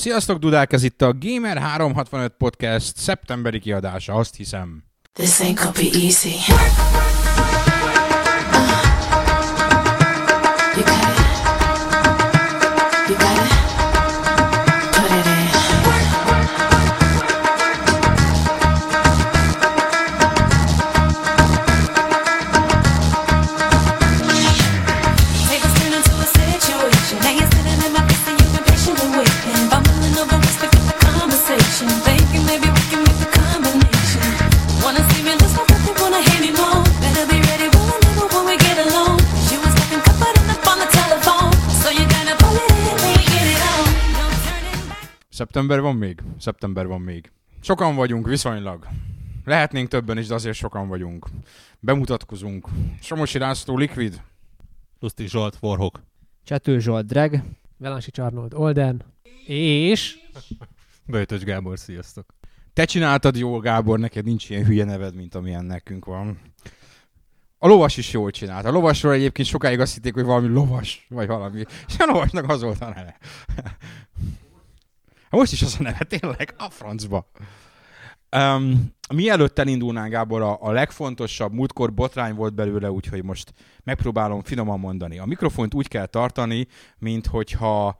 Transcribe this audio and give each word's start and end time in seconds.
Sziasztok, 0.00 0.38
Dudák, 0.38 0.72
ez 0.72 0.82
itt 0.82 1.02
a 1.02 1.14
Gamer 1.18 1.58
365 1.58 2.32
Podcast 2.38 2.96
szeptemberi 2.96 3.58
kiadása, 3.58 4.14
azt 4.14 4.36
hiszem. 4.36 4.84
This 5.12 5.38
ain't 5.38 5.54
gonna 5.54 5.72
be 5.72 5.98
easy. 5.98 6.34
Szeptember 45.60 45.84
van 45.84 45.96
még? 45.96 46.22
Szeptember 46.38 46.86
van 46.86 47.00
még. 47.00 47.32
Sokan 47.60 47.94
vagyunk 47.94 48.26
viszonylag. 48.26 48.86
Lehetnénk 49.44 49.88
többen 49.88 50.18
is, 50.18 50.26
de 50.26 50.34
azért 50.34 50.56
sokan 50.56 50.88
vagyunk. 50.88 51.26
Bemutatkozunk. 51.80 52.68
Somosi 53.00 53.38
László, 53.38 53.76
Liquid. 53.76 54.22
Luszti 55.00 55.28
Zsolt, 55.28 55.58
Warhawk. 55.60 56.02
Csető 56.44 56.78
Zsolt, 56.78 57.06
Dreg. 57.06 57.42
Velansi 57.78 58.10
Csarnold, 58.10 58.54
Olden. 58.54 59.02
És... 59.46 60.18
Böjtös 61.06 61.44
Gábor, 61.44 61.78
sziasztok. 61.78 62.34
Te 62.72 62.84
csináltad 62.84 63.36
jól, 63.36 63.60
Gábor, 63.60 63.98
neked 63.98 64.24
nincs 64.24 64.50
ilyen 64.50 64.64
hülye 64.64 64.84
neved, 64.84 65.14
mint 65.14 65.34
amilyen 65.34 65.64
nekünk 65.64 66.04
van. 66.04 66.38
A 67.58 67.66
lovas 67.66 67.96
is 67.96 68.12
jól 68.12 68.30
csinált. 68.30 68.64
A 68.64 68.70
lovasról 68.70 69.12
egyébként 69.12 69.48
sokáig 69.48 69.80
azt 69.80 69.94
hitték, 69.94 70.14
hogy 70.14 70.24
valami 70.24 70.48
lovas, 70.48 71.06
vagy 71.08 71.26
valami. 71.26 71.64
És 71.88 71.98
a 71.98 72.04
lovasnak 72.04 72.48
az 72.48 72.62
volt 72.62 72.80
a 72.80 72.88
neve. 72.88 73.18
Most 75.30 75.52
is 75.52 75.62
az 75.62 75.76
a 75.78 75.82
neve, 75.82 76.04
tényleg, 76.04 76.54
a 76.58 76.70
francba. 76.70 77.30
Um, 78.36 78.94
mielőtt 79.14 79.58
elindulnánk, 79.58 80.10
Gábor, 80.10 80.42
a, 80.42 80.62
a 80.62 80.70
legfontosabb, 80.70 81.52
múltkor 81.52 81.92
botrány 81.92 82.34
volt 82.34 82.54
belőle, 82.54 82.90
úgyhogy 82.90 83.24
most 83.24 83.52
megpróbálom 83.84 84.42
finoman 84.42 84.80
mondani. 84.80 85.18
A 85.18 85.24
mikrofont 85.24 85.74
úgy 85.74 85.88
kell 85.88 86.06
tartani, 86.06 86.66
mint 86.98 87.26
hogyha 87.26 87.98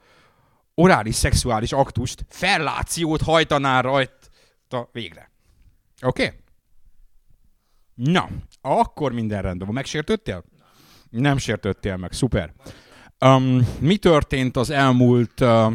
orális 0.75 1.15
szexuális 1.15 1.73
aktust, 1.73 2.25
fellációt 2.29 3.23
hajtaná 3.23 3.81
rajta 3.81 4.89
végre. 4.93 5.31
Oké? 6.03 6.25
Okay? 6.25 6.39
Na, 7.95 8.29
akkor 8.61 9.13
minden 9.13 9.43
rendben 9.43 9.67
van. 9.67 9.75
Megsértődtél? 9.75 10.45
Nem 11.11 11.39
sértődtél 11.39 11.97
meg, 11.97 12.13
szuper. 12.13 12.53
Um, 13.25 13.69
mi 13.81 13.97
történt 13.97 14.57
az 14.57 14.71
elmúlt 14.71 15.41
uh, 15.41 15.73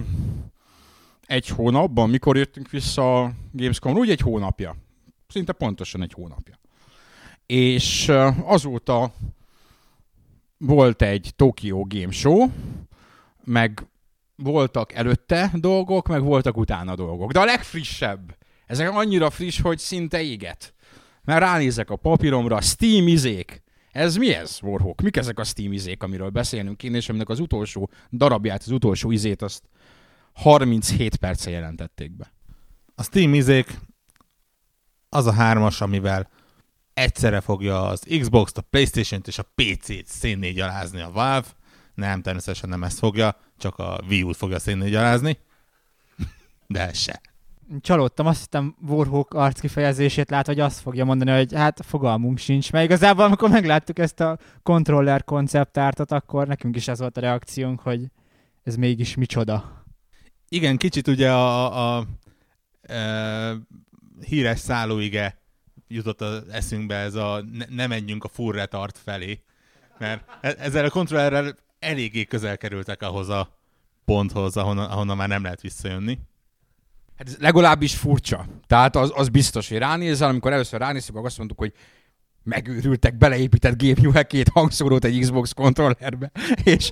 egy 1.26 1.48
hónapban, 1.48 2.10
mikor 2.10 2.38
jöttünk 2.38 2.70
vissza 2.70 3.24
a 3.24 3.32
Gamescom, 3.52 3.98
úgy 3.98 4.10
egy 4.10 4.22
hónapja. 4.22 4.76
Szinte 5.28 5.52
pontosan 5.52 6.02
egy 6.02 6.14
hónapja. 6.14 6.60
És 7.46 8.12
azóta 8.44 9.14
volt 10.58 11.02
egy 11.02 11.32
Tokyo 11.36 11.84
Game 11.88 12.12
Show, 12.12 12.50
meg 13.44 13.88
voltak 14.36 14.94
előtte 14.94 15.52
dolgok, 15.54 16.08
meg 16.08 16.24
voltak 16.24 16.58
utána 16.58 16.96
dolgok. 16.96 17.32
De 17.32 17.40
a 17.40 17.46
legfrissebb, 17.46 18.38
ezek 18.66 18.92
annyira 18.92 19.30
friss, 19.30 19.62
hogy 19.62 19.78
szinte 19.78 20.22
éget. 20.22 20.74
Mert 21.24 21.40
ránézek 21.40 21.90
a 21.90 21.96
papíromra, 21.96 22.62
Steam 22.62 23.08
izék. 23.08 23.64
Ez 23.92 24.16
mi 24.16 24.34
ez, 24.34 24.60
Warhawk? 24.62 25.02
Mik 25.02 25.18
ezek 25.18 25.40
a 25.40 25.44
Steam 25.44 25.72
izék, 25.72 26.04
amiről 26.04 26.30
beszélnünk 26.30 26.78
kéne, 26.78 26.98
és 26.98 27.10
aminek 27.10 27.30
az 27.30 27.40
utolsó 27.40 27.90
darabját, 28.12 28.62
az 28.66 28.72
utolsó 28.72 29.12
izét, 29.12 29.42
azt 29.42 29.64
37 30.36 31.16
perce 31.16 31.50
jelentették 31.50 32.12
be. 32.18 32.34
A 32.96 33.04
Steam 33.04 33.34
izék 33.34 33.80
az 35.10 35.26
a 35.26 35.34
hármas, 35.34 35.82
amivel 35.82 36.30
egyszerre 36.94 37.42
fogja 37.42 37.88
az 37.88 38.04
Xbox-t, 38.20 38.58
a 38.58 38.62
Playstation-t 38.62 39.28
és 39.28 39.40
a 39.40 39.46
PC-t 39.56 40.08
szénnégy 40.08 40.60
alázni 40.60 41.02
a 41.02 41.12
Valve. 41.12 41.48
Nem, 41.94 42.22
természetesen 42.22 42.70
nem 42.70 42.84
ezt 42.84 43.00
fogja, 43.00 43.38
csak 43.58 43.78
a 43.78 44.00
Wii 44.08 44.24
U-t 44.24 44.36
fogja 44.36 44.60
szénnégy 44.60 44.96
alázni. 44.96 45.38
De 46.68 46.88
ez 46.88 46.98
se. 46.98 47.22
Csalódtam, 47.82 48.26
azt 48.26 48.40
hittem 48.40 48.76
Warhawk 48.88 49.34
arckifejezését 49.34 50.30
lát, 50.30 50.46
hogy 50.46 50.60
azt 50.60 50.80
fogja 50.80 51.06
mondani, 51.06 51.32
hogy 51.32 51.54
hát 51.54 51.86
fogalmunk 51.86 52.38
sincs. 52.38 52.72
Mert 52.72 52.86
igazából, 52.86 53.24
amikor 53.26 53.50
megláttuk 53.50 54.00
ezt 54.00 54.20
a 54.20 54.38
controller 54.64 55.24
konceptártat, 55.24 56.12
akkor 56.12 56.48
nekünk 56.48 56.76
is 56.76 56.88
ez 56.88 57.00
volt 57.00 57.18
a 57.18 57.22
reakciónk, 57.22 57.80
hogy 57.80 58.06
ez 58.64 58.76
mégis 58.76 59.16
micsoda. 59.16 59.85
Igen, 60.50 60.78
kicsit 60.78 61.08
ugye 61.08 61.32
a, 61.32 61.78
a, 61.78 61.98
a, 61.98 63.50
a 63.50 63.58
híres 64.26 64.60
szállóige 64.60 65.38
jutott 65.88 66.22
az 66.22 66.44
eszünkbe 66.52 66.96
ez 66.96 67.16
a 67.16 67.44
ne, 67.52 67.66
ne 67.70 67.88
menjünk 67.88 68.24
a 68.24 68.28
full 68.28 68.54
retard 68.54 68.96
felé, 69.04 69.44
mert 69.98 70.24
e, 70.42 70.56
ezzel 70.58 70.86
a 70.86 70.90
kontrollerrel 70.90 71.56
eléggé 71.80 72.24
közel 72.24 72.58
kerültek 72.58 73.02
ahhoz 73.02 73.30
a 73.30 73.58
ponthoz, 74.06 74.58
ahonnan, 74.58 74.90
ahonnan 74.90 75.18
már 75.18 75.28
nem 75.28 75.44
lehet 75.44 75.62
visszajönni. 75.62 76.20
Hát 77.18 77.28
ez 77.28 77.38
legalábbis 77.38 77.96
furcsa. 77.96 78.46
Tehát 78.68 78.96
az, 78.96 79.12
az 79.16 79.30
biztos, 79.30 79.70
hogy 79.70 79.78
ránézel, 79.78 80.30
amikor 80.30 80.54
először 80.54 80.80
ránézünk, 80.80 81.16
akkor 81.16 81.28
azt 81.28 81.38
mondtuk, 81.38 81.60
hogy 81.60 81.74
megőrültek, 82.46 83.18
beleépített 83.18 83.78
gépnyúl 83.78 84.24
két 84.24 84.50
hangszórót 84.50 85.06
egy 85.06 85.20
Xbox 85.20 85.52
kontrollerbe, 85.52 86.32
és 86.64 86.90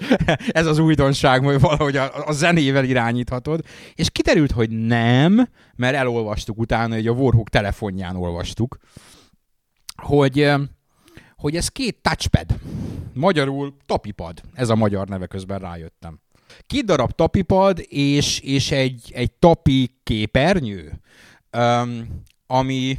ez 0.48 0.66
az 0.66 0.80
újdonság, 0.80 1.44
hogy 1.44 1.60
valahogy 1.60 1.98
a, 1.98 2.28
a 2.28 2.32
zenével 2.32 2.84
irányíthatod. 2.84 3.62
És 3.94 4.10
kiderült, 4.10 4.52
hogy 4.52 4.70
nem, 4.70 5.50
mert 5.76 5.96
elolvastuk 5.96 6.60
utána, 6.60 6.94
hogy 6.94 7.08
a 7.08 7.12
Warhawk 7.12 7.50
telefonján 7.50 8.16
olvastuk, 8.16 8.78
hogy, 9.96 10.52
hogy 11.36 11.56
ez 11.56 11.68
két 11.68 12.02
touchpad. 12.02 12.46
Magyarul 13.14 13.78
tapipad. 13.86 14.42
Ez 14.54 14.70
a 14.70 14.76
magyar 14.76 15.08
neve 15.08 15.26
közben 15.26 15.60
rájöttem. 15.60 16.20
Két 16.68 16.86
darab 16.86 17.12
tapipad 17.12 17.86
és, 17.88 18.40
és 18.40 18.72
egy, 18.72 19.12
egy 19.14 19.32
tapi 19.32 20.00
képernyő, 20.04 21.00
ami 22.48 22.98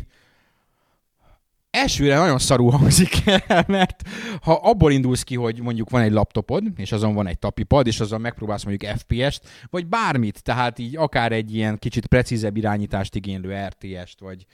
elsőre 1.74 2.18
nagyon 2.18 2.38
szarú 2.38 2.68
hangzik 2.68 3.26
el, 3.26 3.64
mert 3.66 4.02
ha 4.40 4.52
abból 4.52 4.92
indulsz 4.92 5.22
ki, 5.22 5.36
hogy 5.36 5.62
mondjuk 5.62 5.90
van 5.90 6.02
egy 6.02 6.12
laptopod, 6.12 6.64
és 6.76 6.92
azon 6.92 7.14
van 7.14 7.26
egy 7.26 7.38
tapipad, 7.38 7.86
és 7.86 8.00
azon 8.00 8.20
megpróbálsz 8.20 8.64
mondjuk 8.64 8.96
FPS-t, 8.96 9.48
vagy 9.70 9.86
bármit, 9.86 10.42
tehát 10.42 10.78
így 10.78 10.96
akár 10.96 11.32
egy 11.32 11.54
ilyen 11.54 11.78
kicsit 11.78 12.06
precízebb 12.06 12.56
irányítást 12.56 13.14
igénylő 13.14 13.66
RTS-t, 13.66 14.20
vagy, 14.20 14.46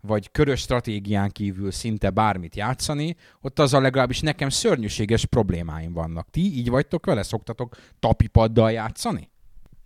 vagy 0.00 0.30
körös 0.30 0.60
stratégián 0.60 1.30
kívül 1.30 1.70
szinte 1.70 2.10
bármit 2.10 2.56
játszani, 2.56 3.16
ott 3.40 3.58
az 3.58 3.74
a 3.74 3.80
legalábbis 3.80 4.20
nekem 4.20 4.48
szörnyűséges 4.48 5.24
problémáim 5.24 5.92
vannak. 5.92 6.30
Ti 6.30 6.40
így 6.40 6.68
vagytok 6.68 7.06
vele? 7.06 7.22
Szoktatok 7.22 7.76
tapipaddal 7.98 8.72
játszani? 8.72 9.30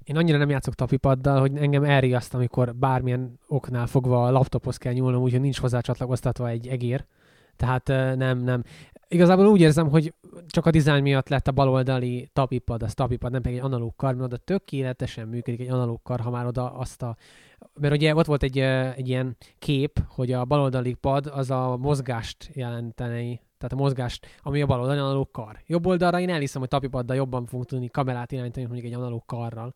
Én 0.04 0.16
annyira 0.16 0.38
nem 0.38 0.50
játszok 0.50 0.74
tapipaddal, 0.74 1.40
hogy 1.40 1.56
engem 1.56 1.84
elriaszt, 1.84 2.34
amikor 2.34 2.74
bármilyen 2.74 3.38
oknál 3.48 3.86
fogva 3.86 4.24
a 4.26 4.30
laptophoz 4.30 4.76
kell 4.76 4.92
nyúlnom, 4.92 5.22
úgyhogy 5.22 5.40
nincs 5.40 5.60
hozzá 5.60 5.80
csatlakoztatva 5.80 6.48
egy 6.48 6.66
egér. 6.66 7.04
Tehát 7.56 8.16
nem, 8.16 8.38
nem. 8.38 8.62
Igazából 9.08 9.46
úgy 9.46 9.60
érzem, 9.60 9.88
hogy 9.88 10.14
csak 10.46 10.66
a 10.66 10.70
dizájn 10.70 11.02
miatt 11.02 11.28
lett 11.28 11.48
a 11.48 11.52
baloldali 11.52 12.28
tapipad, 12.32 12.82
az 12.82 12.94
tapipad, 12.94 13.32
nem 13.32 13.42
pedig 13.42 13.58
egy 13.58 13.64
analóg 13.64 13.96
kar, 13.96 14.14
mert 14.14 14.24
oda 14.24 14.36
tökéletesen 14.36 15.28
működik 15.28 15.60
egy 15.60 15.70
analóg 15.70 16.02
kar, 16.02 16.20
ha 16.20 16.30
már 16.30 16.46
oda 16.46 16.72
azt 16.72 17.02
a... 17.02 17.16
Mert 17.80 17.94
ugye 17.94 18.14
ott 18.14 18.26
volt 18.26 18.42
egy, 18.42 18.58
egy 18.96 19.08
ilyen 19.08 19.36
kép, 19.58 20.00
hogy 20.08 20.32
a 20.32 20.44
baloldali 20.44 20.94
pad 20.94 21.26
az 21.26 21.50
a 21.50 21.76
mozgást 21.76 22.50
jelenteni, 22.52 23.40
tehát 23.62 23.78
a 23.78 23.88
mozgást, 23.88 24.26
ami 24.42 24.62
a 24.62 24.66
bal 24.66 24.80
oldalon 24.80 25.04
analóg 25.04 25.30
kar. 25.30 25.62
Jobb 25.66 25.86
oldalra 25.86 26.20
én 26.20 26.30
elhiszem, 26.30 26.60
hogy 26.60 26.70
tapipaddal 26.70 27.16
jobban 27.16 27.46
fogunk 27.46 27.68
tudni 27.68 27.88
kamerát 27.88 28.32
irányítani, 28.32 28.66
mondjuk 28.66 28.86
egy 28.86 28.98
analóg 28.98 29.24
karral, 29.24 29.74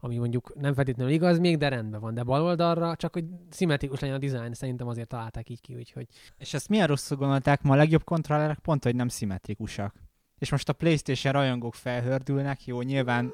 ami 0.00 0.16
mondjuk 0.16 0.52
nem 0.60 0.74
feltétlenül 0.74 1.12
igaz 1.12 1.38
még, 1.38 1.56
de 1.56 1.68
rendben 1.68 2.00
van. 2.00 2.14
De 2.14 2.22
bal 2.22 2.42
oldalra, 2.42 2.96
csak 2.96 3.12
hogy 3.12 3.24
szimmetrikus 3.50 4.00
legyen 4.00 4.16
a 4.16 4.18
dizájn, 4.18 4.52
szerintem 4.52 4.88
azért 4.88 5.08
találták 5.08 5.48
így 5.48 5.60
ki, 5.60 5.74
úgyhogy... 5.74 6.06
És 6.38 6.54
ezt 6.54 6.68
milyen 6.68 6.86
rosszul 6.86 7.16
gondolták 7.16 7.62
ma 7.62 7.72
a 7.72 7.76
legjobb 7.76 8.04
kontrollerek 8.04 8.58
pont, 8.58 8.84
hogy 8.84 8.94
nem 8.94 9.08
szimmetrikusak. 9.08 9.94
És 10.38 10.50
most 10.50 10.68
a 10.68 10.72
Playstation 10.72 11.32
rajongók 11.32 11.74
felhördülnek, 11.74 12.64
jó, 12.64 12.82
nyilván 12.82 13.30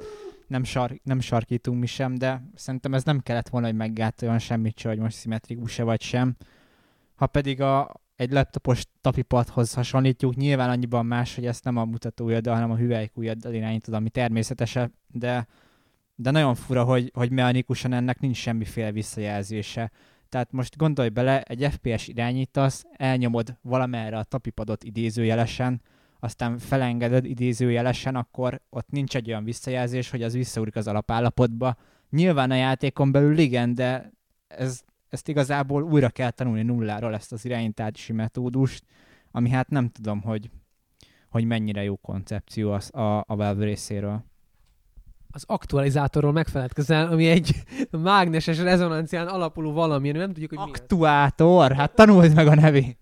nem, 0.46 0.64
sar, 0.64 1.00
nem 1.02 1.20
sarkítunk 1.20 1.80
mi 1.80 1.86
sem, 1.86 2.14
de 2.14 2.42
szerintem 2.54 2.94
ez 2.94 3.04
nem 3.04 3.20
kellett 3.20 3.48
volna, 3.48 3.66
hogy 3.66 3.76
meggátoljon 3.76 4.38
semmit 4.38 4.78
se, 4.78 4.88
hogy 4.88 4.98
most 4.98 5.16
szimmetrikus-e 5.16 5.82
vagy 5.82 6.00
sem. 6.00 6.36
Ha 7.14 7.26
pedig 7.26 7.60
a, 7.60 8.01
egy 8.22 8.30
laptopos 8.30 8.84
tapipadhoz 9.00 9.74
hasonlítjuk, 9.74 10.34
nyilván 10.34 10.70
annyiban 10.70 11.06
más, 11.06 11.34
hogy 11.34 11.46
ezt 11.46 11.64
nem 11.64 11.76
a 11.76 11.84
mutatójaddal, 11.84 12.54
hanem 12.54 12.70
a 12.70 12.76
hüvelykújaddal 12.76 13.54
irányítod, 13.54 13.94
ami 13.94 14.10
természetesen, 14.10 14.94
de 15.08 15.46
de 16.14 16.30
nagyon 16.30 16.54
fura, 16.54 16.84
hogy, 16.84 17.10
hogy 17.14 17.30
mechanikusan 17.30 17.92
ennek 17.92 18.20
nincs 18.20 18.36
semmiféle 18.36 18.92
visszajelzése. 18.92 19.90
Tehát 20.28 20.52
most 20.52 20.76
gondolj 20.76 21.08
bele, 21.08 21.42
egy 21.42 21.68
FPS 21.70 22.08
irányítasz, 22.08 22.84
elnyomod 22.92 23.56
valamerre 23.62 24.18
a 24.18 24.24
tapipadot 24.24 24.84
idézőjelesen, 24.84 25.80
aztán 26.20 26.58
felengeded 26.58 27.24
idézőjelesen, 27.24 28.16
akkor 28.16 28.60
ott 28.70 28.90
nincs 28.90 29.16
egy 29.16 29.28
olyan 29.28 29.44
visszajelzés, 29.44 30.10
hogy 30.10 30.22
az 30.22 30.32
visszaúrik 30.32 30.76
az 30.76 30.86
alapállapotba. 30.86 31.76
Nyilván 32.10 32.50
a 32.50 32.54
játékon 32.54 33.12
belül 33.12 33.38
igen, 33.38 33.74
de 33.74 34.12
ez, 34.46 34.82
ezt 35.12 35.28
igazából 35.28 35.82
újra 35.82 36.08
kell 36.08 36.30
tanulni 36.30 36.62
nulláról 36.62 37.14
ezt 37.14 37.32
az 37.32 37.44
irányítási 37.44 38.12
metódust, 38.12 38.84
ami 39.30 39.50
hát 39.50 39.68
nem 39.68 39.88
tudom, 39.88 40.20
hogy, 40.20 40.50
hogy 41.28 41.44
mennyire 41.44 41.82
jó 41.82 41.96
koncepció 41.96 42.72
az 42.72 42.94
a, 42.94 43.18
a 43.18 43.36
Valve 43.36 43.64
részéről. 43.64 44.24
Az 45.30 45.44
aktualizátorról 45.46 46.32
megfeledkezel, 46.32 47.06
ami 47.06 47.28
egy 47.28 47.62
mágneses 47.90 48.58
rezonancián 48.58 49.26
alapuló 49.26 49.72
valami, 49.72 50.10
nem 50.10 50.32
tudjuk, 50.32 50.50
hogy 50.50 50.58
mi. 50.58 50.70
Aktuátor? 50.70 51.72
Hát 51.72 51.94
tanuld 51.94 52.34
meg 52.34 52.46
a 52.46 52.54
nevét. 52.54 52.98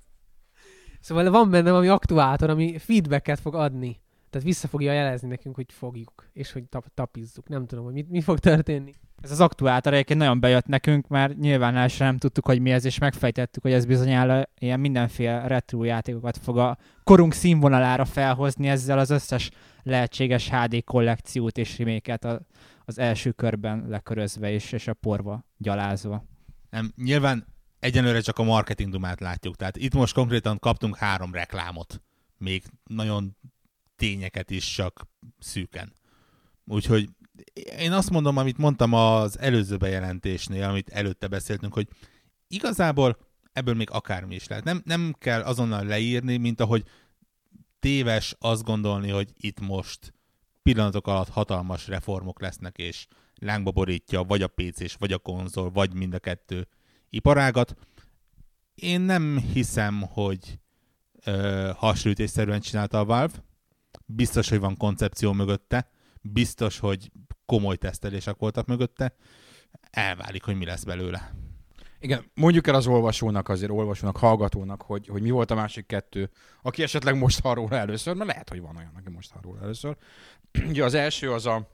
Szóval 1.01 1.31
van 1.31 1.51
bennem 1.51 1.75
ami 1.75 1.89
aktuátor, 1.89 2.51
ami 2.51 2.79
feedbacket 2.79 3.41
fog 3.41 3.55
adni. 3.55 4.01
Tehát 4.31 4.47
vissza 4.47 4.69
fogja 4.69 4.93
jelezni 4.93 5.29
nekünk, 5.29 5.55
hogy 5.55 5.73
fogjuk, 5.73 6.31
és 6.33 6.53
hogy 6.53 6.65
tap- 6.65 6.91
tapizzuk. 6.95 7.49
Nem 7.49 7.67
tudom, 7.67 7.85
hogy 7.85 7.93
mit, 7.93 8.11
mi 8.11 8.21
fog 8.21 8.39
történni. 8.39 8.93
Ez 9.23 9.31
az 9.31 9.41
aktuátor 9.41 9.93
egyébként 9.93 10.19
nagyon 10.19 10.41
bejött 10.41 10.67
nekünk, 10.67 11.09
mert 11.09 11.39
nyilván 11.39 11.77
el 11.77 11.89
sem 11.89 12.07
nem 12.07 12.19
tudtuk, 12.19 12.47
hogy 12.47 12.61
mi 12.61 12.71
ez, 12.71 12.85
és 12.85 12.99
megfejtettük, 12.99 13.63
hogy 13.63 13.73
ez 13.73 13.85
bizonyára 13.85 14.43
ilyen 14.59 14.81
mindenféle 14.81 15.47
retro 15.47 15.85
játékokat 15.85 16.37
fog 16.37 16.59
a 16.59 16.79
korunk 17.05 17.33
színvonalára 17.33 18.05
felhozni 18.05 18.69
ezzel 18.69 18.99
az 18.99 19.11
összes 19.11 19.51
lehetséges 19.83 20.51
HD 20.51 20.85
kollekciót 20.85 21.59
és 21.59 21.79
reméket 21.79 22.25
a, 22.25 22.41
az 22.85 22.99
első 22.99 23.31
körben 23.31 23.85
lekörözve 23.89 24.51
és, 24.51 24.73
és 24.73 24.89
a 24.89 24.95
porba 24.95 25.47
gyalázva. 25.57 26.25
Nem, 26.71 26.93
nyilván 26.97 27.47
egyenlőre 27.79 28.21
csak 28.21 28.39
a 28.39 28.43
marketing 28.43 28.91
dumát 28.91 29.21
látjuk. 29.21 29.57
Tehát 29.57 29.77
itt 29.77 29.95
most 29.95 30.15
konkrétan 30.15 30.59
kaptunk 30.59 30.97
három 30.97 31.33
reklámot. 31.33 32.03
Még 32.39 32.63
nagyon 32.85 33.37
tényeket 34.01 34.51
is 34.51 34.75
csak 34.75 35.07
szűken. 35.39 35.93
Úgyhogy 36.65 37.09
én 37.79 37.93
azt 37.93 38.11
mondom, 38.11 38.37
amit 38.37 38.59
mondtam 38.59 38.93
az 38.93 39.39
előző 39.39 39.77
bejelentésnél, 39.77 40.65
amit 40.65 40.89
előtte 40.89 41.29
beszéltünk, 41.29 41.73
hogy 41.73 41.89
igazából 42.49 43.19
ebből 43.53 43.75
még 43.75 43.91
akármi 43.91 44.35
is 44.35 44.47
lehet. 44.47 44.65
Nem, 44.65 44.83
nem 44.85 45.15
kell 45.19 45.43
azonnal 45.43 45.85
leírni, 45.85 46.37
mint 46.37 46.61
ahogy 46.61 46.85
téves 47.79 48.37
azt 48.39 48.65
gondolni, 48.65 49.11
hogy 49.11 49.33
itt 49.37 49.61
most 49.61 50.15
pillanatok 50.63 51.07
alatt 51.07 51.29
hatalmas 51.29 51.87
reformok 51.87 52.41
lesznek, 52.41 52.79
és 52.79 53.07
lángba 53.35 53.71
borítja 53.71 54.23
vagy 54.23 54.43
a 54.43 54.49
PC-s, 54.49 54.95
vagy 54.95 55.13
a 55.13 55.19
konzol, 55.19 55.71
vagy 55.71 55.95
mind 55.95 56.15
a 56.15 56.19
kettő 56.19 56.69
iparágat. 57.11 57.75
Én 58.75 59.01
nem 59.01 59.39
hiszem, 59.53 60.01
hogy 60.01 60.59
ö, 61.25 61.71
hasonlítésszerűen 61.77 62.61
csinálta 62.61 62.99
a 62.99 63.05
Valve. 63.05 63.49
Biztos, 64.15 64.49
hogy 64.49 64.61
van 64.61 64.77
koncepció 64.77 65.33
mögötte. 65.33 65.91
Biztos, 66.21 66.79
hogy 66.79 67.11
komoly 67.47 67.77
tesztelések 67.77 68.37
voltak 68.39 68.67
mögötte. 68.67 69.15
Elválik, 69.91 70.45
hogy 70.45 70.57
mi 70.57 70.65
lesz 70.65 70.85
belőle. 70.85 71.35
Igen, 72.01 72.31
mondjuk 72.35 72.67
el 72.67 72.75
az 72.75 72.87
olvasónak, 72.87 73.49
azért 73.49 73.71
olvasónak, 73.71 74.17
hallgatónak, 74.17 74.83
hogy, 74.83 75.07
hogy 75.07 75.23
mi 75.23 75.31
volt 75.31 75.51
a 75.51 75.55
másik 75.55 75.87
kettő, 75.87 76.31
aki 76.63 76.83
esetleg 76.83 77.19
most 77.19 77.41
hall 77.41 77.55
róla 77.55 77.77
először, 77.77 78.15
mert 78.15 78.31
lehet, 78.31 78.49
hogy 78.49 78.61
van 78.61 78.77
olyan, 78.77 78.93
aki 78.97 79.11
most 79.11 79.31
hall 79.31 79.43
róla 79.43 79.61
először. 79.61 79.97
Ugye 80.69 80.85
az 80.85 80.95
első 80.95 81.33
az 81.33 81.47
a 81.47 81.71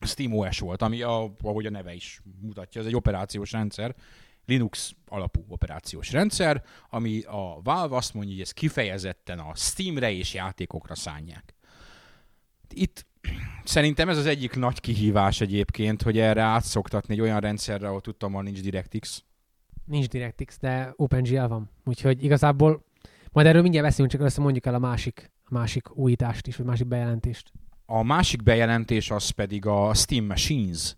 SteamOS 0.00 0.58
volt, 0.58 0.82
ami 0.82 1.02
a, 1.02 1.34
ahogy 1.42 1.66
a 1.66 1.70
neve 1.70 1.94
is 1.94 2.22
mutatja, 2.40 2.80
ez 2.80 2.86
egy 2.86 2.96
operációs 2.96 3.52
rendszer, 3.52 3.94
Linux 4.46 4.94
alapú 5.06 5.44
operációs 5.48 6.12
rendszer, 6.12 6.64
ami 6.90 7.22
a 7.22 7.60
Valve 7.62 7.96
azt 7.96 8.14
mondja, 8.14 8.32
hogy 8.32 8.42
ez 8.42 8.52
kifejezetten 8.52 9.38
a 9.38 9.54
Steamre 9.54 10.12
és 10.12 10.34
játékokra 10.34 10.94
szánják. 10.94 11.53
Itt 12.72 13.06
szerintem 13.64 14.08
ez 14.08 14.18
az 14.18 14.26
egyik 14.26 14.56
nagy 14.56 14.80
kihívás 14.80 15.40
egyébként, 15.40 16.02
hogy 16.02 16.18
erre 16.18 16.42
átszoktatni 16.42 17.14
egy 17.14 17.20
olyan 17.20 17.40
rendszerre, 17.40 17.86
ahol 17.86 18.00
tudtam, 18.00 18.32
hogy 18.32 18.44
nincs 18.44 18.60
DirectX. 18.60 19.24
Nincs 19.84 20.08
DirectX, 20.08 20.58
de 20.58 20.92
OpenGL 20.96 21.46
van. 21.46 21.70
Úgyhogy 21.84 22.24
igazából 22.24 22.84
majd 23.32 23.46
erről 23.46 23.62
mindjárt 23.62 23.86
beszélünk, 23.86 24.10
csak 24.10 24.20
először 24.20 24.42
mondjuk 24.42 24.66
el 24.66 24.74
a 24.74 24.78
másik, 24.78 25.30
a 25.44 25.54
másik 25.54 25.96
újítást 25.96 26.46
is, 26.46 26.56
vagy 26.56 26.66
másik 26.66 26.86
bejelentést. 26.86 27.52
A 27.86 28.02
másik 28.02 28.42
bejelentés 28.42 29.10
az 29.10 29.30
pedig 29.30 29.66
a 29.66 29.94
Steam 29.94 30.24
Machines. 30.24 30.94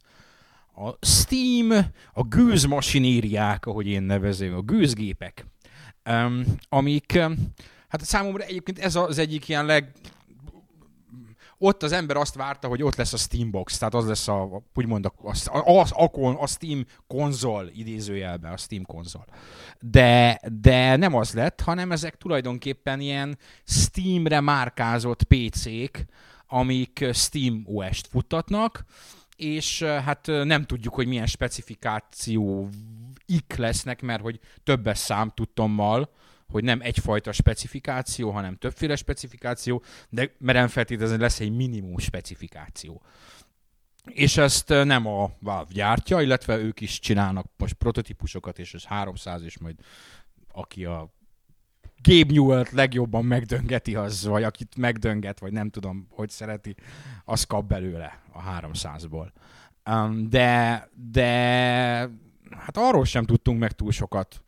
A 0.74 1.06
Steam, 1.06 1.70
a 2.12 2.22
gőzmasinériák, 2.22 3.66
ahogy 3.66 3.86
én 3.86 4.02
nevezem, 4.02 4.54
a 4.54 4.60
gőzgépek, 4.60 5.46
um, 6.10 6.44
amik, 6.68 7.12
um, 7.16 7.36
hát 7.88 8.04
számomra 8.04 8.44
egyébként 8.44 8.78
ez 8.78 8.94
az 8.94 9.18
egyik 9.18 9.48
ilyen 9.48 9.66
leg, 9.66 9.92
ott 11.58 11.82
az 11.82 11.92
ember 11.92 12.16
azt 12.16 12.34
várta, 12.34 12.68
hogy 12.68 12.82
ott 12.82 12.94
lesz 12.94 13.12
a 13.12 13.16
Steambox, 13.16 13.78
tehát 13.78 13.94
az 13.94 14.06
lesz 14.06 14.28
a, 14.28 14.62
úgymond 14.74 15.04
a, 15.04 15.12
a, 15.44 15.86
a, 15.90 16.42
a, 16.42 16.46
Steam 16.46 16.84
konzol, 17.06 17.70
idézőjelben 17.74 18.52
a 18.52 18.56
Steam 18.56 18.84
konzol. 18.84 19.24
De, 19.80 20.40
de 20.60 20.96
nem 20.96 21.14
az 21.14 21.32
lett, 21.32 21.60
hanem 21.60 21.92
ezek 21.92 22.16
tulajdonképpen 22.16 23.00
ilyen 23.00 23.38
Steamre 23.64 24.40
márkázott 24.40 25.22
PC-k, 25.22 26.04
amik 26.46 27.04
Steam 27.12 27.62
OS-t 27.64 28.06
futtatnak, 28.06 28.84
és 29.36 29.82
hát 29.82 30.26
nem 30.26 30.64
tudjuk, 30.64 30.94
hogy 30.94 31.06
milyen 31.06 31.26
specifikáció 31.26 32.68
ik 33.26 33.56
lesznek, 33.56 34.02
mert 34.02 34.22
hogy 34.22 34.40
többes 34.64 34.98
szám 34.98 35.32
tudtommal, 35.34 36.10
hogy 36.48 36.64
nem 36.64 36.80
egyfajta 36.80 37.32
specifikáció, 37.32 38.30
hanem 38.30 38.56
többféle 38.56 38.96
specifikáció, 38.96 39.82
de 40.08 40.34
merem 40.38 40.68
feltételezni, 40.68 41.18
lesz 41.18 41.40
egy 41.40 41.56
minimum 41.56 41.98
specifikáció. 41.98 43.02
És 44.04 44.36
ezt 44.36 44.68
nem 44.68 45.06
a 45.06 45.30
Valve 45.38 45.72
gyártja, 45.72 46.20
illetve 46.20 46.56
ők 46.56 46.80
is 46.80 46.98
csinálnak 46.98 47.46
most 47.56 47.74
prototípusokat, 47.74 48.58
és 48.58 48.74
ez 48.74 48.84
300, 48.84 49.42
és 49.42 49.58
majd 49.58 49.76
aki 50.52 50.84
a 50.84 51.14
Gabe 52.02 52.32
Newell-t 52.32 52.70
legjobban 52.70 53.24
megdöngeti 53.24 53.94
az, 53.94 54.26
vagy 54.26 54.42
akit 54.42 54.76
megdönget, 54.76 55.38
vagy 55.38 55.52
nem 55.52 55.70
tudom, 55.70 56.06
hogy 56.10 56.30
szereti, 56.30 56.74
az 57.24 57.44
kap 57.44 57.66
belőle 57.66 58.22
a 58.32 58.42
300-ból. 58.42 59.28
Um, 59.90 60.28
de, 60.28 60.88
de 61.10 61.30
hát 62.50 62.76
arról 62.76 63.04
sem 63.04 63.24
tudtunk 63.24 63.58
meg 63.58 63.72
túl 63.72 63.92
sokat. 63.92 64.44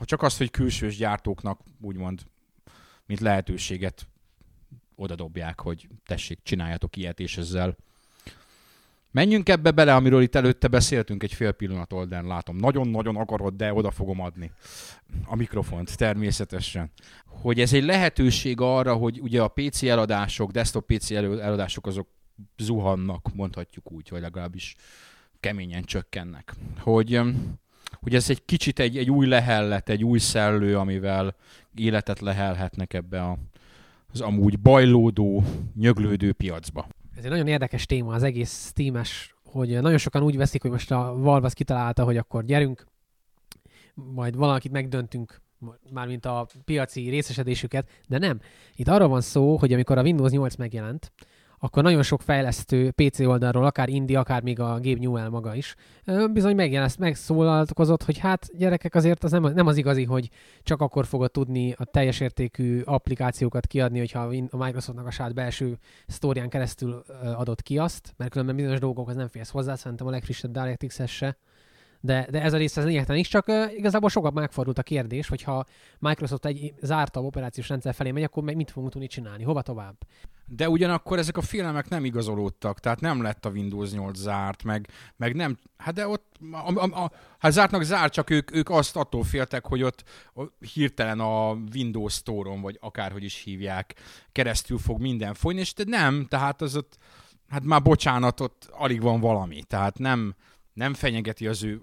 Csak 0.00 0.22
azt, 0.22 0.38
hogy 0.38 0.50
külsős 0.50 0.96
gyártóknak 0.96 1.60
úgymond, 1.80 2.20
mint 3.06 3.20
lehetőséget 3.20 4.06
oda 4.94 5.14
dobják, 5.14 5.60
hogy 5.60 5.88
tessék, 6.06 6.38
csináljátok 6.42 6.96
ilyet, 6.96 7.20
és 7.20 7.36
ezzel 7.36 7.76
Menjünk 9.10 9.48
ebbe 9.48 9.70
bele, 9.70 9.94
amiről 9.94 10.22
itt 10.22 10.34
előtte 10.34 10.68
beszéltünk 10.68 11.22
egy 11.22 11.32
fél 11.32 11.52
pillanat 11.52 11.92
oldalán, 11.92 12.26
látom. 12.26 12.56
Nagyon-nagyon 12.56 13.16
akarod, 13.16 13.54
de 13.54 13.72
oda 13.72 13.90
fogom 13.90 14.20
adni 14.20 14.50
a 15.26 15.36
mikrofont, 15.36 15.96
természetesen. 15.96 16.90
Hogy 17.26 17.60
ez 17.60 17.72
egy 17.72 17.84
lehetőség 17.84 18.60
arra, 18.60 18.94
hogy 18.94 19.20
ugye 19.20 19.42
a 19.42 19.48
PC 19.48 19.82
eladások, 19.82 20.50
desktop 20.50 20.86
PC 20.86 21.10
eladások 21.10 21.86
azok 21.86 22.08
zuhannak, 22.56 23.34
mondhatjuk 23.34 23.92
úgy, 23.92 24.08
vagy 24.10 24.20
legalábbis 24.20 24.76
keményen 25.40 25.82
csökkennek. 25.82 26.54
Hogy, 26.80 27.20
hogy 27.92 28.14
ez 28.14 28.30
egy 28.30 28.44
kicsit 28.44 28.78
egy, 28.78 28.96
egy 28.96 29.10
új 29.10 29.26
lehellet, 29.26 29.88
egy 29.88 30.04
új 30.04 30.18
szellő, 30.18 30.78
amivel 30.78 31.34
életet 31.74 32.20
lehelhetnek 32.20 32.94
ebbe 32.94 33.22
a, 33.22 33.38
az 34.12 34.20
amúgy 34.20 34.58
bajlódó, 34.58 35.44
nyöglődő 35.74 36.32
piacba 36.32 36.86
ez 37.18 37.24
egy 37.24 37.30
nagyon 37.30 37.46
érdekes 37.46 37.86
téma 37.86 38.14
az 38.14 38.22
egész 38.22 38.68
Steam-es, 38.68 39.34
hogy 39.44 39.80
nagyon 39.80 39.98
sokan 39.98 40.22
úgy 40.22 40.36
veszik, 40.36 40.62
hogy 40.62 40.70
most 40.70 40.90
a 40.90 41.14
Valve 41.16 41.50
kitalálta, 41.52 42.04
hogy 42.04 42.16
akkor 42.16 42.44
gyerünk, 42.44 42.86
majd 43.94 44.36
valakit 44.36 44.72
megdöntünk, 44.72 45.40
mármint 45.92 46.24
a 46.24 46.46
piaci 46.64 47.08
részesedésüket, 47.08 47.88
de 48.08 48.18
nem. 48.18 48.40
Itt 48.74 48.88
arról 48.88 49.08
van 49.08 49.20
szó, 49.20 49.56
hogy 49.56 49.72
amikor 49.72 49.98
a 49.98 50.02
Windows 50.02 50.30
8 50.30 50.56
megjelent, 50.56 51.12
akkor 51.58 51.82
nagyon 51.82 52.02
sok 52.02 52.22
fejlesztő 52.22 52.90
PC 52.90 53.20
oldalról, 53.20 53.64
akár 53.64 53.88
Indi, 53.88 54.14
akár 54.14 54.42
még 54.42 54.60
a 54.60 54.80
Gabe 54.82 54.98
Newell 54.98 55.28
maga 55.28 55.54
is, 55.54 55.74
bizony 56.32 56.54
megjelent, 56.54 56.98
megszólalkozott, 56.98 58.02
hogy 58.02 58.18
hát 58.18 58.48
gyerekek 58.56 58.94
azért 58.94 59.24
az 59.24 59.30
nem, 59.30 59.42
nem 59.42 59.66
az 59.66 59.76
igazi, 59.76 60.04
hogy 60.04 60.30
csak 60.62 60.80
akkor 60.80 61.06
fogod 61.06 61.30
tudni 61.30 61.74
a 61.78 61.84
teljes 61.84 62.20
értékű 62.20 62.80
applikációkat 62.84 63.66
kiadni, 63.66 63.98
hogyha 63.98 64.20
a 64.50 64.56
Microsoftnak 64.56 65.06
a 65.06 65.10
saját 65.10 65.34
belső 65.34 65.78
sztórián 66.06 66.48
keresztül 66.48 67.04
adott 67.36 67.62
ki 67.62 67.78
azt, 67.78 68.14
mert 68.16 68.30
különben 68.30 68.56
bizonyos 68.56 68.78
dolgokhoz 68.78 69.16
nem 69.16 69.28
félsz 69.28 69.50
hozzá, 69.50 69.74
szerintem 69.74 70.06
a 70.06 70.10
legfrissebb 70.10 70.50
DirectX-es 70.50 71.10
se. 71.10 71.36
De, 72.00 72.26
de 72.30 72.42
ez 72.42 72.52
a 72.52 72.56
rész 72.56 72.76
ez 72.76 72.84
lényegtelen 72.84 73.20
is, 73.20 73.28
csak 73.28 73.48
uh, 73.48 73.76
igazából 73.76 74.08
sokat 74.08 74.34
megfordult 74.34 74.78
a 74.78 74.82
kérdés, 74.82 75.28
hogyha 75.28 75.64
Microsoft 75.98 76.46
egy 76.46 76.74
zártabb 76.80 77.24
operációs 77.24 77.68
rendszer 77.68 77.94
felé 77.94 78.10
megy, 78.10 78.22
akkor 78.22 78.42
meg 78.42 78.56
mit 78.56 78.70
fogunk 78.70 78.92
tudni 78.92 79.06
csinálni, 79.06 79.42
hova 79.42 79.62
tovább? 79.62 79.96
De 80.50 80.68
ugyanakkor 80.68 81.18
ezek 81.18 81.36
a 81.36 81.42
félelmek 81.42 81.88
nem 81.88 82.04
igazolódtak, 82.04 82.80
tehát 82.80 83.00
nem 83.00 83.22
lett 83.22 83.44
a 83.44 83.50
Windows 83.50 83.92
8 83.92 84.18
zárt, 84.18 84.64
meg, 84.64 84.88
meg 85.16 85.34
nem, 85.34 85.58
hát 85.76 85.94
de 85.94 86.06
ott, 86.06 86.36
a, 86.52 86.72
a, 86.74 87.02
a, 87.04 87.12
hát 87.38 87.52
zártnak 87.52 87.82
zárt, 87.82 88.12
csak 88.12 88.30
ők, 88.30 88.54
ők 88.54 88.70
azt 88.70 88.96
attól 88.96 89.24
féltek, 89.24 89.66
hogy 89.66 89.82
ott 89.82 90.04
hirtelen 90.72 91.20
a 91.20 91.50
Windows 91.74 92.14
Store-on, 92.14 92.60
vagy 92.60 92.78
akárhogy 92.80 93.24
is 93.24 93.42
hívják, 93.42 93.94
keresztül 94.32 94.78
fog 94.78 95.00
minden 95.00 95.34
folyni, 95.34 95.60
és 95.60 95.74
de 95.74 95.84
nem, 95.86 96.26
tehát 96.28 96.62
az 96.62 96.76
ott, 96.76 96.98
hát 97.48 97.64
már 97.64 97.82
bocsánat, 97.82 98.40
ott 98.40 98.68
alig 98.70 99.00
van 99.00 99.20
valami, 99.20 99.62
tehát 99.62 99.98
nem, 99.98 100.34
nem 100.72 100.94
fenyegeti 100.94 101.46
az 101.46 101.62
ő, 101.62 101.82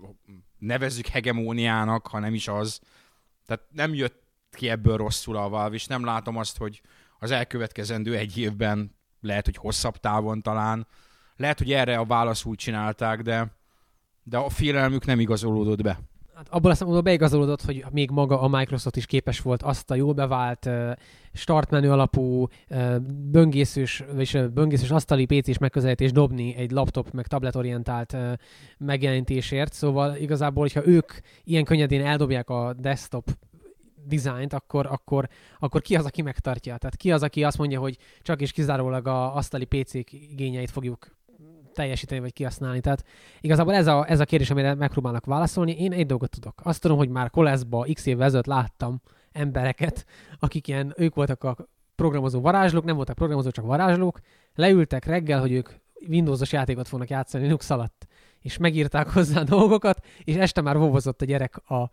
nevezzük 0.57 1.07
hegemóniának, 1.07 2.07
ha 2.07 2.19
nem 2.19 2.33
is 2.33 2.47
az, 2.47 2.79
tehát 3.45 3.63
nem 3.71 3.93
jött 3.93 4.23
ki 4.51 4.69
ebből 4.69 4.97
rosszul 4.97 5.37
a 5.37 5.49
Valve, 5.49 5.75
és 5.75 5.85
nem 5.85 6.05
látom 6.05 6.37
azt, 6.37 6.57
hogy 6.57 6.81
az 7.19 7.31
elkövetkezendő 7.31 8.15
egy 8.15 8.37
évben, 8.37 8.95
lehet, 9.21 9.45
hogy 9.45 9.57
hosszabb 9.57 9.97
távon 9.97 10.41
talán, 10.41 10.87
lehet, 11.35 11.57
hogy 11.57 11.71
erre 11.71 11.97
a 11.97 12.05
válasz 12.05 12.45
úgy 12.45 12.57
csinálták, 12.57 13.21
de, 13.21 13.51
de 14.23 14.37
a 14.37 14.49
félelmük 14.49 15.05
nem 15.05 15.19
igazolódott 15.19 15.81
be. 15.81 15.99
Hát 16.35 16.47
abból 16.49 16.71
a 16.71 16.73
szempontból 16.73 17.03
beigazolódott, 17.03 17.61
hogy 17.61 17.85
még 17.91 18.09
maga 18.09 18.41
a 18.41 18.47
Microsoft 18.47 18.95
is 18.95 19.05
képes 19.05 19.39
volt 19.39 19.63
azt 19.63 19.91
a 19.91 19.95
jól 19.95 20.13
bevált 20.13 20.69
startmenü 21.33 21.89
alapú 21.89 22.47
böngészős, 23.31 24.03
vagy 24.13 24.49
böngészős 24.53 24.91
asztali 24.91 25.25
PC-s 25.25 25.57
megközelítés 25.57 26.11
dobni 26.11 26.55
egy 26.55 26.71
laptop 26.71 27.11
meg 27.11 27.27
tablet 27.27 27.55
orientált 27.55 28.17
megjelenítésért. 28.77 29.73
Szóval 29.73 30.15
igazából, 30.15 30.61
hogyha 30.61 30.87
ők 30.87 31.13
ilyen 31.43 31.63
könnyedén 31.63 32.05
eldobják 32.05 32.49
a 32.49 32.73
desktop 32.73 33.29
dizájnt, 34.05 34.53
akkor, 34.53 34.85
akkor, 34.85 35.27
akkor 35.59 35.81
ki 35.81 35.95
az, 35.95 36.05
aki 36.05 36.21
megtartja? 36.21 36.77
Tehát 36.77 36.95
ki 36.95 37.11
az, 37.11 37.23
aki 37.23 37.43
azt 37.43 37.57
mondja, 37.57 37.79
hogy 37.79 37.97
csak 38.21 38.41
és 38.41 38.51
kizárólag 38.51 39.07
a 39.07 39.35
asztali 39.35 39.65
PC-k 39.65 40.11
igényeit 40.11 40.71
fogjuk 40.71 41.15
teljesíteni, 41.73 42.21
vagy 42.21 42.33
kihasználni. 42.33 42.79
Tehát 42.79 43.05
igazából 43.41 43.73
ez 43.73 43.87
a, 43.87 44.09
ez 44.09 44.19
a 44.19 44.25
kérdés, 44.25 44.49
amire 44.49 44.73
megpróbálnak 44.73 45.25
válaszolni. 45.25 45.79
Én 45.79 45.91
egy 45.91 46.05
dolgot 46.05 46.29
tudok. 46.29 46.61
Azt 46.63 46.81
tudom, 46.81 46.97
hogy 46.97 47.09
már 47.09 47.29
koleszba 47.29 47.87
x 47.93 48.05
évvel 48.05 48.25
ezelőtt 48.25 48.45
láttam 48.45 49.01
embereket, 49.31 50.05
akik 50.39 50.67
ilyen, 50.67 50.93
ők 50.97 51.15
voltak 51.15 51.43
a 51.43 51.55
programozó 51.95 52.41
varázslók, 52.41 52.83
nem 52.83 52.95
voltak 52.95 53.15
programozó, 53.15 53.49
csak 53.49 53.65
varázslók, 53.65 54.19
leültek 54.55 55.05
reggel, 55.05 55.39
hogy 55.39 55.51
ők 55.51 55.69
Windowsos 56.07 56.51
játékot 56.51 56.87
fognak 56.87 57.09
játszani 57.09 57.43
Linux 57.43 57.69
alatt, 57.69 58.07
és 58.45 58.57
megírták 58.57 59.09
hozzá 59.09 59.43
dolgokat, 59.43 60.05
és 60.23 60.35
este 60.35 60.61
már 60.61 60.77
vovozott 60.77 61.21
a 61.21 61.25
gyerek 61.25 61.57
a, 61.57 61.91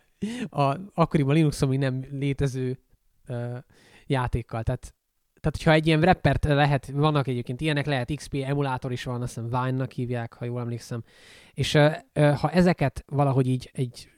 a 0.60 0.78
akkoriban 0.94 1.34
Linuxon 1.34 1.68
még 1.68 1.78
nem 1.78 2.04
létező 2.10 2.78
uh, 3.28 3.56
játékkal. 4.06 4.62
Tehát 4.62 4.94
tehát, 5.40 5.56
hogyha 5.56 5.72
egy 5.72 5.86
ilyen 5.86 6.00
rappert 6.00 6.44
lehet, 6.44 6.90
vannak 6.90 7.26
egyébként 7.26 7.60
ilyenek, 7.60 7.86
lehet 7.86 8.14
XP 8.14 8.34
emulátor 8.34 8.92
is 8.92 9.04
van, 9.04 9.22
azt 9.22 9.34
hiszem 9.34 9.50
Vine-nak 9.50 9.92
hívják, 9.92 10.32
ha 10.32 10.44
jól 10.44 10.60
emlékszem. 10.60 11.02
És 11.54 11.74
uh, 11.74 11.94
uh, 12.14 12.36
ha 12.36 12.50
ezeket 12.50 13.04
valahogy 13.06 13.46
így 13.46 13.70
egy 13.72 14.08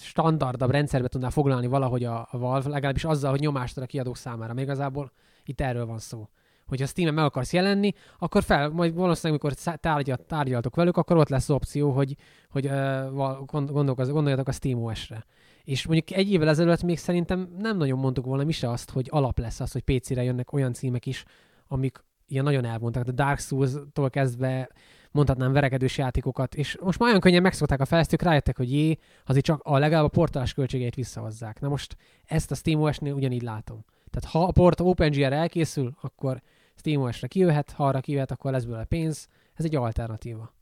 standardabb 0.00 0.70
rendszerbe 0.70 1.08
tudná 1.08 1.28
foglalni 1.28 1.66
valahogy 1.66 2.04
a, 2.04 2.28
a 2.30 2.38
Valve, 2.38 2.68
legalábbis 2.68 3.04
azzal, 3.04 3.30
hogy 3.30 3.40
nyomást 3.40 3.76
ad 3.76 3.82
a 3.82 3.86
kiadók 3.86 4.16
számára. 4.16 4.52
Még 4.52 4.64
igazából 4.64 5.12
itt 5.44 5.60
erről 5.60 5.86
van 5.86 5.98
szó. 5.98 6.28
Hogyha 6.68 6.86
Steam-en 6.86 7.14
meg 7.14 7.24
akarsz 7.24 7.52
jelenni, 7.52 7.92
akkor 8.18 8.42
fel, 8.42 8.68
majd 8.68 8.94
valószínűleg, 8.94 9.40
amikor 9.42 9.76
tárgyal, 9.80 10.16
tárgyaltok 10.16 10.76
velük, 10.76 10.96
akkor 10.96 11.16
ott 11.16 11.28
lesz 11.28 11.48
az 11.48 11.54
opció, 11.54 11.90
hogy, 11.90 12.16
hogy 12.50 12.66
uh, 12.66 13.44
gondoljatok 13.46 14.48
a 14.48 14.52
SteamOS-re. 14.52 15.24
És 15.64 15.86
mondjuk 15.86 16.18
egy 16.18 16.32
évvel 16.32 16.48
ezelőtt 16.48 16.82
még 16.82 16.98
szerintem 16.98 17.48
nem 17.58 17.76
nagyon 17.76 17.98
mondtuk 17.98 18.24
volna 18.24 18.44
mi 18.44 18.52
se 18.52 18.70
azt, 18.70 18.90
hogy 18.90 19.06
alap 19.10 19.38
lesz 19.38 19.60
az, 19.60 19.72
hogy 19.72 19.82
PC-re 19.82 20.22
jönnek 20.22 20.52
olyan 20.52 20.72
címek 20.72 21.06
is, 21.06 21.24
amik 21.66 22.04
ilyen 22.26 22.44
nagyon 22.44 22.64
elmondtak. 22.64 23.08
A 23.08 23.12
Dark 23.12 23.38
Souls-tól 23.38 24.10
kezdve 24.10 24.68
mondhatnám 25.10 25.52
verekedős 25.52 25.98
játékokat, 25.98 26.54
és 26.54 26.78
most 26.82 26.98
már 26.98 27.08
olyan 27.08 27.20
könnyen 27.20 27.42
megszokták 27.42 27.80
a 27.80 27.84
fejlesztők, 27.84 28.22
rájöttek, 28.22 28.56
hogy 28.56 28.72
jé, 28.72 28.98
azért 29.26 29.44
csak 29.44 29.60
a 29.64 29.78
legalább 29.78 30.04
a 30.04 30.08
portálás 30.08 30.54
költségeit 30.54 30.94
visszahozzák. 30.94 31.60
Na 31.60 31.68
most 31.68 31.96
ezt 32.24 32.50
a 32.50 32.54
SteamOS-nél 32.54 33.12
ugyanígy 33.12 33.42
látom. 33.42 33.84
Tehát 34.10 34.30
ha 34.30 34.44
a 34.44 34.52
port 34.52 34.80
OpenGR 34.80 35.32
elkészül, 35.32 35.96
akkor 36.00 36.42
SteamOS-re 36.78 37.26
kijöhet, 37.26 37.70
ha 37.70 37.86
arra 37.86 38.00
kijöhet, 38.00 38.30
akkor 38.30 38.52
lesz 38.52 38.64
belőle 38.64 38.84
pénz. 38.84 39.28
Ez 39.54 39.64
egy 39.64 39.74
alternatíva. 39.74 40.54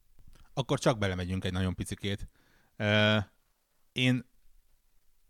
Akkor 0.55 0.79
csak 0.79 0.99
belemegyünk 0.99 1.45
egy 1.45 1.53
nagyon 1.53 1.75
picikét. 1.75 2.29
Én 3.93 4.25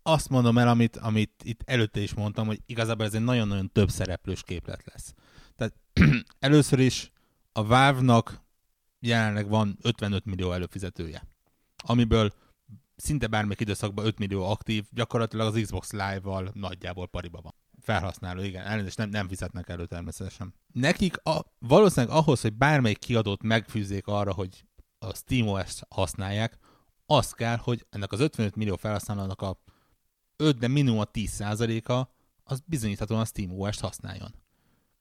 azt 0.03 0.29
mondom 0.29 0.57
el, 0.57 0.67
amit, 0.67 0.97
amit 0.97 1.43
itt 1.43 1.61
előtte 1.65 1.99
is 1.99 2.13
mondtam, 2.13 2.47
hogy 2.47 2.61
igazából 2.65 3.05
ez 3.05 3.13
egy 3.13 3.23
nagyon-nagyon 3.23 3.71
több 3.71 3.89
szereplős 3.89 4.43
képlet 4.43 4.83
lesz. 4.85 5.13
Tehát 5.55 5.73
először 6.39 6.79
is 6.79 7.11
a 7.51 7.65
Valve-nak 7.65 8.41
jelenleg 8.99 9.47
van 9.47 9.77
55 9.81 10.25
millió 10.25 10.51
előfizetője, 10.51 11.27
amiből 11.75 12.33
szinte 12.95 13.27
bármelyik 13.27 13.59
időszakban 13.59 14.05
5 14.05 14.19
millió 14.19 14.49
aktív, 14.49 14.85
gyakorlatilag 14.91 15.47
az 15.47 15.61
Xbox 15.61 15.91
Live-val 15.91 16.51
nagyjából 16.53 17.07
pariba 17.07 17.41
van. 17.41 17.53
Felhasználó, 17.87 18.41
igen, 18.41 18.65
elnézést 18.65 18.97
nem, 18.97 19.09
nem 19.09 19.27
fizetnek 19.27 19.69
elő 19.69 19.85
természetesen. 19.85 20.53
Nekik 20.73 21.17
a, 21.23 21.39
valószínűleg 21.59 22.15
ahhoz, 22.15 22.41
hogy 22.41 22.53
bármelyik 22.53 22.97
kiadót 22.97 23.43
megfűzzék 23.43 24.07
arra, 24.07 24.33
hogy 24.33 24.65
a 24.99 25.13
SteamOS 25.13 25.79
használják, 25.89 26.57
az 27.05 27.31
kell, 27.31 27.57
hogy 27.57 27.85
ennek 27.89 28.11
az 28.11 28.19
55 28.19 28.55
millió 28.55 28.75
felhasználónak 28.75 29.41
a 29.41 29.59
5, 30.35 30.57
de 30.57 30.67
minimum 30.67 30.99
a 30.99 31.11
10%-a 31.11 32.07
az 32.43 32.61
bizonyíthatóan 32.65 33.21
a 33.21 33.25
SteamOS-t 33.25 33.79
használjon. 33.79 34.35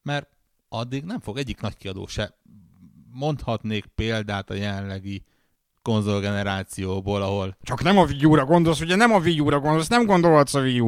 Mert 0.03 0.29
addig 0.69 1.05
nem 1.05 1.21
fog 1.21 1.39
egyik 1.39 1.61
nagy 1.61 1.77
kiadó 1.77 2.07
se. 2.07 2.39
Mondhatnék 3.11 3.87
példát 3.87 4.51
a 4.51 4.55
jelenlegi 4.55 5.25
konzolgenerációból, 5.83 7.23
ahol... 7.23 7.57
Csak 7.63 7.83
nem 7.83 7.99
a 7.99 8.05
Wii 8.05 8.25
U-ra 8.25 8.45
gondolsz, 8.45 8.81
ugye 8.81 8.97
nem 8.97 9.13
a 9.13 9.19
Wii 9.19 9.41
U-ra 9.41 9.61
gondolsz, 9.61 9.89
nem 9.89 10.07
gondolhatsz 10.07 10.55
a 10.55 10.61
Wii. 10.61 10.81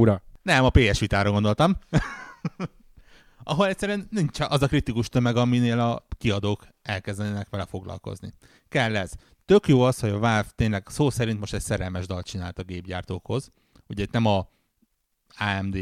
Nem, 0.49 0.65
a 0.65 0.71
PS 0.71 0.99
Vita-ra 0.99 1.31
gondoltam. 1.31 1.79
ahol 3.45 3.67
egyszerűen 3.67 4.07
nincs 4.11 4.41
az 4.41 4.63
a 4.63 4.67
kritikus 4.67 5.09
tömeg, 5.09 5.37
aminél 5.37 5.81
a 5.81 6.07
kiadók 6.19 6.67
elkezdenének 6.83 7.49
vele 7.49 7.67
foglalkozni. 7.67 8.33
Kell 8.69 8.97
ez. 8.97 9.13
Tök 9.45 9.69
jó 9.69 9.81
az, 9.81 10.01
hogy 10.01 10.11
a 10.11 10.19
Valve 10.19 10.49
tényleg 10.55 10.87
szó 10.87 11.11
szerint 11.11 11.41
most 11.41 11.55
egy 11.55 11.61
szerelmes 11.61 12.07
dalt 12.07 12.27
csinált 12.27 12.59
a 12.59 12.63
gépgyártókhoz, 12.63 13.51
Ugye 13.89 14.03
itt 14.03 14.11
nem 14.11 14.27
a 14.27 14.49
AMD, 15.39 15.79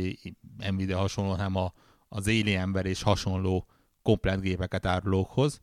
Nvidia 0.71 0.99
hasonló, 0.99 1.31
hanem 1.31 1.57
a, 1.57 1.73
az 2.09 2.27
ember 2.47 2.87
és 2.87 3.03
hasonló 3.03 3.67
komplet 4.03 4.41
gépeket 4.41 4.87
árulókhoz. 4.87 5.61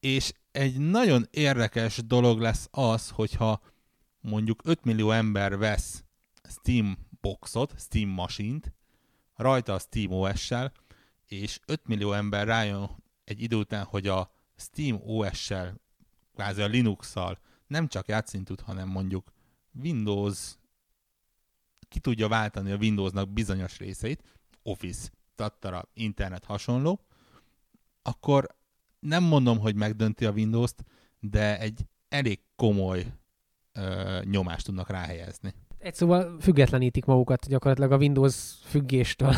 És 0.00 0.32
egy 0.52 0.76
nagyon 0.78 1.26
érdekes 1.30 1.96
dolog 2.06 2.40
lesz 2.40 2.68
az, 2.70 3.08
hogyha 3.08 3.60
mondjuk 4.20 4.60
5 4.64 4.84
millió 4.84 5.10
ember 5.10 5.58
vesz 5.58 6.04
Steam 6.48 6.98
boxot, 7.24 7.74
Steam 7.78 8.08
masint, 8.08 8.72
rajta 9.34 9.74
a 9.74 9.78
Steam 9.78 10.10
OS-sel, 10.12 10.72
és 11.26 11.60
5 11.66 11.86
millió 11.86 12.12
ember 12.12 12.46
rájön 12.46 12.90
egy 13.24 13.42
idő 13.42 13.56
után, 13.56 13.84
hogy 13.84 14.06
a 14.06 14.30
Steam 14.56 15.00
OS-sel, 15.04 15.80
kvázi 16.34 16.62
a 16.62 16.66
Linux-szal 16.66 17.38
nem 17.66 17.88
csak 17.88 18.08
játszani 18.08 18.42
tud, 18.42 18.60
hanem 18.60 18.88
mondjuk 18.88 19.32
Windows 19.82 20.56
ki 21.88 21.98
tudja 21.98 22.28
váltani 22.28 22.70
a 22.70 22.76
Windowsnak 22.76 23.28
bizonyos 23.28 23.78
részeit, 23.78 24.22
Office, 24.62 25.10
tattara, 25.34 25.88
internet 25.94 26.44
hasonló, 26.44 27.00
akkor 28.02 28.56
nem 28.98 29.22
mondom, 29.22 29.58
hogy 29.58 29.74
megdönti 29.74 30.24
a 30.24 30.30
Windows-t, 30.30 30.84
de 31.20 31.58
egy 31.58 31.86
elég 32.08 32.40
komoly 32.56 33.06
ö, 33.72 34.20
nyomást 34.24 34.64
tudnak 34.64 34.88
ráhelyezni. 34.88 35.54
Egy 35.84 35.94
szóval 35.94 36.36
függetlenítik 36.40 37.04
magukat 37.04 37.48
gyakorlatilag 37.48 37.92
a 37.92 37.96
Windows 37.96 38.54
függéstől. 38.64 39.34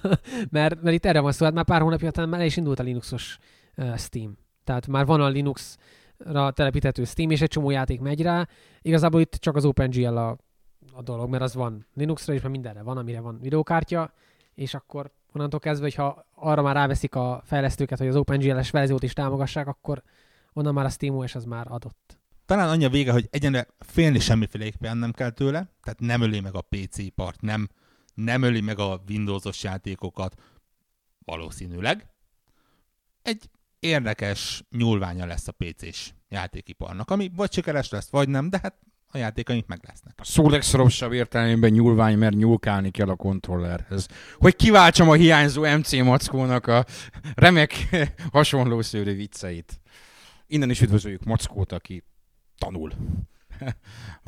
mert, 0.50 0.82
mert 0.82 0.94
itt 0.94 1.04
erre 1.04 1.20
van 1.20 1.32
szó, 1.32 1.44
hát 1.44 1.54
már 1.54 1.64
pár 1.64 1.80
hónapja 1.80 2.08
után 2.08 2.28
már 2.28 2.44
is 2.44 2.56
indult 2.56 2.78
a 2.78 2.82
Linuxos 2.82 3.38
uh, 3.76 3.96
Steam. 3.96 4.36
Tehát 4.64 4.86
már 4.86 5.06
van 5.06 5.20
a 5.20 5.28
Linux-ra 5.28 6.50
telepíthető 6.50 7.04
Steam, 7.04 7.30
és 7.30 7.40
egy 7.40 7.48
csomó 7.48 7.70
játék 7.70 8.00
megy 8.00 8.22
rá. 8.22 8.48
Igazából 8.82 9.20
itt 9.20 9.34
csak 9.34 9.56
az 9.56 9.64
OpenGL 9.64 10.16
a 10.16 10.36
a 10.94 11.02
dolog, 11.02 11.30
mert 11.30 11.42
az 11.42 11.54
van 11.54 11.86
Linuxra 11.94 12.32
is, 12.34 12.40
mert 12.40 12.52
mindenre 12.52 12.82
van, 12.82 12.96
amire 12.96 13.20
van 13.20 13.38
videókártya, 13.40 14.12
és 14.54 14.74
akkor 14.74 15.10
onnantól 15.32 15.60
kezdve, 15.60 15.84
hogyha 15.84 16.26
arra 16.34 16.62
már 16.62 16.74
ráveszik 16.74 17.14
a 17.14 17.40
fejlesztőket, 17.44 17.98
hogy 17.98 18.06
az 18.06 18.16
OpenGL-es 18.16 18.70
verziót 18.70 19.02
is 19.02 19.12
támogassák, 19.12 19.66
akkor 19.66 20.02
onnan 20.52 20.74
már 20.74 20.84
a 20.84 20.88
SteamOS 20.88 21.34
az 21.34 21.44
már 21.44 21.66
adott. 21.70 22.21
Talán 22.52 22.68
annyi 22.68 22.84
a 22.84 22.88
vége, 22.88 23.12
hogy 23.12 23.28
egyenre 23.30 23.66
félni 23.78 24.18
semmiféleképpen 24.18 24.96
nem 24.96 25.12
kell 25.12 25.30
tőle, 25.30 25.70
tehát 25.82 26.00
nem 26.00 26.20
öli 26.20 26.40
meg 26.40 26.54
a 26.54 26.60
PC 26.60 27.14
part, 27.14 27.40
nem, 27.40 27.68
nem 28.14 28.42
öli 28.42 28.60
meg 28.60 28.78
a 28.78 29.02
Windowsos 29.08 29.62
játékokat, 29.62 30.40
valószínűleg. 31.24 32.06
Egy 33.22 33.50
érdekes 33.78 34.64
nyúlványa 34.70 35.26
lesz 35.26 35.48
a 35.48 35.52
PC-s 35.52 36.12
játékiparnak, 36.28 37.10
ami 37.10 37.30
vagy 37.36 37.52
sikeres 37.52 37.90
lesz, 37.90 38.10
vagy 38.10 38.28
nem, 38.28 38.50
de 38.50 38.58
hát 38.62 38.78
a 39.06 39.18
játékaink 39.18 39.66
meg 39.66 39.80
lesznek. 39.86 40.14
A 40.16 40.24
szó 40.24 40.48
legszorosabb 40.48 41.12
értelemben 41.12 41.70
nyúlvány, 41.70 42.18
mert 42.18 42.36
nyúlkálni 42.36 42.90
kell 42.90 43.08
a 43.08 43.16
kontrollerhez. 43.16 44.08
Hogy 44.36 44.56
kiváltsam 44.56 45.08
a 45.08 45.14
hiányzó 45.14 45.76
MC 45.76 45.92
Mackónak 45.92 46.66
a 46.66 46.84
remek 47.34 47.88
hasonló 48.32 48.82
szőrű 48.82 49.14
vicceit. 49.14 49.80
Innen 50.46 50.70
is 50.70 50.80
üdvözöljük 50.80 51.24
Mackót, 51.24 51.72
aki 51.72 52.02
tanul. 52.62 52.92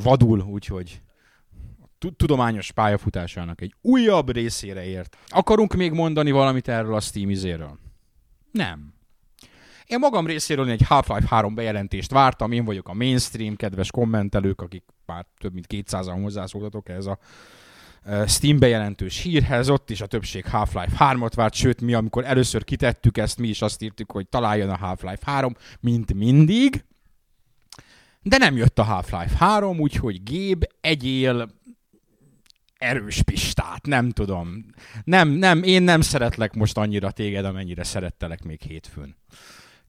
Vadul, 0.05 0.41
úgyhogy 0.41 1.01
tu- 1.99 2.17
tudományos 2.17 2.73
pályafutásának 2.73 3.61
egy 3.61 3.75
újabb 3.81 4.33
részére 4.33 4.85
ért. 4.85 5.17
Akarunk 5.29 5.75
még 5.75 5.93
mondani 5.93 6.31
valamit 6.31 6.69
erről 6.69 6.95
a 6.95 7.01
Steam 7.01 7.31
izéről? 7.31 7.79
Nem. 8.51 8.95
Én 9.87 9.99
magam 9.99 10.27
részéről 10.27 10.71
egy 10.71 10.83
Half-Life 10.83 11.27
3 11.29 11.55
bejelentést 11.55 12.11
vártam, 12.11 12.53
én 12.53 12.65
vagyok 12.65 12.89
a 12.89 12.95
mainstream, 12.95 13.57
kedves 13.57 13.91
kommentelők, 13.91 14.61
akik 14.61 14.85
már 15.07 15.27
több 15.39 15.53
mint 15.53 15.67
200-an 15.69 16.19
hozzászóltatok 16.23 16.89
ez 16.89 17.07
a 17.07 17.19
eh, 18.03 18.27
Steam 18.27 18.59
bejelentős 18.59 19.21
hírhez, 19.21 19.69
ott 19.69 19.91
is 19.91 20.01
a 20.01 20.07
többség 20.07 20.47
Half-Life 20.47 20.97
3-at 20.99 21.33
várt, 21.35 21.55
sőt 21.55 21.81
mi 21.81 21.95
amikor 21.95 22.25
először 22.25 22.65
kitettük 22.65 23.19
ezt, 23.19 23.39
mi 23.39 23.49
is 23.49 23.63
azt 23.63 23.83
írtuk, 23.83 24.13
hogy 24.13 24.29
találjon 24.29 24.71
a 24.71 24.77
Half-Life 24.77 25.31
3, 25.31 25.57
mint 25.81 26.15
mindig. 26.15 26.85
De 28.27 28.39
nem 28.39 28.57
jött 28.57 28.79
a 28.79 28.83
Half-Life 28.83 29.37
3, 29.39 29.79
úgyhogy 29.79 30.23
Géb, 30.23 30.65
egyél 30.81 31.49
erős 32.79 33.23
pistát, 33.23 33.87
nem 33.87 34.11
tudom. 34.11 34.65
Nem, 35.05 35.29
nem, 35.29 35.63
én 35.63 35.83
nem 35.83 36.01
szeretlek 36.01 36.55
most 36.55 36.77
annyira 36.77 37.11
téged, 37.11 37.45
amennyire 37.45 37.85
szerettelek 37.85 38.43
még 38.43 38.61
hétfőn. 38.61 39.17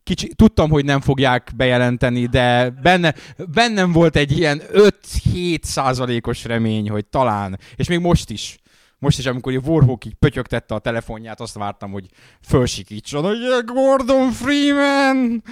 Kicsi, 0.04 0.34
tudtam, 0.36 0.70
hogy 0.70 0.86
nem 0.86 1.02
fogják 1.02 1.52
bejelenteni, 1.56 2.26
de 2.26 2.70
benne, 2.70 3.14
bennem 3.38 3.92
volt 3.92 4.16
egy 4.16 4.38
ilyen 4.38 4.62
5-7 4.74 5.64
százalékos 5.64 6.44
remény, 6.44 6.90
hogy 6.90 7.06
talán, 7.06 7.60
és 7.76 7.88
még 7.88 8.00
most 8.00 8.30
is, 8.30 8.58
most 9.06 9.20
is, 9.20 9.26
amikor 9.26 9.54
Warhawk 9.54 10.06
így 10.06 10.14
pötyögtette 10.14 10.76
a 10.76 10.80
telefonját, 10.80 11.40
azt 11.40 11.54
vártam, 11.54 11.92
hogy 11.92 12.10
fölsikítson, 12.42 13.24
hogy 13.24 13.40
"Yeah, 13.40 13.64
Gordon 13.66 14.32
Freeman! 14.32 15.44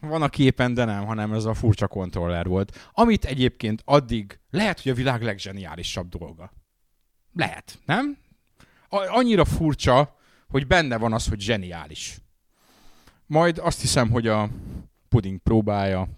Van 0.00 0.22
a 0.22 0.28
képen, 0.28 0.74
de 0.74 0.84
nem, 0.84 1.04
hanem 1.04 1.32
ez 1.32 1.44
a 1.44 1.54
furcsa 1.54 1.86
kontroller 1.86 2.46
volt. 2.46 2.90
Amit 2.92 3.24
egyébként 3.24 3.82
addig 3.84 4.40
lehet, 4.50 4.80
hogy 4.80 4.92
a 4.92 4.94
világ 4.94 5.22
legzseniálisabb 5.22 6.08
dolga. 6.08 6.52
Lehet, 7.32 7.78
nem? 7.86 8.18
Annyira 8.88 9.44
furcsa, 9.44 10.16
hogy 10.48 10.66
benne 10.66 10.96
van 10.98 11.12
az, 11.12 11.28
hogy 11.28 11.40
zseniális. 11.40 12.18
Majd 13.26 13.58
azt 13.58 13.80
hiszem, 13.80 14.10
hogy 14.10 14.26
a 14.26 14.48
puding 15.08 15.38
próbálja, 15.38 16.08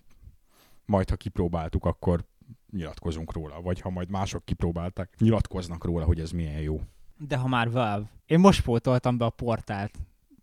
majd 0.85 1.11
ha 1.11 1.17
kipróbáltuk, 1.17 1.85
akkor 1.85 2.25
nyilatkozunk 2.73 3.33
róla. 3.33 3.61
Vagy 3.61 3.81
ha 3.81 3.91
majd 3.91 4.11
mások 4.11 4.45
kipróbálták, 4.45 5.15
nyilatkoznak 5.19 5.85
róla, 5.85 6.05
hogy 6.05 6.21
ez 6.21 6.31
milyen 6.31 6.61
jó. 6.61 6.81
De 7.17 7.37
ha 7.37 7.49
már 7.49 7.71
Valve. 7.71 8.11
Én 8.27 8.39
most 8.39 8.63
pótoltam 8.63 9.17
be 9.17 9.25
a 9.25 9.31
portált. 9.31 9.99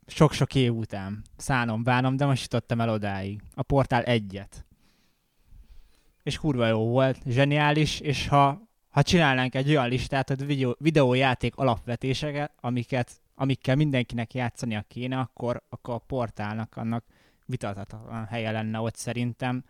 Sok-sok 0.05 0.55
év 0.55 0.75
után. 0.75 1.21
Szánom, 1.38 1.83
bánom, 1.83 2.15
de 2.15 2.25
most 2.25 2.41
jutottam 2.41 2.81
el 2.81 2.89
odáig. 2.89 3.41
A 3.53 3.62
portál 3.62 4.03
egyet. 4.03 4.65
És 6.24 6.38
kurva 6.38 6.67
jó 6.67 6.88
volt, 6.88 7.19
zseniális, 7.25 8.00
és 8.00 8.27
ha, 8.27 8.62
ha 8.89 9.03
csinálnánk 9.03 9.55
egy 9.55 9.69
olyan 9.69 9.89
listát, 9.89 10.27
hogy 10.27 10.45
videó, 10.45 10.75
videójáték 10.79 11.55
alapvetéseket, 11.55 12.51
amiket, 12.59 13.21
amikkel 13.36 13.75
mindenkinek 13.75 14.33
játszania 14.33 14.86
kéne, 14.88 15.19
akkor, 15.19 15.63
akkor 15.69 15.93
a 15.93 15.98
portálnak 15.98 16.77
annak 16.77 17.03
vitathatatlan 17.45 18.25
helye 18.25 18.51
lenne 18.51 18.79
ott 18.79 18.95
szerintem, 18.95 19.63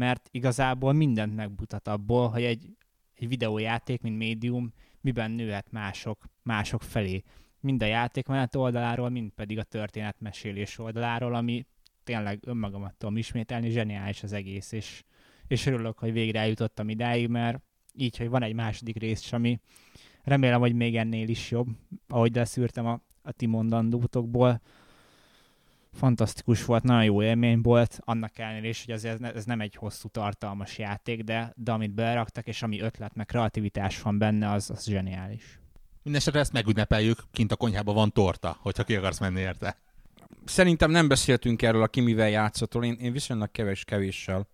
mert 0.00 0.28
igazából 0.30 0.92
mindent 0.92 1.34
megmutat 1.34 1.88
abból, 1.88 2.28
hogy 2.28 2.42
egy, 2.42 2.76
egy 3.14 3.28
videójáték, 3.28 4.00
mint 4.00 4.16
médium, 4.16 4.72
miben 5.00 5.30
nőhet 5.30 5.70
mások, 5.70 6.24
mások 6.42 6.82
felé. 6.82 7.22
Mind 7.60 7.82
a 7.82 7.86
játékmenet 7.86 8.56
oldaláról, 8.56 9.08
mind 9.08 9.30
pedig 9.30 9.58
a 9.58 9.62
történetmesélés 9.62 10.78
oldaláról, 10.78 11.34
ami 11.34 11.66
tényleg 12.04 12.38
önmagamat 12.46 12.94
tudom 12.94 13.16
ismételni, 13.16 13.70
zseniális 13.70 14.22
az 14.22 14.32
egész, 14.32 14.72
és, 14.72 15.02
és 15.46 15.66
örülök, 15.66 15.98
hogy 15.98 16.12
végre 16.12 16.40
eljutottam 16.40 16.88
idáig, 16.88 17.28
mert 17.28 17.62
így, 17.94 18.16
hogy 18.16 18.28
van 18.28 18.42
egy 18.42 18.54
második 18.54 18.96
rész, 18.98 19.32
ami 19.32 19.60
remélem, 20.22 20.60
hogy 20.60 20.74
még 20.74 20.96
ennél 20.96 21.28
is 21.28 21.50
jobb, 21.50 21.68
ahogy 22.08 22.34
leszűrtem 22.34 22.86
a, 22.86 23.00
a 23.22 23.32
ti 23.32 23.46
mondandótokból. 23.46 24.60
Fantasztikus 25.92 26.64
volt, 26.64 26.82
nagyon 26.82 27.04
jó 27.04 27.22
élmény 27.22 27.60
volt, 27.60 27.98
annak 28.04 28.38
ellenére 28.38 28.68
is, 28.68 28.84
hogy 28.84 28.94
azért 28.94 29.14
ez, 29.14 29.20
ne- 29.20 29.32
ez 29.32 29.44
nem 29.44 29.60
egy 29.60 29.74
hosszú, 29.74 30.08
tartalmas 30.08 30.78
játék, 30.78 31.22
de, 31.22 31.52
de 31.56 31.72
amit 31.72 31.94
beleraktak, 31.94 32.46
és 32.46 32.62
ami 32.62 32.80
ötlet, 32.80 33.14
meg 33.14 33.26
kreativitás 33.26 34.02
van 34.02 34.18
benne, 34.18 34.50
az, 34.50 34.70
az 34.70 34.84
zseniális. 34.84 35.60
Mindenesetre 36.02 36.40
ezt 36.40 36.52
megünnepeljük, 36.52 37.18
kint 37.32 37.52
a 37.52 37.56
konyhában 37.56 37.94
van 37.94 38.12
torta, 38.12 38.56
hogyha 38.60 38.84
ki 38.84 38.96
akarsz 38.96 39.20
menni 39.20 39.40
érte. 39.40 39.76
Szerintem 40.44 40.90
nem 40.90 41.08
beszéltünk 41.08 41.62
erről 41.62 41.82
a 41.82 41.86
ki 41.86 42.00
mivel 42.00 42.28
játszatról, 42.28 42.84
én, 42.84 42.96
én 43.00 43.12
viszonylag 43.12 43.50
kevés 43.50 43.84
kevéssel. 43.84 44.46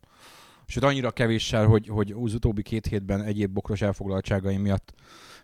Sőt, 0.66 0.83
annyira 0.83 1.11
kevéssel, 1.11 1.66
hogy, 1.66 1.88
hogy 1.88 2.14
az 2.22 2.35
utóbbi 2.35 2.62
két 2.62 2.87
hétben 2.87 3.22
egyéb 3.22 3.53
bokros 3.53 3.81
elfoglaltságaim 3.81 4.61
miatt 4.61 4.94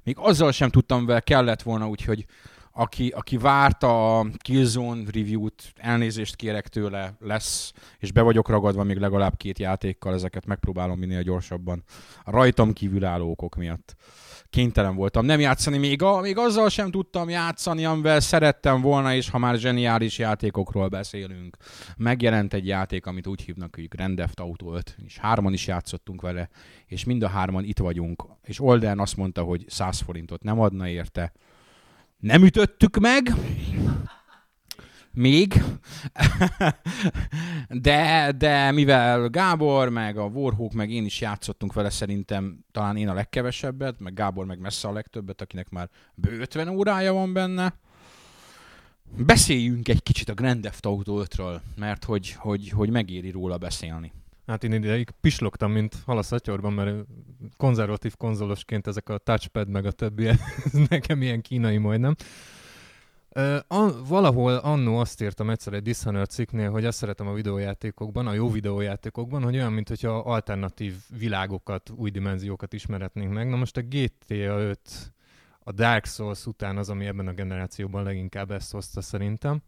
még 0.02 0.16
azzal 0.18 0.52
sem 0.52 0.70
tudtam, 0.70 1.00
mivel 1.00 1.22
kellett 1.22 1.62
volna, 1.62 1.88
úgyhogy 1.88 2.26
aki, 2.72 3.08
aki 3.08 3.36
várta 3.36 4.18
a 4.18 4.26
Killzone 4.36 5.02
review-t, 5.12 5.72
elnézést 5.76 6.36
kérek 6.36 6.68
tőle, 6.68 7.16
lesz, 7.20 7.72
és 7.98 8.12
be 8.12 8.22
vagyok 8.22 8.48
ragadva 8.48 8.82
még 8.82 8.96
legalább 8.96 9.36
két 9.36 9.58
játékkal, 9.58 10.14
ezeket 10.14 10.46
megpróbálom 10.46 10.98
minél 10.98 11.22
gyorsabban. 11.22 11.84
A 12.24 12.30
rajtam 12.30 12.72
kívül 12.72 13.04
álló 13.04 13.30
okok 13.30 13.56
miatt 13.56 13.96
kénytelen 14.52 14.94
voltam 14.94 15.24
nem 15.24 15.40
játszani, 15.40 15.78
még, 15.78 16.02
a, 16.02 16.20
még 16.20 16.38
azzal 16.38 16.68
sem 16.68 16.90
tudtam 16.90 17.28
játszani, 17.28 17.84
amivel 17.84 18.20
szerettem 18.20 18.80
volna, 18.80 19.14
és 19.14 19.30
ha 19.30 19.38
már 19.38 19.56
zseniális 19.56 20.18
játékokról 20.18 20.88
beszélünk, 20.88 21.56
megjelent 21.96 22.54
egy 22.54 22.66
játék, 22.66 23.06
amit 23.06 23.26
úgy 23.26 23.42
hívnak, 23.42 23.74
hogy 23.74 23.88
Grand 23.88 24.16
Theft 24.16 24.40
Auto 24.40 24.74
5, 24.74 24.96
és 25.06 25.18
hárman 25.18 25.52
is 25.52 25.66
játszottunk 25.66 26.20
vele, 26.20 26.48
és 26.86 27.04
mind 27.04 27.22
a 27.22 27.28
hárman 27.28 27.64
itt 27.64 27.78
vagyunk, 27.78 28.24
és 28.42 28.60
Olden 28.60 28.98
azt 28.98 29.16
mondta, 29.16 29.42
hogy 29.42 29.64
100 29.68 30.00
forintot 30.00 30.42
nem 30.42 30.60
adna 30.60 30.88
érte. 30.88 31.32
Nem 32.22 32.44
ütöttük 32.44 32.98
meg, 32.98 33.34
még, 35.12 35.62
de, 37.68 38.32
de 38.36 38.70
mivel 38.70 39.28
Gábor, 39.28 39.88
meg 39.88 40.16
a 40.16 40.24
Warhawk, 40.24 40.72
meg 40.72 40.90
én 40.90 41.04
is 41.04 41.20
játszottunk 41.20 41.72
vele, 41.72 41.90
szerintem 41.90 42.64
talán 42.72 42.96
én 42.96 43.08
a 43.08 43.14
legkevesebbet, 43.14 44.00
meg 44.00 44.14
Gábor 44.14 44.46
meg 44.46 44.58
messze 44.58 44.88
a 44.88 44.92
legtöbbet, 44.92 45.40
akinek 45.40 45.70
már 45.70 45.88
bő 46.14 46.40
50 46.40 46.68
órája 46.68 47.12
van 47.12 47.32
benne. 47.32 47.74
Beszéljünk 49.16 49.88
egy 49.88 50.02
kicsit 50.02 50.28
a 50.28 50.34
Grand 50.34 50.60
Theft 50.60 50.86
Auto 50.86 51.22
5-ről, 51.24 51.60
mert 51.76 52.04
hogy, 52.04 52.32
hogy, 52.32 52.68
hogy 52.68 52.90
megéri 52.90 53.30
róla 53.30 53.58
beszélni. 53.58 54.12
Hát 54.46 54.64
én 54.64 54.72
ideig 54.72 55.10
pislogtam, 55.20 55.72
mint 55.72 55.96
hal 56.04 56.18
a 56.18 56.22
szatyorban, 56.22 56.72
mert 56.72 57.06
konzervatív 57.56 58.16
konzolosként 58.16 58.86
ezek 58.86 59.08
a 59.08 59.18
touchpad 59.18 59.68
meg 59.68 59.86
a 59.86 59.90
többi, 59.90 60.26
ez 60.64 60.72
nekem 60.88 61.22
ilyen 61.22 61.40
kínai 61.40 61.78
majdnem. 61.78 62.14
Uh, 63.36 63.56
a, 63.66 64.04
valahol 64.06 64.54
annó 64.54 64.98
azt 64.98 65.22
írtam 65.22 65.50
egyszer 65.50 65.72
egy 65.72 65.82
Dishonored 65.82 66.30
cikknél, 66.30 66.70
hogy 66.70 66.84
azt 66.84 66.98
szeretem 66.98 67.26
a 67.26 67.32
videójátékokban, 67.32 68.26
a 68.26 68.32
jó 68.32 68.50
videójátékokban, 68.50 69.42
hogy 69.42 69.54
olyan, 69.54 69.72
mintha 69.72 70.18
alternatív 70.18 70.94
világokat, 71.18 71.90
új 71.90 72.10
dimenziókat 72.10 72.72
ismeretnénk 72.72 73.32
meg. 73.32 73.48
Na 73.48 73.56
most 73.56 73.76
a 73.76 73.82
GTA 73.82 74.58
5, 74.58 74.78
a 75.58 75.72
Dark 75.72 76.06
Souls 76.06 76.46
után 76.46 76.76
az, 76.76 76.88
ami 76.88 77.06
ebben 77.06 77.26
a 77.26 77.32
generációban 77.32 78.02
leginkább 78.02 78.50
ezt 78.50 78.72
hozta 78.72 79.00
szerintem. 79.00 79.62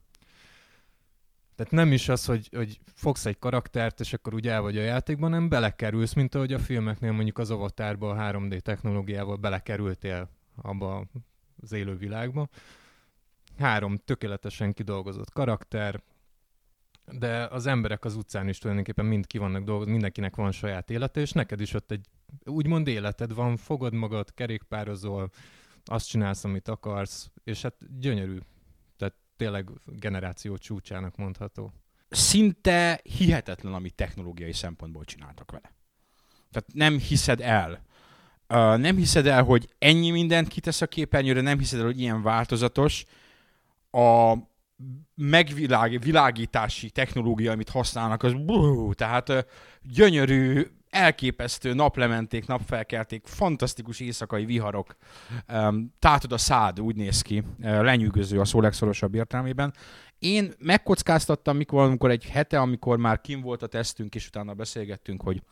Tehát 1.56 1.72
nem 1.72 1.92
is 1.92 2.08
az, 2.08 2.24
hogy, 2.24 2.48
hogy 2.56 2.78
fogsz 2.94 3.26
egy 3.26 3.38
karaktert, 3.38 4.00
és 4.00 4.12
akkor 4.12 4.34
úgy 4.34 4.48
el 4.48 4.60
vagy 4.60 4.78
a 4.78 4.82
játékban, 4.82 5.30
nem 5.30 5.48
belekerülsz, 5.48 6.12
mint 6.12 6.34
ahogy 6.34 6.52
a 6.52 6.58
filmeknél 6.58 7.12
mondjuk 7.12 7.38
az 7.38 7.50
Avatarba 7.50 8.10
a 8.10 8.32
3D 8.32 8.60
technológiával 8.60 9.36
belekerültél 9.36 10.28
abba 10.62 11.04
az 11.62 11.72
élő 11.72 11.96
világba. 11.96 12.48
Három 13.58 13.96
tökéletesen 13.96 14.72
kidolgozott 14.72 15.32
karakter, 15.32 16.02
de 17.12 17.44
az 17.44 17.66
emberek 17.66 18.04
az 18.04 18.16
utcán 18.16 18.48
is 18.48 18.58
tulajdonképpen 18.58 19.04
mind 19.04 19.26
ki 19.26 19.38
vannak 19.38 19.64
dolgozni, 19.64 19.92
mindenkinek 19.92 20.36
van 20.36 20.52
saját 20.52 20.90
élete, 20.90 21.20
és 21.20 21.32
neked 21.32 21.60
is 21.60 21.74
ott 21.74 21.90
egy 21.90 22.06
úgymond 22.44 22.86
életed 22.86 23.34
van, 23.34 23.56
fogod 23.56 23.92
magad, 23.92 24.34
kerékpározol, 24.34 25.30
azt 25.84 26.08
csinálsz, 26.08 26.44
amit 26.44 26.68
akarsz, 26.68 27.30
és 27.44 27.62
hát 27.62 28.00
gyönyörű. 28.00 28.38
Tényleg 29.37 29.70
generáció 29.87 30.57
csúcsának 30.57 31.16
mondható. 31.16 31.73
Szinte 32.09 33.01
hihetetlen, 33.03 33.75
amit 33.75 33.94
technológiai 33.94 34.53
szempontból 34.53 35.05
csináltak 35.05 35.51
vele. 35.51 35.73
Tehát 36.51 36.73
nem 36.73 36.99
hiszed 36.99 37.40
el. 37.40 37.85
Uh, 38.49 38.77
nem 38.77 38.97
hiszed 38.97 39.27
el, 39.27 39.42
hogy 39.42 39.68
ennyi 39.79 40.11
mindent 40.11 40.49
kitesz 40.49 40.81
a 40.81 40.87
képernyőre, 40.87 41.40
nem 41.40 41.59
hiszed 41.59 41.79
el, 41.79 41.85
hogy 41.85 42.01
ilyen 42.01 42.23
változatos. 42.23 43.05
A 43.90 44.35
megvilágítási 45.14 46.90
technológia, 46.90 47.53
amit 47.53 47.68
használnak, 47.68 48.23
az 48.23 48.33
bú, 48.33 48.92
tehát 48.92 49.29
uh, 49.29 49.38
gyönyörű 49.83 50.66
elképesztő 50.94 51.74
naplementék, 51.74 52.46
napfelkelték, 52.46 53.26
fantasztikus 53.26 54.00
éjszakai 54.00 54.44
viharok. 54.44 54.96
Tátod 55.98 56.33
a 56.33 56.38
szád, 56.38 56.80
úgy 56.80 56.96
néz 56.96 57.22
ki, 57.22 57.38
uh, 57.38 57.83
lenyűgöző 57.83 58.40
a 58.40 58.44
szó 58.44 58.61
legszorosabb 58.61 59.14
értelmében. 59.14 59.74
Én 60.18 60.52
megkockáztattam, 60.59 61.57
mikor, 61.57 61.83
amikor 61.83 62.11
egy 62.11 62.24
hete, 62.24 62.61
amikor 62.61 62.98
már 62.98 63.20
kim 63.20 63.40
volt 63.40 63.62
a 63.62 63.66
tesztünk, 63.66 64.14
és 64.14 64.26
utána 64.26 64.54
beszélgettünk, 64.54 65.22
hogy 65.22 65.42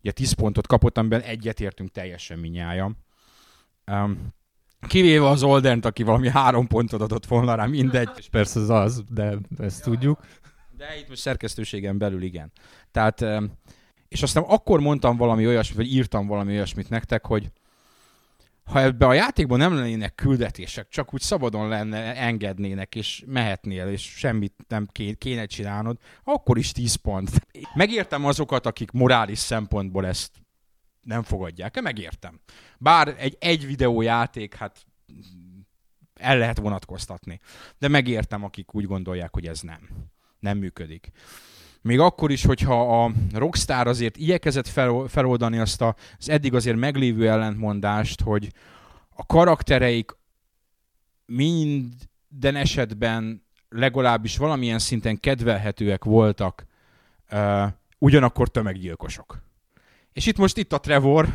ugye 0.00 0.12
10 0.12 0.32
pontot 0.32 0.66
kapott, 0.66 0.98
amiben 0.98 1.20
egyetértünk 1.20 1.90
teljesen 1.90 2.38
minnyája. 2.38 2.90
Um, 3.86 4.34
kivéve 4.88 5.28
az 5.28 5.42
Oldent, 5.42 5.84
aki 5.84 6.02
valami 6.02 6.28
három 6.28 6.66
pontot 6.66 7.00
adott 7.00 7.26
volna 7.26 7.54
rá, 7.54 7.66
mindegy. 7.66 8.10
És 8.16 8.28
persze 8.28 8.60
az 8.60 8.70
az, 8.70 9.04
de 9.08 9.38
ezt 9.58 9.82
tudjuk. 9.82 10.20
De 10.76 10.98
itt 10.98 11.08
most 11.08 11.20
szerkesztőségen 11.20 11.98
belül 11.98 12.22
igen. 12.22 12.52
Tehát, 12.90 13.20
um, 13.20 13.52
és 14.12 14.22
aztán 14.22 14.42
akkor 14.42 14.80
mondtam 14.80 15.16
valami 15.16 15.46
olyasmit, 15.46 15.76
vagy 15.76 15.92
írtam 15.92 16.26
valami 16.26 16.52
olyasmit 16.52 16.88
nektek, 16.88 17.26
hogy 17.26 17.50
ha 18.64 18.80
ebbe 18.80 19.06
a 19.06 19.12
játékban 19.12 19.58
nem 19.58 19.74
lennének 19.74 20.14
küldetések, 20.14 20.88
csak 20.88 21.14
úgy 21.14 21.20
szabadon 21.20 21.68
lenne, 21.68 22.16
engednének, 22.16 22.94
és 22.94 23.24
mehetnél, 23.26 23.86
és 23.86 24.02
semmit 24.02 24.54
nem 24.68 24.88
kéne 25.18 25.46
csinálnod, 25.46 25.98
akkor 26.24 26.58
is 26.58 26.72
10 26.72 26.94
pont. 26.94 27.30
Megértem 27.74 28.24
azokat, 28.24 28.66
akik 28.66 28.90
morális 28.90 29.38
szempontból 29.38 30.06
ezt 30.06 30.30
nem 31.02 31.22
fogadják 31.22 31.80
megértem. 31.80 32.40
Bár 32.78 33.14
egy 33.18 33.36
egy 33.40 33.66
videójáték, 33.66 34.54
hát 34.54 34.86
el 36.14 36.38
lehet 36.38 36.58
vonatkoztatni. 36.58 37.40
De 37.78 37.88
megértem, 37.88 38.44
akik 38.44 38.74
úgy 38.74 38.86
gondolják, 38.86 39.34
hogy 39.34 39.46
ez 39.46 39.60
nem. 39.60 39.88
Nem 40.38 40.58
működik. 40.58 41.10
Még 41.82 41.98
akkor 41.98 42.30
is, 42.30 42.44
hogyha 42.44 43.04
a 43.04 43.12
Rockstar 43.32 43.86
azért 43.86 44.16
igyekezett 44.16 44.68
fel, 44.68 45.04
feloldani 45.08 45.58
azt 45.58 45.82
az 45.82 46.28
eddig 46.28 46.54
azért 46.54 46.76
meglévő 46.76 47.28
ellentmondást, 47.28 48.20
hogy 48.20 48.52
a 49.10 49.26
karaktereik 49.26 50.10
minden 51.26 52.56
esetben 52.56 53.46
legalábbis 53.68 54.36
valamilyen 54.36 54.78
szinten 54.78 55.20
kedvelhetőek 55.20 56.04
voltak, 56.04 56.66
uh, 57.32 57.66
ugyanakkor 57.98 58.48
tömeggyilkosok. 58.48 59.42
És 60.12 60.26
itt 60.26 60.36
most 60.36 60.56
itt 60.56 60.72
a 60.72 60.80
Trevor, 60.80 61.28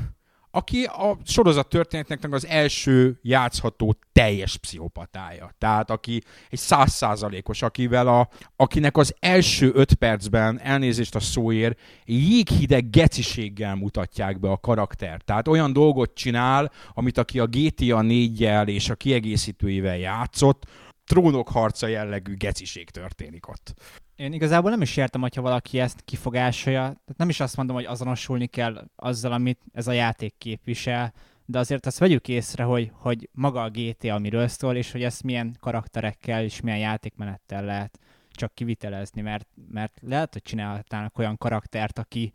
aki 0.51 0.83
a 0.83 1.17
sorozat 1.23 1.69
történetnek 1.69 2.33
az 2.33 2.45
első 2.45 3.19
játszható 3.21 3.95
teljes 4.12 4.57
pszichopatája. 4.57 5.51
Tehát 5.57 5.89
aki 5.89 6.21
egy 6.49 6.60
százszázalékos, 6.60 7.62
akivel 7.62 8.07
a, 8.07 8.29
akinek 8.55 8.97
az 8.97 9.15
első 9.19 9.71
öt 9.73 9.93
percben 9.93 10.60
elnézést 10.60 11.15
a 11.15 11.19
szóért 11.19 11.79
jéghideg 12.05 12.89
geciséggel 12.89 13.75
mutatják 13.75 14.39
be 14.39 14.49
a 14.49 14.57
karakter. 14.57 15.21
Tehát 15.21 15.47
olyan 15.47 15.73
dolgot 15.73 16.13
csinál, 16.13 16.71
amit 16.93 17.17
aki 17.17 17.39
a 17.39 17.45
GTA 17.45 18.01
4-jel 18.01 18.67
és 18.67 18.89
a 18.89 18.95
kiegészítőivel 18.95 19.97
játszott, 19.97 20.65
trónok 21.05 21.49
harca 21.49 21.88
jellegű 21.88 22.36
geciség 22.36 22.89
történik 22.89 23.47
ott. 23.47 23.73
Én 24.17 24.34
igazából 24.34 24.69
nem 24.69 24.82
is 24.82 24.97
értem, 24.97 25.21
hogyha 25.21 25.41
valaki 25.41 25.80
ezt 25.80 26.01
kifogásolja. 26.06 26.82
Tehát 26.82 27.17
nem 27.17 27.30
is 27.30 27.39
azt 27.39 27.58
mondom, 27.58 27.75
hogy 27.75 27.86
azonosulni 27.86 28.47
kell 28.47 28.88
azzal, 28.95 29.32
amit 29.32 29.60
ez 29.73 29.88
a 29.88 29.91
játék 29.91 30.34
képvisel, 30.38 31.13
de 31.45 31.60
azért 31.60 31.86
azt 31.86 31.97
vegyük 31.97 32.27
észre, 32.27 32.63
hogy, 32.63 32.91
hogy 32.93 33.30
maga 33.32 33.63
a 33.63 33.69
GTA 33.69 34.13
amiről 34.13 34.47
szól, 34.47 34.75
és 34.75 34.91
hogy 34.91 35.03
ezt 35.03 35.23
milyen 35.23 35.58
karakterekkel 35.60 36.43
és 36.43 36.62
milyen 36.62 36.80
játékmenettel 36.80 37.65
lehet 37.65 37.99
csak 38.32 38.53
kivitelezni, 38.53 39.21
mert, 39.21 39.47
mert 39.71 39.99
lehet, 40.01 40.34
hogy 40.34 40.41
csinálhatnának 40.41 41.17
olyan 41.17 41.38
karaktert, 41.38 41.99
aki, 41.99 42.32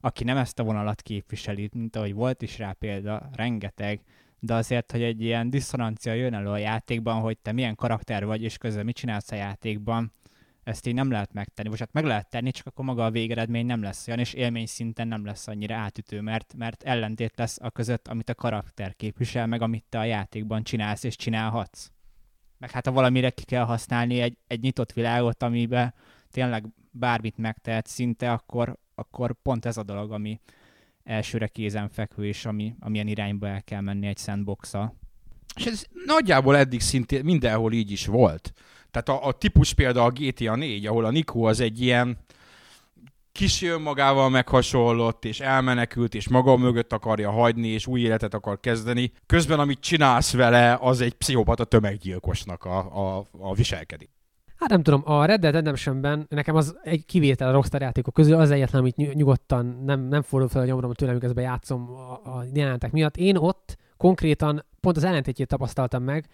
aki 0.00 0.24
nem 0.24 0.36
ezt 0.36 0.58
a 0.58 0.64
vonalat 0.64 1.02
képviseli, 1.02 1.70
mint 1.72 1.96
ahogy 1.96 2.14
volt 2.14 2.42
is 2.42 2.58
rá 2.58 2.72
példa, 2.72 3.28
rengeteg, 3.32 4.00
de 4.38 4.54
azért, 4.54 4.92
hogy 4.92 5.02
egy 5.02 5.22
ilyen 5.22 5.50
diszonancia 5.50 6.12
jön 6.12 6.34
elő 6.34 6.48
a 6.48 6.56
játékban, 6.56 7.20
hogy 7.20 7.38
te 7.38 7.52
milyen 7.52 7.74
karakter 7.74 8.24
vagy, 8.24 8.42
és 8.42 8.58
közben 8.58 8.84
mit 8.84 8.96
csinálsz 8.96 9.32
a 9.32 9.36
játékban, 9.36 10.12
ezt 10.66 10.86
így 10.86 10.94
nem 10.94 11.10
lehet 11.10 11.32
megtenni, 11.32 11.68
vagy 11.68 11.78
hát 11.78 11.92
meg 11.92 12.04
lehet 12.04 12.30
tenni, 12.30 12.50
csak 12.50 12.66
akkor 12.66 12.84
maga 12.84 13.04
a 13.04 13.10
végeredmény 13.10 13.66
nem 13.66 13.82
lesz 13.82 14.08
olyan, 14.08 14.20
és 14.20 14.32
élmény 14.32 14.66
szinten 14.66 15.08
nem 15.08 15.24
lesz 15.24 15.48
annyira 15.48 15.74
átütő, 15.74 16.20
mert, 16.20 16.54
mert 16.56 16.82
ellentét 16.82 17.32
lesz 17.36 17.58
a 17.60 17.70
között, 17.70 18.08
amit 18.08 18.28
a 18.28 18.34
karakter 18.34 18.96
képvisel, 18.96 19.46
meg 19.46 19.62
amit 19.62 19.84
te 19.88 19.98
a 19.98 20.04
játékban 20.04 20.62
csinálsz 20.62 21.04
és 21.04 21.16
csinálhatsz. 21.16 21.90
Meg 22.58 22.70
hát 22.70 22.86
ha 22.86 22.92
valamire 22.92 23.30
ki 23.30 23.44
kell 23.44 23.64
használni 23.64 24.20
egy, 24.20 24.38
egy 24.46 24.60
nyitott 24.60 24.92
világot, 24.92 25.42
amiben 25.42 25.94
tényleg 26.30 26.64
bármit 26.90 27.36
megtehet 27.36 27.86
szinte, 27.86 28.32
akkor, 28.32 28.78
akkor 28.94 29.34
pont 29.42 29.64
ez 29.64 29.76
a 29.76 29.82
dolog, 29.82 30.12
ami 30.12 30.40
elsőre 31.04 31.46
kézenfekvő, 31.46 32.26
és 32.26 32.44
ami, 32.46 32.74
amilyen 32.80 33.06
irányba 33.06 33.48
el 33.48 33.62
kell 33.62 33.80
menni 33.80 34.06
egy 34.06 34.18
sandbox. 34.18 34.72
És 35.56 35.64
ez 35.64 35.84
nagyjából 36.06 36.56
eddig 36.56 36.80
szintén 36.80 37.24
mindenhol 37.24 37.72
így 37.72 37.90
is 37.90 38.06
volt. 38.06 38.52
Tehát 39.02 39.22
a, 39.22 39.26
a 39.26 39.32
típus 39.32 39.74
példa 39.74 40.04
a 40.04 40.10
GTA 40.10 40.54
4, 40.54 40.86
ahol 40.86 41.04
a 41.04 41.10
Nico 41.10 41.42
az 41.42 41.60
egy 41.60 41.80
ilyen 41.80 42.18
kis 43.32 43.64
magával 43.82 44.30
meghasonlott, 44.30 45.24
és 45.24 45.40
elmenekült, 45.40 46.14
és 46.14 46.28
maga 46.28 46.56
mögött 46.56 46.92
akarja 46.92 47.30
hagyni, 47.30 47.68
és 47.68 47.86
új 47.86 48.00
életet 48.00 48.34
akar 48.34 48.60
kezdeni. 48.60 49.12
Közben, 49.26 49.58
amit 49.58 49.80
csinálsz 49.80 50.32
vele, 50.32 50.78
az 50.80 51.00
egy 51.00 51.14
pszichopata 51.14 51.64
tömeggyilkosnak 51.64 52.64
a, 52.64 52.78
a, 52.78 53.26
a 53.38 53.54
viselkedik. 53.54 54.10
Hát 54.56 54.68
nem 54.68 54.82
tudom, 54.82 55.02
a 55.04 55.24
Red 55.24 55.40
Dead 55.40 55.54
Redemptionben 55.54 56.26
nekem 56.28 56.54
az 56.54 56.78
egy 56.82 57.04
kivétel 57.04 57.48
a 57.48 57.52
Rockstar 57.52 57.80
játékok 57.80 58.14
közül, 58.14 58.34
az 58.34 58.50
egyetlen, 58.50 58.80
amit 58.80 59.14
nyugodtan 59.14 59.82
nem, 59.84 60.00
nem 60.00 60.22
fordul 60.22 60.48
fel 60.48 60.62
a 60.62 60.64
nyomrom 60.64 60.92
tőlem, 60.92 61.14
miközben 61.14 61.44
játszom 61.44 61.90
a, 61.90 62.12
a 62.12 62.44
jelenetek 62.52 62.92
miatt. 62.92 63.16
Én 63.16 63.36
ott 63.36 63.76
konkrétan 63.96 64.64
pont 64.80 64.96
az 64.96 65.04
ellentétjét 65.04 65.48
tapasztaltam 65.48 66.02
meg, 66.02 66.26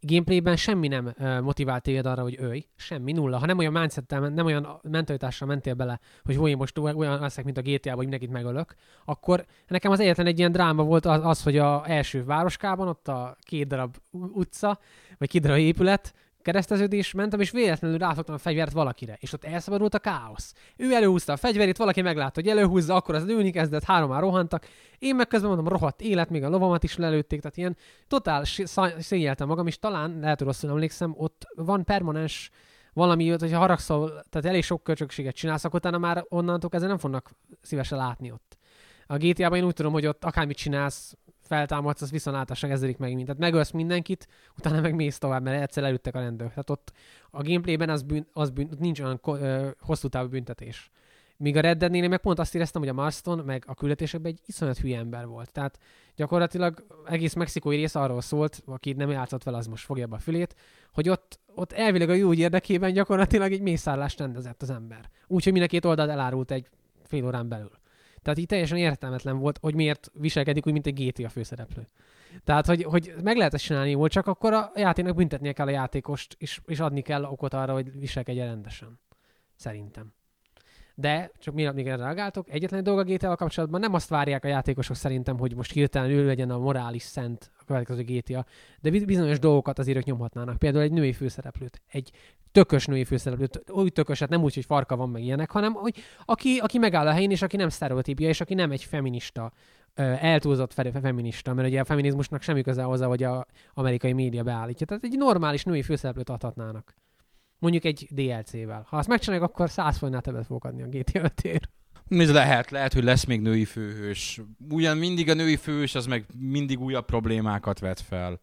gameplayben 0.00 0.56
semmi 0.56 0.88
nem 0.88 1.14
motivált 1.42 1.82
téged 1.82 2.06
arra, 2.06 2.22
hogy 2.22 2.36
ölj, 2.38 2.64
semmi, 2.76 3.12
nulla. 3.12 3.38
Ha 3.38 3.46
nem 3.46 3.58
olyan 3.58 3.72
mindsettel, 3.72 4.20
nem 4.20 4.46
olyan 4.46 4.80
mentalitással 4.82 5.48
mentél 5.48 5.74
bele, 5.74 6.00
hogy 6.24 6.36
hogy 6.36 6.56
most 6.56 6.78
olyan 6.78 7.20
leszek, 7.20 7.44
mint 7.44 7.56
a 7.56 7.62
GTA-ban, 7.62 7.96
hogy 7.96 8.08
mindenkit 8.08 8.30
megölök, 8.30 8.74
akkor 9.04 9.46
nekem 9.66 9.90
az 9.90 10.00
egyetlen 10.00 10.26
egy 10.26 10.38
ilyen 10.38 10.52
dráma 10.52 10.82
volt 10.82 11.06
az, 11.06 11.20
az 11.24 11.42
hogy 11.42 11.58
a 11.58 11.90
első 11.90 12.24
városkában, 12.24 12.88
ott 12.88 13.08
a 13.08 13.36
két 13.40 13.66
darab 13.66 13.96
utca, 14.10 14.78
vagy 15.18 15.28
két 15.28 15.42
darab 15.42 15.58
épület, 15.58 16.14
kereszteződés 16.48 17.12
mentem, 17.12 17.40
és 17.40 17.50
véletlenül 17.50 17.98
ráfogtam 17.98 18.34
a 18.34 18.38
fegyvert 18.38 18.72
valakire, 18.72 19.16
és 19.20 19.32
ott 19.32 19.44
elszabadult 19.44 19.94
a 19.94 19.98
káosz. 19.98 20.54
Ő 20.76 20.94
előhúzta 20.94 21.32
a 21.32 21.36
fegyverét, 21.36 21.76
valaki 21.76 22.02
meglátta, 22.02 22.40
hogy 22.40 22.48
előhúzza, 22.50 22.94
akkor 22.94 23.14
az 23.14 23.26
lőni 23.26 23.50
kezdett, 23.50 23.86
már 23.86 24.20
rohantak. 24.20 24.66
Én 24.98 25.16
meg 25.16 25.26
közben 25.26 25.48
mondom, 25.48 25.68
rohadt 25.68 26.00
élet, 26.00 26.30
még 26.30 26.42
a 26.42 26.48
lovamat 26.48 26.82
is 26.82 26.96
lelőtték, 26.96 27.40
tehát 27.40 27.56
ilyen 27.56 27.76
totál 28.06 28.44
szégyeltem 28.98 29.46
magam, 29.46 29.66
és 29.66 29.78
talán, 29.78 30.18
lehet, 30.20 30.38
hogy 30.38 30.46
rosszul 30.46 30.70
emlékszem, 30.70 31.14
ott 31.16 31.46
van 31.54 31.84
permanens 31.84 32.50
valami, 32.92 33.28
hogyha 33.28 33.58
haragszol, 33.58 34.08
tehát 34.08 34.48
elég 34.48 34.64
sok 34.64 34.82
kölcsökséget 34.82 35.34
csinálsz, 35.34 35.64
akkor 35.64 35.78
utána 35.78 35.98
már 35.98 36.24
onnantól 36.28 36.70
ezzel 36.72 36.88
nem 36.88 36.98
fognak 36.98 37.30
szívesen 37.62 37.98
látni 37.98 38.30
ott. 38.30 38.58
A 39.06 39.16
GTA-ban 39.16 39.58
én 39.58 39.64
úgy 39.64 39.74
tudom, 39.74 39.92
hogy 39.92 40.06
ott 40.06 40.24
akármit 40.24 40.56
csinálsz, 40.56 41.16
feltámadsz, 41.48 42.02
az 42.02 42.10
viszontlátásra 42.10 42.68
kezdődik 42.68 42.98
meg, 42.98 43.14
mint. 43.14 43.26
Tehát 43.26 43.40
megölsz 43.40 43.70
mindenkit, 43.70 44.28
utána 44.58 44.80
meg 44.80 44.94
mész 44.94 45.18
tovább, 45.18 45.42
mert 45.42 45.62
egyszer 45.62 45.84
elüttek 45.84 46.14
a 46.14 46.18
rendőrök. 46.18 46.48
Tehát 46.48 46.70
ott 46.70 46.92
a 47.30 47.42
gameplayben 47.42 47.88
az, 47.88 48.02
bűn, 48.02 48.26
az 48.32 48.50
bűn, 48.50 48.68
nincs 48.78 49.00
olyan 49.00 49.20
ö, 49.24 49.68
hosszú 49.80 50.08
távú 50.08 50.28
büntetés. 50.28 50.90
Míg 51.36 51.56
a 51.56 51.60
Red 51.60 51.78
Dead-nél 51.78 52.08
meg 52.08 52.20
pont 52.20 52.38
azt 52.38 52.54
éreztem, 52.54 52.80
hogy 52.80 52.90
a 52.90 52.94
Marston 52.94 53.38
meg 53.38 53.64
a 53.66 53.74
küldetésekben 53.74 54.32
egy 54.32 54.40
iszonyat 54.46 54.78
hülye 54.78 54.98
ember 54.98 55.26
volt. 55.26 55.52
Tehát 55.52 55.78
gyakorlatilag 56.16 56.86
egész 57.06 57.34
mexikói 57.34 57.76
rész 57.76 57.94
arról 57.94 58.20
szólt, 58.20 58.62
aki 58.66 58.92
nem 58.92 59.10
játszott 59.10 59.42
vele, 59.42 59.56
az 59.56 59.66
most 59.66 59.84
fogja 59.84 60.06
be 60.06 60.16
a 60.16 60.18
fülét, 60.18 60.54
hogy 60.92 61.08
ott, 61.08 61.40
ott 61.54 61.72
elvileg 61.72 62.10
a 62.10 62.14
jó 62.14 62.32
érdekében 62.32 62.92
gyakorlatilag 62.92 63.52
egy 63.52 63.60
mészállást 63.60 64.18
rendezett 64.18 64.62
az 64.62 64.70
ember. 64.70 65.10
Úgyhogy 65.26 65.52
mind 65.52 65.64
a 65.64 65.68
két 65.68 65.84
oldalt 65.84 66.10
elárult 66.10 66.50
egy 66.50 66.68
fél 67.04 67.24
órán 67.24 67.48
belül. 67.48 67.70
Tehát 68.28 68.42
így 68.42 68.48
teljesen 68.48 68.78
értelmetlen 68.78 69.38
volt, 69.38 69.58
hogy 69.60 69.74
miért 69.74 70.10
viselkedik 70.14 70.66
úgy, 70.66 70.72
mint 70.72 70.86
egy 70.86 71.12
GTA 71.12 71.28
főszereplő. 71.28 71.86
Tehát, 72.44 72.66
hogy, 72.66 72.82
hogy 72.82 73.14
meg 73.22 73.36
lehet 73.36 73.54
ezt 73.54 73.64
csinálni 73.64 73.94
volt, 73.94 74.12
csak 74.12 74.26
akkor 74.26 74.52
a 74.52 74.72
játéknak 74.74 75.14
büntetnie 75.14 75.52
kell 75.52 75.66
a 75.66 75.70
játékost, 75.70 76.36
és, 76.38 76.60
és 76.66 76.80
adni 76.80 77.00
kell 77.00 77.24
okot 77.24 77.54
arra, 77.54 77.72
hogy 77.72 77.98
viselkedjen 77.98 78.46
rendesen. 78.46 79.00
Szerintem. 79.56 80.12
De, 81.00 81.30
csak 81.38 81.54
mi 81.54 81.70
még 81.74 81.86
reagáltok, 81.86 82.50
egyetlen 82.50 82.82
dolog 82.82 83.00
a 83.00 83.12
GTA-val 83.12 83.36
kapcsolatban 83.36 83.80
nem 83.80 83.94
azt 83.94 84.08
várják 84.08 84.44
a 84.44 84.48
játékosok 84.48 84.96
szerintem, 84.96 85.38
hogy 85.38 85.54
most 85.54 85.72
hirtelen 85.72 86.10
ő 86.10 86.26
legyen 86.26 86.50
a 86.50 86.58
morális 86.58 87.02
szent 87.02 87.50
a 87.60 87.64
következő 87.64 88.02
GTA, 88.02 88.46
de 88.80 88.90
bizonyos 88.90 89.38
dolgokat 89.38 89.78
azért 89.78 89.98
ők 89.98 90.04
nyomhatnának. 90.04 90.58
Például 90.58 90.82
egy 90.82 90.92
női 90.92 91.12
főszereplőt, 91.12 91.82
egy 91.90 92.10
tökös 92.52 92.86
női 92.86 93.04
főszereplőt, 93.04 93.62
úgy 93.70 93.92
tökös, 93.92 94.18
hát 94.18 94.28
nem 94.28 94.42
úgy, 94.42 94.54
hogy 94.54 94.64
farka 94.64 94.96
van 94.96 95.08
meg 95.08 95.22
ilyenek, 95.22 95.50
hanem 95.50 95.72
hogy 95.72 95.96
aki, 96.24 96.58
aki 96.58 96.78
megáll 96.78 97.06
a 97.06 97.12
helyén, 97.12 97.30
és 97.30 97.42
aki 97.42 97.56
nem 97.56 97.68
sztereotípia, 97.68 98.28
és 98.28 98.40
aki 98.40 98.54
nem 98.54 98.70
egy 98.70 98.84
feminista, 98.84 99.52
eltúlzott 99.94 100.72
feminista, 100.72 101.54
mert 101.54 101.68
ugye 101.68 101.80
a 101.80 101.84
feminizmusnak 101.84 102.42
semmi 102.42 102.62
köze 102.62 102.82
hozzá, 102.82 103.06
hogy 103.06 103.22
a 103.22 103.46
amerikai 103.74 104.12
média 104.12 104.42
beállítja. 104.42 104.86
Tehát 104.86 105.04
egy 105.04 105.16
normális 105.16 105.64
női 105.64 105.82
főszereplőt 105.82 106.30
adhatnának. 106.30 106.94
Mondjuk 107.58 107.84
egy 107.84 108.08
DLC-vel. 108.10 108.86
Ha 108.88 108.96
azt 108.96 109.08
megcsinálják, 109.08 109.48
akkor 109.48 109.70
100 109.70 109.96
forintnál 109.96 110.22
többet 110.22 110.46
fogok 110.46 110.64
adni 110.64 110.82
a 110.82 110.86
GTA 110.86 111.30
5 111.44 111.70
Ez 112.08 112.32
lehet, 112.32 112.70
lehet, 112.70 112.92
hogy 112.92 113.04
lesz 113.04 113.24
még 113.24 113.40
női 113.40 113.64
főhős. 113.64 114.40
Ugyan 114.70 114.96
mindig 114.96 115.28
a 115.30 115.34
női 115.34 115.56
főhős, 115.56 115.94
az 115.94 116.06
meg 116.06 116.26
mindig 116.38 116.80
újabb 116.80 117.04
problémákat 117.04 117.78
vet 117.78 118.00
fel. 118.00 118.40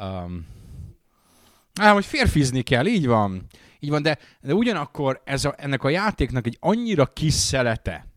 Um, 0.00 0.46
hát, 1.74 1.92
hogy 1.92 2.04
férfizni 2.04 2.62
kell, 2.62 2.86
így 2.86 3.06
van. 3.06 3.46
Így 3.78 3.90
van, 3.90 4.02
de, 4.02 4.18
de 4.40 4.54
ugyanakkor 4.54 5.20
ez 5.24 5.44
a, 5.44 5.54
ennek 5.56 5.84
a 5.84 5.88
játéknak 5.88 6.46
egy 6.46 6.56
annyira 6.60 7.06
kis 7.06 7.34
szelete, 7.34 8.10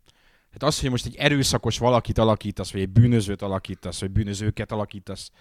tehát 0.53 0.73
az, 0.75 0.81
hogy 0.81 0.89
most 0.89 1.05
egy 1.05 1.15
erőszakos 1.15 1.77
valakit 1.77 2.17
alakítasz, 2.17 2.71
vagy 2.71 2.81
egy 2.81 2.89
bűnözőt 2.89 3.41
alakítasz, 3.41 3.99
vagy 3.99 4.11
bűnözőket 4.11 4.71
alakítasz, 4.71 5.31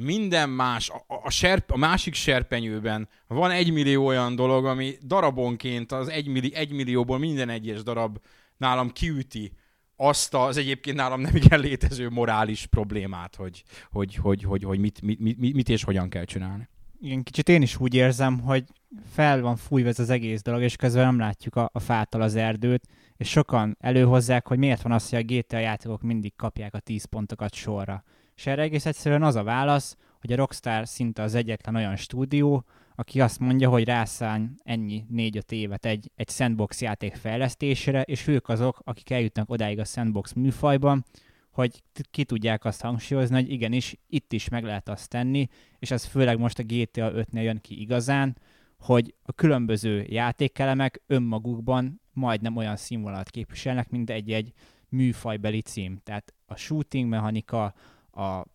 minden 0.00 0.50
más, 0.50 0.90
a, 0.90 1.04
a, 1.06 1.30
serp, 1.30 1.70
a 1.70 1.76
másik 1.76 2.14
serpenyőben 2.14 3.08
van 3.26 3.50
egy 3.50 3.72
millió 3.72 4.06
olyan 4.06 4.36
dolog, 4.36 4.66
ami 4.66 4.94
darabonként 5.02 5.92
az 5.92 6.08
egy, 6.08 6.26
milli, 6.26 6.54
egy 6.54 6.72
millióból 6.72 7.18
minden 7.18 7.48
egyes 7.48 7.82
darab 7.82 8.18
nálam 8.56 8.90
kiüti 8.90 9.52
azt 9.96 10.34
az 10.34 10.56
egyébként 10.56 10.96
nálam 10.96 11.20
nem 11.20 11.36
igen 11.36 11.60
létező 11.60 12.08
morális 12.08 12.66
problémát, 12.66 13.36
hogy, 13.36 13.64
hogy, 13.90 14.14
hogy, 14.14 14.42
hogy, 14.42 14.62
hogy 14.64 14.78
mit, 14.78 15.02
mit, 15.02 15.18
mit, 15.18 15.54
mit 15.54 15.68
és 15.68 15.84
hogyan 15.84 16.08
kell 16.08 16.24
csinálni. 16.24 16.68
Igen, 17.00 17.22
kicsit 17.22 17.48
én 17.48 17.62
is 17.62 17.80
úgy 17.80 17.94
érzem, 17.94 18.40
hogy 18.40 18.64
fel 19.12 19.40
van 19.40 19.56
fújva 19.56 19.88
ez 19.88 19.98
az 19.98 20.10
egész 20.10 20.42
dolog, 20.42 20.62
és 20.62 20.76
közben 20.76 21.04
nem 21.04 21.18
látjuk 21.18 21.56
a, 21.56 21.70
a 21.72 21.78
fától 21.78 22.20
az 22.20 22.34
erdőt, 22.34 22.86
és 23.16 23.28
sokan 23.28 23.76
előhozzák, 23.80 24.46
hogy 24.46 24.58
miért 24.58 24.82
van 24.82 24.92
az, 24.92 25.08
hogy 25.08 25.18
a 25.18 25.34
GTA 25.34 25.58
játékok 25.58 26.02
mindig 26.02 26.36
kapják 26.36 26.74
a 26.74 26.78
10 26.78 27.04
pontokat 27.04 27.54
sorra. 27.54 28.04
És 28.38 28.46
erre 28.46 28.62
egész 28.62 28.86
egyszerűen 28.86 29.22
az 29.22 29.34
a 29.34 29.42
válasz, 29.42 29.96
hogy 30.20 30.32
a 30.32 30.36
Rockstar 30.36 30.88
szinte 30.88 31.22
az 31.22 31.34
egyetlen 31.34 31.74
olyan 31.74 31.96
stúdió, 31.96 32.64
aki 32.94 33.20
azt 33.20 33.38
mondja, 33.38 33.68
hogy 33.68 33.84
rászáll 33.84 34.40
ennyi 34.64 35.04
4-5 35.12 35.50
évet 35.50 35.86
egy, 35.86 36.10
egy 36.14 36.28
sandbox 36.28 36.80
játék 36.80 37.14
fejlesztésére, 37.14 38.02
és 38.02 38.26
ők 38.26 38.48
azok, 38.48 38.80
akik 38.84 39.10
eljutnak 39.10 39.50
odáig 39.50 39.78
a 39.78 39.84
sandbox 39.84 40.32
műfajban, 40.32 41.04
hogy 41.50 41.82
ki 42.10 42.24
tudják 42.24 42.64
azt 42.64 42.80
hangsúlyozni, 42.80 43.34
hogy 43.34 43.50
igenis, 43.50 43.96
itt 44.06 44.32
is 44.32 44.48
meg 44.48 44.64
lehet 44.64 44.88
azt 44.88 45.08
tenni, 45.08 45.48
és 45.78 45.90
ez 45.90 46.04
főleg 46.04 46.38
most 46.38 46.58
a 46.58 46.62
GTA 46.62 47.12
5-nél 47.14 47.42
jön 47.42 47.60
ki 47.60 47.80
igazán, 47.80 48.38
hogy 48.78 49.14
a 49.22 49.32
különböző 49.32 50.06
játékelemek 50.08 51.02
önmagukban 51.06 52.00
majdnem 52.12 52.56
olyan 52.56 52.76
színvonalat 52.76 53.30
képviselnek, 53.30 53.90
mint 53.90 54.10
egy-egy 54.10 54.52
műfajbeli 54.88 55.60
cím. 55.60 56.00
Tehát 56.04 56.34
a 56.46 56.56
shooting 56.56 57.08
mechanika, 57.08 57.74
a 58.18 58.46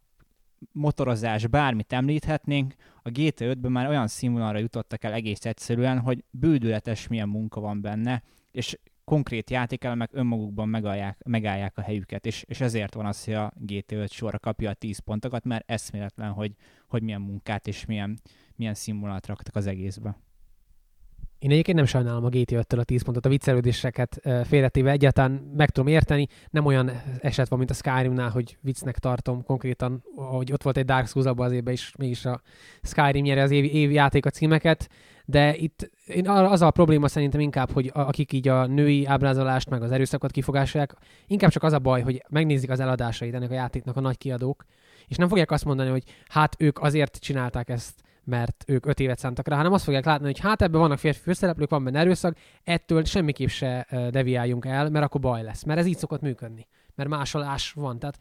motorozás, 0.71 1.47
bármit 1.47 1.93
említhetnénk, 1.93 2.73
a 3.01 3.09
GTA 3.09 3.45
5-ben 3.45 3.71
már 3.71 3.87
olyan 3.87 4.07
színvonalra 4.07 4.57
jutottak 4.57 5.03
el 5.03 5.13
egész 5.13 5.45
egyszerűen, 5.45 5.99
hogy 5.99 6.23
bődületes 6.29 7.07
milyen 7.07 7.29
munka 7.29 7.59
van 7.59 7.81
benne, 7.81 8.23
és 8.51 8.77
konkrét 9.03 9.49
játékelemek 9.49 10.09
önmagukban 10.13 10.69
megállják, 10.69 11.21
megállják 11.25 11.77
a 11.77 11.81
helyüket, 11.81 12.25
és, 12.25 12.43
és 12.47 12.61
ezért 12.61 12.93
van 12.93 13.05
az, 13.05 13.23
hogy 13.23 13.33
a 13.33 13.51
GTA 13.55 13.95
5 13.95 14.11
sorra 14.11 14.39
kapja 14.39 14.69
a 14.69 14.73
10 14.73 14.99
pontokat, 14.99 15.43
mert 15.43 15.69
eszméletlen, 15.69 16.31
hogy, 16.31 16.55
hogy 16.87 17.03
milyen 17.03 17.21
munkát 17.21 17.67
és 17.67 17.85
milyen, 17.85 18.19
milyen 18.55 18.73
színvonalat 18.73 19.27
raktak 19.27 19.55
az 19.55 19.67
egészbe. 19.67 20.17
Én 21.43 21.51
egyébként 21.51 21.77
nem 21.77 21.85
sajnálom 21.85 22.25
a 22.25 22.29
GTA 22.29 22.63
5-től 22.63 22.79
a 22.79 22.83
10 22.83 23.03
pontot, 23.03 23.25
a 23.25 23.29
viccelődéseket 23.29 24.21
félretéve 24.43 24.91
egyáltalán 24.91 25.31
meg 25.55 25.69
tudom 25.69 25.89
érteni. 25.89 26.27
Nem 26.49 26.65
olyan 26.65 26.91
eset 27.21 27.47
van, 27.47 27.57
mint 27.57 27.71
a 27.71 27.73
Skyrimnál, 27.73 28.29
hogy 28.29 28.57
viccnek 28.61 28.97
tartom 28.97 29.43
konkrétan, 29.43 30.03
hogy 30.15 30.51
ott 30.51 30.63
volt 30.63 30.77
egy 30.77 30.85
Dark 30.85 31.07
Souls 31.07 31.27
abban 31.27 31.45
az 31.45 31.51
évben 31.51 31.73
is, 31.73 31.93
mégis 31.97 32.25
a 32.25 32.41
Skyrim 32.81 33.23
nyeri 33.23 33.39
az 33.39 33.51
évi, 33.51 33.73
évi 33.73 33.93
játék 33.93 34.25
a 34.25 34.29
címeket, 34.29 34.89
de 35.25 35.55
itt 35.55 35.91
én 36.05 36.29
az 36.29 36.61
a 36.61 36.71
probléma 36.71 37.07
szerintem 37.07 37.39
inkább, 37.39 37.71
hogy 37.71 37.91
akik 37.93 38.33
így 38.33 38.47
a 38.47 38.65
női 38.65 39.05
ábrázolást, 39.05 39.69
meg 39.69 39.81
az 39.81 39.91
erőszakot 39.91 40.31
kifogásolják, 40.31 40.93
inkább 41.27 41.51
csak 41.51 41.63
az 41.63 41.73
a 41.73 41.79
baj, 41.79 42.01
hogy 42.01 42.23
megnézik 42.29 42.69
az 42.69 42.79
eladásait 42.79 43.33
ennek 43.33 43.51
a 43.51 43.53
játéknak 43.53 43.97
a 43.97 44.01
nagy 44.01 44.17
kiadók, 44.17 44.65
és 45.07 45.15
nem 45.15 45.27
fogják 45.27 45.51
azt 45.51 45.65
mondani, 45.65 45.89
hogy 45.89 46.03
hát 46.27 46.55
ők 46.59 46.79
azért 46.81 47.17
csinálták 47.19 47.69
ezt, 47.69 48.01
mert 48.23 48.63
ők 48.67 48.85
öt 48.85 48.99
évet 48.99 49.19
szántak 49.19 49.47
rá, 49.47 49.55
hanem 49.55 49.73
azt 49.73 49.83
fogják 49.83 50.05
látni, 50.05 50.25
hogy 50.25 50.39
hát 50.39 50.61
ebben 50.61 50.79
vannak 50.79 50.97
férfi 50.97 51.19
főszereplők, 51.19 51.69
van 51.69 51.83
benne 51.83 51.99
erőszak, 51.99 52.37
ettől 52.63 53.03
semmiképp 53.03 53.47
se 53.47 53.87
deviáljunk 54.11 54.65
el, 54.65 54.89
mert 54.89 55.05
akkor 55.05 55.21
baj 55.21 55.43
lesz. 55.43 55.63
Mert 55.63 55.79
ez 55.79 55.85
így 55.85 55.97
szokott 55.97 56.21
működni. 56.21 56.67
Mert 56.95 57.09
másolás 57.09 57.71
van. 57.71 57.99
Tehát 57.99 58.17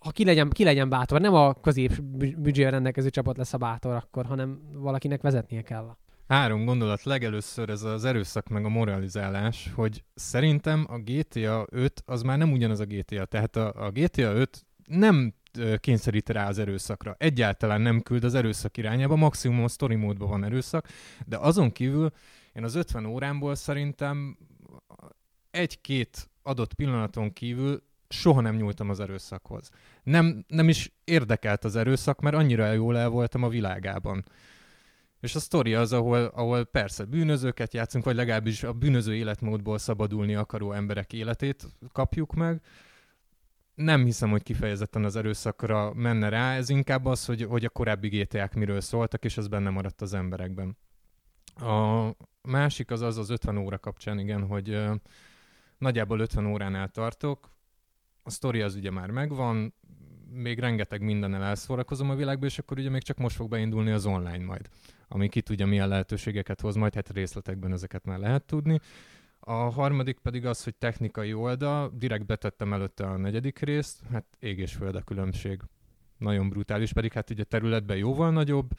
ha 0.00 0.10
ki 0.10 0.24
legyen, 0.24 0.50
ki 0.50 0.64
legyen 0.64 0.88
bátor, 0.88 1.20
nem 1.20 1.34
a 1.34 1.54
közép 1.54 2.00
büdzsével 2.36 2.70
rendelkező 2.70 3.10
csapat 3.10 3.36
lesz 3.36 3.52
a 3.52 3.58
bátor 3.58 3.94
akkor, 3.94 4.26
hanem 4.26 4.60
valakinek 4.72 5.22
vezetnie 5.22 5.62
kell. 5.62 5.96
Három 6.28 6.64
gondolat. 6.64 7.02
Legelőször 7.02 7.70
ez 7.70 7.82
az 7.82 8.04
erőszak 8.04 8.48
meg 8.48 8.64
a 8.64 8.68
moralizálás, 8.68 9.70
hogy 9.74 10.04
szerintem 10.14 10.86
a 10.88 10.98
GTA 10.98 11.66
5 11.70 12.02
az 12.06 12.22
már 12.22 12.38
nem 12.38 12.52
ugyanaz 12.52 12.80
a 12.80 12.84
GTA. 12.84 13.24
Tehát 13.24 13.56
a, 13.56 13.86
a 13.86 13.90
GTA 13.90 14.32
5 14.32 14.66
nem 14.86 15.34
kényszerít 15.80 16.28
rá 16.28 16.48
az 16.48 16.58
erőszakra. 16.58 17.14
Egyáltalán 17.18 17.80
nem 17.80 18.00
küld 18.00 18.24
az 18.24 18.34
erőszak 18.34 18.76
irányába, 18.76 19.16
maximum 19.16 19.64
a 19.64 19.68
story 19.68 19.94
módban 19.94 20.28
van 20.28 20.44
erőszak, 20.44 20.88
de 21.26 21.36
azon 21.36 21.72
kívül 21.72 22.12
én 22.52 22.64
az 22.64 22.74
50 22.74 23.06
órámból 23.06 23.54
szerintem 23.54 24.38
egy-két 25.50 26.30
adott 26.42 26.74
pillanaton 26.74 27.32
kívül 27.32 27.82
soha 28.08 28.40
nem 28.40 28.56
nyúltam 28.56 28.90
az 28.90 29.00
erőszakhoz. 29.00 29.70
Nem, 30.02 30.44
nem 30.48 30.68
is 30.68 30.92
érdekelt 31.04 31.64
az 31.64 31.76
erőszak, 31.76 32.20
mert 32.20 32.36
annyira 32.36 32.72
jól 32.72 32.98
el 32.98 33.08
voltam 33.08 33.42
a 33.42 33.48
világában. 33.48 34.24
És 35.20 35.34
a 35.34 35.40
sztori 35.40 35.74
az, 35.74 35.92
ahol, 35.92 36.24
ahol 36.24 36.64
persze 36.64 37.04
bűnözőket 37.04 37.74
játszunk, 37.74 38.04
vagy 38.04 38.16
legalábbis 38.16 38.62
a 38.62 38.72
bűnöző 38.72 39.14
életmódból 39.14 39.78
szabadulni 39.78 40.34
akaró 40.34 40.72
emberek 40.72 41.12
életét 41.12 41.66
kapjuk 41.92 42.34
meg, 42.34 42.60
nem 43.82 44.04
hiszem, 44.04 44.30
hogy 44.30 44.42
kifejezetten 44.42 45.04
az 45.04 45.16
erőszakra 45.16 45.92
menne 45.94 46.28
rá, 46.28 46.54
ez 46.54 46.68
inkább 46.68 47.06
az, 47.06 47.24
hogy, 47.24 47.42
hogy 47.42 47.64
a 47.64 47.68
korábbi 47.68 48.08
GTA-k 48.08 48.54
miről 48.54 48.80
szóltak, 48.80 49.24
és 49.24 49.36
ez 49.36 49.48
benne 49.48 49.70
maradt 49.70 50.00
az 50.00 50.14
emberekben. 50.14 50.76
A 51.54 52.10
másik 52.42 52.90
az 52.90 53.00
az 53.00 53.18
az 53.18 53.30
50 53.30 53.56
óra 53.56 53.78
kapcsán, 53.78 54.18
igen, 54.18 54.46
hogy 54.46 54.70
ö, 54.70 54.94
nagyjából 55.78 56.20
50 56.20 56.46
óránál 56.46 56.88
tartok, 56.88 57.50
a 58.22 58.30
sztori 58.30 58.60
az 58.60 58.74
ugye 58.74 58.90
már 58.90 59.10
megvan, 59.10 59.74
még 60.32 60.58
rengeteg 60.58 61.02
mindennel 61.02 61.42
elszórakozom 61.42 62.10
a 62.10 62.14
világban, 62.14 62.48
és 62.48 62.58
akkor 62.58 62.78
ugye 62.78 62.90
még 62.90 63.02
csak 63.02 63.16
most 63.16 63.36
fog 63.36 63.48
beindulni 63.48 63.90
az 63.90 64.06
online 64.06 64.44
majd, 64.44 64.68
ami 65.08 65.28
ki 65.28 65.40
tudja 65.40 65.66
milyen 65.66 65.88
lehetőségeket 65.88 66.60
hoz, 66.60 66.74
majd 66.74 66.94
hát 66.94 67.10
részletekben 67.10 67.72
ezeket 67.72 68.04
már 68.04 68.18
lehet 68.18 68.44
tudni. 68.44 68.80
A 69.40 69.52
harmadik 69.52 70.18
pedig 70.18 70.46
az, 70.46 70.64
hogy 70.64 70.74
technikai 70.74 71.32
oldal, 71.32 71.92
direkt 71.94 72.26
betettem 72.26 72.72
előtte 72.72 73.06
a 73.06 73.16
negyedik 73.16 73.58
részt, 73.58 74.00
hát 74.12 74.24
ég 74.38 74.58
és 74.58 74.72
föld 74.72 74.94
a 74.94 75.02
különbség. 75.02 75.60
Nagyon 76.18 76.48
brutális, 76.48 76.92
pedig 76.92 77.12
hát 77.12 77.30
ugye 77.30 77.44
területben 77.44 77.96
jóval 77.96 78.30
nagyobb, 78.30 78.70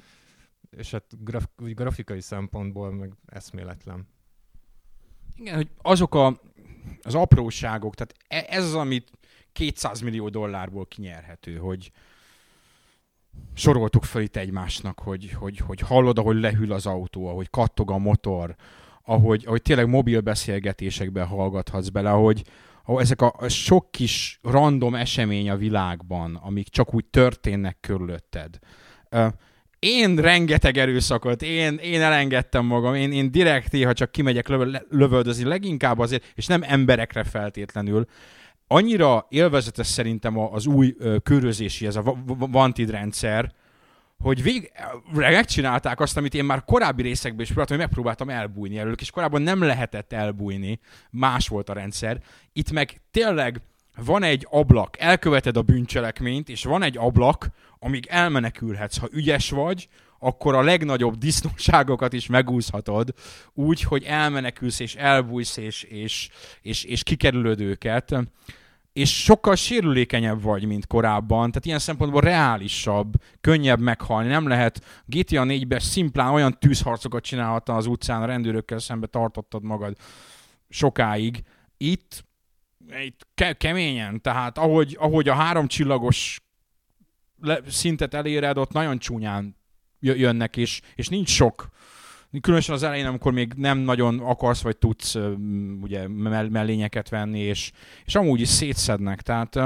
és 0.70 0.92
hát 0.92 1.24
graf- 1.24 1.52
grafikai 1.56 2.22
szempontból 2.22 2.92
meg 2.92 3.14
eszméletlen. 3.26 4.08
Igen, 5.36 5.56
hogy 5.56 5.70
azok 5.82 6.16
a, 6.16 6.42
az 7.02 7.16
apróságok, 7.16 7.96
tehát 7.96 8.16
e, 8.28 8.56
ez 8.58 8.64
az, 8.64 8.76
amit 8.76 9.12
200 9.52 10.00
millió 10.02 10.30
dollárból 10.30 10.86
kinyerhető, 10.86 11.56
hogy 11.56 11.92
soroltuk 13.54 14.04
fel 14.04 14.22
itt 14.22 14.36
egymásnak, 14.36 15.00
hogy, 15.00 15.32
hogy, 15.32 15.58
hogy 15.58 15.80
hallod, 15.80 16.18
ahogy 16.18 16.40
lehűl 16.40 16.72
az 16.72 16.86
autó, 16.86 17.28
ahogy 17.28 17.50
kattog 17.50 17.92
a 17.92 17.98
motor, 17.98 18.56
ahogy, 19.06 19.44
ahogy 19.46 19.62
tényleg 19.62 19.88
mobil 19.88 20.22
beszélgetésekben 20.22 21.26
hallgathatsz 21.26 21.88
bele, 21.88 22.12
ahogy, 22.12 22.44
ahogy 22.86 23.02
ezek 23.02 23.22
a, 23.22 23.34
a 23.38 23.48
sok 23.48 23.92
kis 23.92 24.40
random 24.42 24.96
esemény 24.96 25.50
a 25.50 25.56
világban, 25.56 26.36
amik 26.36 26.68
csak 26.68 26.94
úgy 26.94 27.06
történnek 27.06 27.78
körülötted. 27.82 28.60
én 29.80 30.16
rengeteg 30.16 30.78
erőszakot, 30.78 31.42
én, 31.42 31.76
én 31.76 32.02
elengedtem 32.02 32.66
magam, 32.66 32.96
én, 32.96 33.12
én 33.12 33.32
direkt, 33.32 33.84
ha 33.84 33.94
csak 33.94 34.12
kimegyek 34.12 34.48
lövöldözni, 34.90 35.44
leginkább 35.44 36.00
azért, 36.00 36.32
és 36.36 36.46
nem 36.46 36.64
emberekre 36.64 37.24
feltétlenül, 37.24 38.06
annyira 38.68 39.26
élvezetes 39.30 39.88
szerintem 39.88 40.38
az 40.38 40.66
új 40.66 40.96
körözési, 41.24 41.86
ez 41.86 41.96
a 41.96 42.16
Wanted 42.52 42.90
rendszer, 42.90 43.54
hogy 44.22 44.44
vég, 44.44 44.72
megcsinálták 45.14 46.00
azt, 46.00 46.18
amit 46.18 46.34
én 46.34 46.46
már 46.46 46.64
korábbi 46.64 47.02
részekben 47.02 47.42
is 47.42 47.48
próbáltam, 47.48 47.78
hogy 47.78 47.86
megpróbáltam 47.86 48.30
elbújni 48.30 48.78
előlük, 48.78 49.02
és 49.02 49.12
korábban 49.12 49.42
nem 49.42 49.62
lehetett 49.64 50.14
elbújni, 50.14 50.80
más 51.10 51.48
volt 51.48 51.70
a 51.70 51.74
rendszer. 51.74 52.22
Itt 52.54 52.72
meg 52.72 53.02
tényleg 53.12 53.62
van 53.96 54.24
egy 54.24 54.48
ablak, 54.50 55.00
elköveted 55.00 55.58
a 55.58 55.62
bűncselekményt, 55.62 56.50
és 56.50 56.64
van 56.64 56.84
egy 56.84 56.98
ablak, 56.98 57.50
amíg 57.80 58.06
elmenekülhetsz. 58.10 58.98
Ha 58.98 59.08
ügyes 59.12 59.50
vagy, 59.50 59.88
akkor 60.20 60.56
a 60.56 60.62
legnagyobb 60.62 61.16
disznóságokat 61.16 62.14
is 62.14 62.28
megúszhatod, 62.28 63.14
úgy, 63.54 63.82
hogy 63.82 64.04
elmenekülsz, 64.04 64.80
és 64.80 64.96
elbújsz, 64.96 65.58
és, 65.58 65.84
és, 65.84 66.30
és, 66.62 66.84
és 66.84 67.04
kikerülöd 67.04 67.60
őket 67.60 68.16
és 68.94 69.24
sokkal 69.24 69.56
sérülékenyebb 69.56 70.42
vagy, 70.42 70.66
mint 70.66 70.88
korábban, 70.88 71.50
tehát 71.50 71.66
ilyen 71.66 71.80
szempontból 71.80 72.22
reálisabb, 72.22 73.14
könnyebb 73.42 73.80
meghalni. 73.80 74.30
Nem 74.30 74.48
lehet 74.48 75.04
GTA 75.06 75.44
4-ben 75.46 75.80
szimplán 75.80 76.34
olyan 76.34 76.60
tűzharcokat 76.60 77.24
csinálhatta 77.24 77.76
az 77.76 77.86
utcán, 77.86 78.22
a 78.22 78.26
rendőrökkel 78.26 78.80
szembe 78.80 79.08
tartottad 79.08 79.64
magad 79.64 79.98
sokáig. 80.70 81.44
itt, 81.78 82.26
itt 83.00 83.28
ke- 83.34 83.58
keményen, 83.58 84.22
tehát 84.22 84.58
ahogy, 84.58 84.98
ahogy 85.00 85.30
a 85.30 85.34
három 85.34 85.68
csillagos 85.68 86.42
le, 87.42 87.60
szintet 87.68 88.14
eléred, 88.14 88.58
ott 88.58 88.72
nagyon 88.72 88.98
csúnyán 89.00 89.56
jö- 90.00 90.18
jönnek, 90.18 90.58
és, 90.58 90.82
és 90.96 91.08
nincs 91.08 91.30
sok. 91.30 91.70
Különösen 92.42 92.76
az 92.76 92.84
elején, 92.84 93.06
amikor 93.06 93.32
még 93.32 93.54
nem 93.56 93.78
nagyon 93.78 94.20
akarsz, 94.20 94.62
vagy 94.62 94.78
tudsz 94.78 95.18
ugye 95.82 96.08
mell- 96.08 96.50
mellényeket 96.50 97.10
venni, 97.10 97.40
és, 97.40 97.72
és 98.06 98.16
amúgy 98.16 98.42
is 98.42 98.48
szétszednek. 98.48 99.22
Tehát 99.22 99.60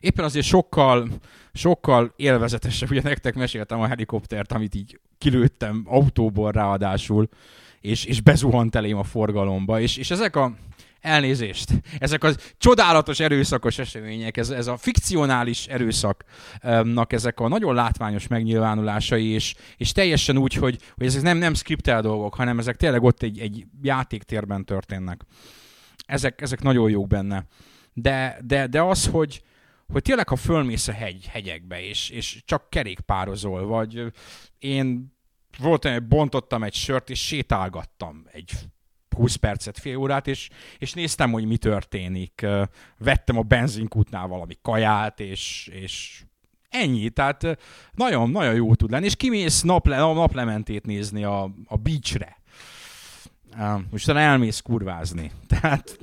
éppen 0.00 0.24
azért 0.24 0.46
sokkal, 0.46 1.08
sokkal 1.52 2.12
élvezetesebb, 2.16 2.90
ugye 2.90 3.02
nektek 3.02 3.34
meséltem 3.34 3.80
a 3.80 3.86
helikoptert, 3.86 4.52
amit 4.52 4.74
így 4.74 5.00
kilőttem 5.18 5.82
autóból 5.86 6.50
ráadásul, 6.50 7.28
és, 7.80 8.04
és 8.04 8.20
bezuhant 8.20 8.74
elém 8.74 8.96
a 8.96 9.02
forgalomba, 9.02 9.80
és, 9.80 9.96
és 9.96 10.10
ezek 10.10 10.36
a 10.36 10.54
elnézést, 11.02 11.70
ezek 11.98 12.24
az 12.24 12.52
csodálatos 12.58 13.20
erőszakos 13.20 13.78
események, 13.78 14.36
ez, 14.36 14.50
ez 14.50 14.66
a 14.66 14.76
fikcionális 14.76 15.66
erőszaknak 15.66 17.12
ezek 17.12 17.40
a 17.40 17.48
nagyon 17.48 17.74
látványos 17.74 18.26
megnyilvánulásai, 18.26 19.26
és, 19.26 19.54
és 19.76 19.92
teljesen 19.92 20.38
úgy, 20.38 20.54
hogy, 20.54 20.78
hogy 20.94 21.06
ezek 21.06 21.22
nem, 21.22 21.38
nem 21.38 21.54
skriptel 21.54 22.02
dolgok, 22.02 22.34
hanem 22.34 22.58
ezek 22.58 22.76
tényleg 22.76 23.02
ott 23.02 23.22
egy, 23.22 23.38
egy 23.38 23.66
játéktérben 23.82 24.64
történnek. 24.64 25.20
Ezek, 26.06 26.40
ezek 26.40 26.62
nagyon 26.62 26.90
jók 26.90 27.06
benne. 27.06 27.46
De, 27.92 28.38
de, 28.44 28.66
de 28.66 28.82
az, 28.82 29.06
hogy, 29.06 29.42
hogy 29.92 30.02
tényleg, 30.02 30.28
ha 30.28 30.36
fölmész 30.36 30.88
a 30.88 30.92
hegy, 30.92 31.26
hegyekbe, 31.26 31.82
és, 31.82 32.10
és 32.10 32.42
csak 32.44 32.70
kerékpározol, 32.70 33.66
vagy 33.66 34.12
én 34.58 35.16
volt, 35.58 36.08
bontottam 36.08 36.62
egy 36.62 36.74
sört, 36.74 37.10
és 37.10 37.26
sétálgattam 37.26 38.26
egy 38.32 38.52
20 39.12 39.34
percet, 39.34 39.78
fél 39.78 39.96
órát, 39.96 40.26
és, 40.26 40.48
és 40.78 40.92
néztem, 40.92 41.32
hogy 41.32 41.44
mi 41.44 41.56
történik. 41.56 42.46
Vettem 42.98 43.38
a 43.38 43.42
benzinkútnál 43.42 44.26
valami 44.26 44.58
kaját, 44.62 45.20
és, 45.20 45.70
és 45.72 46.22
ennyi. 46.72 47.10
Tehát 47.10 47.42
ö, 47.42 47.52
nagyon, 47.92 48.30
nagyon 48.30 48.54
jó 48.54 48.74
tud 48.74 48.90
lenni. 48.90 49.04
És 49.04 49.16
kimész 49.16 49.62
naple, 49.62 49.96
naplementét 49.96 50.86
nézni 50.86 51.24
a, 51.24 51.42
a 51.66 51.76
beachre. 51.76 52.40
Most 53.90 54.04
utána 54.04 54.20
elmész 54.20 54.60
kurvázni. 54.60 55.30
Tehát 55.60 55.98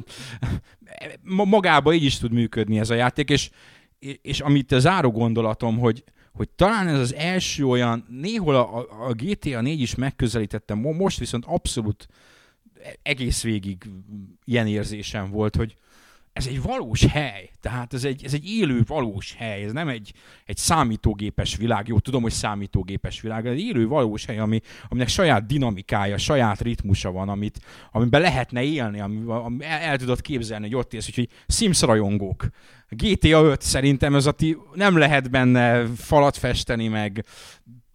ma- 1.22 1.44
magába 1.44 1.94
így 1.94 2.04
is 2.04 2.18
tud 2.18 2.32
működni 2.32 2.80
ez 2.80 2.90
a 2.90 2.94
játék, 2.96 3.30
és, 3.30 3.50
és 4.22 4.40
amit 4.40 4.72
a 4.72 4.80
záró 4.80 5.12
gondolatom, 5.12 5.78
hogy, 5.78 6.04
hogy 6.34 6.50
talán 6.50 6.88
ez 6.88 7.00
az 7.00 7.14
első 7.14 7.66
olyan, 7.66 8.06
néhol 8.10 8.56
a, 8.56 8.78
a, 9.08 9.14
GTA 9.14 9.62
4 9.62 9.82
is 9.82 9.96
megközelítettem, 9.96 10.78
mo- 10.78 10.98
most 10.98 11.20
viszont 11.20 11.46
abszolút 11.46 12.08
egész 13.02 13.44
végig 13.44 13.90
ilyen 14.46 14.68
érzésem 14.68 15.30
volt, 15.30 15.56
hogy 15.56 15.76
ez 16.34 16.48
egy 16.48 16.62
valós 16.62 17.06
hely, 17.06 17.50
tehát 17.62 17.94
ez 17.94 18.04
egy, 18.04 18.24
ez 18.24 18.34
egy 18.34 18.50
élő 18.50 18.84
valós 18.88 19.34
hely, 19.34 19.64
ez 19.64 19.72
nem 19.72 19.88
egy, 19.88 20.14
egy 20.46 20.58
számítógépes 20.58 21.56
világ, 21.56 21.88
jó, 21.88 22.00
tudom, 22.00 22.22
hogy 22.22 22.32
számítógépes 22.32 23.22
világ, 23.22 23.44
de 23.44 23.50
egy 23.50 23.60
élő 23.60 23.88
valós 23.88 24.26
hely, 24.26 24.40
ami, 24.40 24.62
aminek 24.90 25.08
saját 25.08 25.46
dinamikája, 25.46 26.18
saját 26.18 26.62
ritmusa 26.62 27.12
van, 27.12 27.30
amit, 27.30 27.60
amiben 27.92 28.22
lehetne 28.22 28.64
élni, 28.64 29.00
ami, 29.00 29.22
ami 29.26 29.66
el, 29.66 29.80
el 29.80 29.98
tudod 29.98 30.22
képzelni, 30.22 30.66
hogy 30.66 30.76
ott 30.76 30.94
élsz, 30.94 31.08
úgyhogy 31.08 31.30
Sims 31.48 31.82
rajongók. 31.82 32.48
GTA 32.90 33.42
5 33.44 33.62
szerintem 33.62 34.16
ez 34.16 34.26
a 34.26 34.32
ti, 34.32 34.58
nem 34.74 34.98
lehet 34.98 35.30
benne 35.30 35.86
falat 35.96 36.38
festeni, 36.38 36.88
meg 36.88 37.26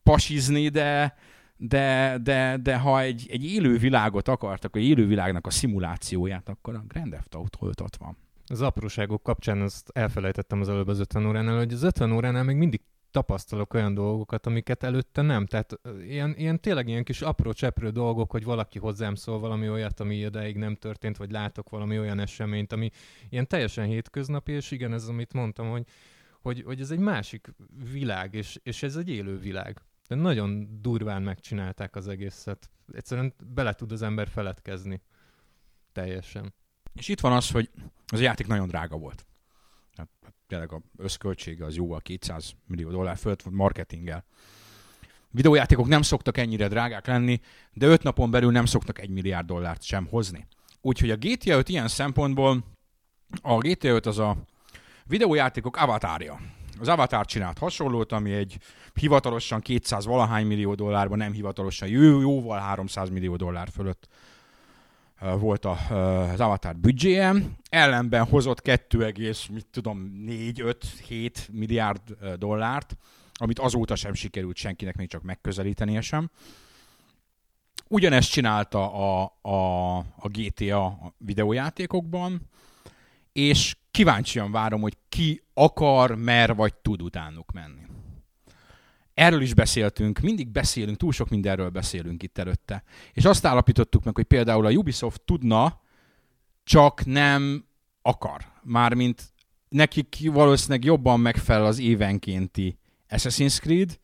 pasizni, 0.03 0.69
de, 0.69 1.15
de, 1.57 2.19
de, 2.23 2.57
de 2.63 2.77
ha 2.77 3.01
egy, 3.01 3.27
egy 3.31 3.45
élő 3.45 3.79
világot 3.79 4.29
akartak, 4.29 4.77
egy 4.77 4.85
élő 4.85 5.07
világnak 5.07 5.47
a 5.47 5.51
szimulációját, 5.51 6.49
akkor 6.49 6.75
a 6.75 6.85
Grand 6.89 7.11
Theft 7.11 7.35
Auto 7.35 7.67
5 7.67 7.81
ott 7.81 7.97
van. 7.97 8.17
Az 8.47 8.61
apróságok 8.61 9.23
kapcsán 9.23 9.61
azt 9.61 9.91
elfelejtettem 9.93 10.61
az 10.61 10.69
előbb 10.69 10.89
az 10.89 10.99
50 10.99 11.27
óránál, 11.27 11.57
hogy 11.57 11.73
az 11.73 11.83
50 11.83 12.13
óránál 12.13 12.45
még 12.45 12.57
mindig 12.57 12.81
tapasztalok 13.15 13.75
olyan 13.75 13.95
dolgokat, 13.95 14.47
amiket 14.47 14.83
előtte 14.83 15.23
nem. 15.23 15.47
Tehát 15.47 15.81
ilyen, 16.07 16.35
ilyen 16.37 16.61
tényleg 16.61 16.89
ilyen 16.89 17.05
kis 17.05 17.23
apró 17.23 17.53
cseprő 17.53 17.91
dolgok, 17.91 18.31
hogy 18.31 18.45
valaki 18.45 18.79
hozzám 18.79 19.15
szól 19.15 19.39
valami 19.39 19.69
olyat, 19.69 20.01
ami 20.01 20.17
ideig 20.17 20.57
nem 20.57 20.75
történt, 20.75 21.17
vagy 21.17 21.31
látok 21.31 21.71
valami 21.71 21.99
olyan 21.99 22.19
eseményt, 22.19 22.73
ami 22.73 22.91
ilyen 23.29 23.47
teljesen 23.47 23.87
hétköznapi, 23.87 24.53
és 24.53 24.71
igen, 24.71 24.93
ez 24.93 25.09
amit 25.09 25.33
mondtam, 25.33 25.71
hogy, 25.71 25.85
hogy, 26.43 26.63
hogy 26.63 26.81
ez 26.81 26.91
egy 26.91 26.99
másik 26.99 27.49
világ, 27.93 28.35
és, 28.35 28.61
és 28.63 28.83
ez 28.83 28.97
egy 28.97 29.09
élő 29.09 29.39
világ. 29.39 29.81
De 30.09 30.15
nagyon 30.15 30.81
durván 30.81 31.23
megcsinálták 31.23 31.97
az 31.97 32.09
egészet. 32.09 32.71
Egyszerűen 32.93 33.35
bele 33.55 33.73
tud 33.73 33.93
az 33.93 34.03
ember 34.03 34.29
feledkezni. 34.29 35.03
Teljesen. 35.93 36.55
És 36.95 37.09
itt 37.09 37.21
van 37.21 37.33
az, 37.33 37.51
hogy 37.51 37.71
az 38.07 38.21
játék 38.21 38.47
nagyon 38.47 38.69
drága 38.69 38.97
volt. 38.97 39.27
Hát, 39.97 40.09
tényleg 40.47 40.73
a 40.73 40.83
összköltsége 40.97 41.65
az 41.65 41.77
jó, 41.77 41.93
a 41.93 41.99
200 41.99 42.55
millió 42.67 42.91
dollár 42.91 43.17
fölött 43.17 43.51
marketinggel. 43.51 44.25
Videójátékok 45.31 45.87
nem 45.87 46.03
szoktak 46.03 46.37
ennyire 46.37 46.69
drágák 46.69 47.07
lenni, 47.07 47.41
de 47.73 47.87
5 47.87 48.03
napon 48.03 48.31
belül 48.31 48.51
nem 48.51 48.65
szoktak 48.65 48.99
1 48.99 49.11
milliárd 49.11 49.47
dollárt 49.47 49.83
sem 49.83 50.07
hozni. 50.07 50.47
Úgyhogy 50.81 51.11
a 51.11 51.17
GTA 51.17 51.57
5 51.57 51.69
ilyen 51.69 51.89
szempontból, 51.89 52.65
a 53.43 53.59
GTA 53.59 53.89
5 53.89 54.07
az 54.07 54.19
a 54.19 54.37
videójátékok 55.05 55.77
avatárja. 55.77 56.41
Az 56.81 56.89
Avatar 56.89 57.27
csinált 57.27 57.59
hasonlót, 57.59 58.13
ami 58.13 58.33
egy 58.33 58.59
hivatalosan 58.95 59.61
200 59.61 60.05
valahány 60.05 60.47
millió 60.47 60.75
dollárban, 60.75 61.19
nem 61.19 61.33
hivatalosan 61.33 61.89
jó, 61.89 62.21
jóval 62.21 62.59
300 62.59 63.09
millió 63.09 63.37
dollár 63.37 63.69
fölött 63.69 64.09
volt 65.39 65.65
a, 65.65 65.79
az 66.33 66.41
Avatar 66.41 66.77
büdzséje. 66.77 67.35
Ellenben 67.69 68.25
hozott 68.25 68.63
2, 68.63 69.13
mit 69.53 69.67
tudom, 69.71 69.99
4, 70.25 70.61
5, 70.61 70.85
7 71.07 71.49
milliárd 71.53 72.01
dollárt, 72.39 72.97
amit 73.35 73.59
azóta 73.59 73.97
sem 73.97 74.15
sikerült 74.15 74.57
senkinek 74.57 74.97
még 74.97 75.09
csak 75.09 75.23
megközelítenie 75.23 76.01
sem. 76.01 76.31
Ugyanezt 77.89 78.31
csinálta 78.31 78.93
a, 78.93 79.39
a, 79.43 79.97
a 79.99 80.29
GTA 80.29 81.15
videójátékokban, 81.19 82.41
és 83.33 83.77
kíváncsian 83.95 84.51
várom, 84.51 84.81
hogy 84.81 84.97
ki 85.09 85.43
akar, 85.53 86.17
mer 86.17 86.55
vagy 86.55 86.75
tud 86.75 87.03
utánuk 87.03 87.53
menni. 87.53 87.83
Erről 89.15 89.43
is 89.43 89.55
beszéltünk, 89.55 90.19
mindig 90.19 90.49
beszélünk, 90.49 90.97
túl 90.97 91.13
sok 91.13 91.29
mindenről 91.29 91.69
beszélünk 91.69 92.23
itt 92.23 92.39
előtte. 92.39 92.83
És 93.13 93.25
azt 93.25 93.45
állapítottuk 93.45 94.05
meg, 94.05 94.15
hogy 94.15 94.25
például 94.25 94.67
a 94.67 94.71
Ubisoft 94.71 95.21
tudna, 95.21 95.81
csak 96.65 97.05
nem 97.05 97.65
akar. 98.03 98.41
Mármint 98.63 99.33
nekik 99.69 100.17
valószínűleg 100.33 100.85
jobban 100.85 101.21
megfelel 101.21 101.67
az 101.67 101.79
évenkénti 101.79 102.79
Assassin's 103.09 103.59
Creed, 103.61 103.99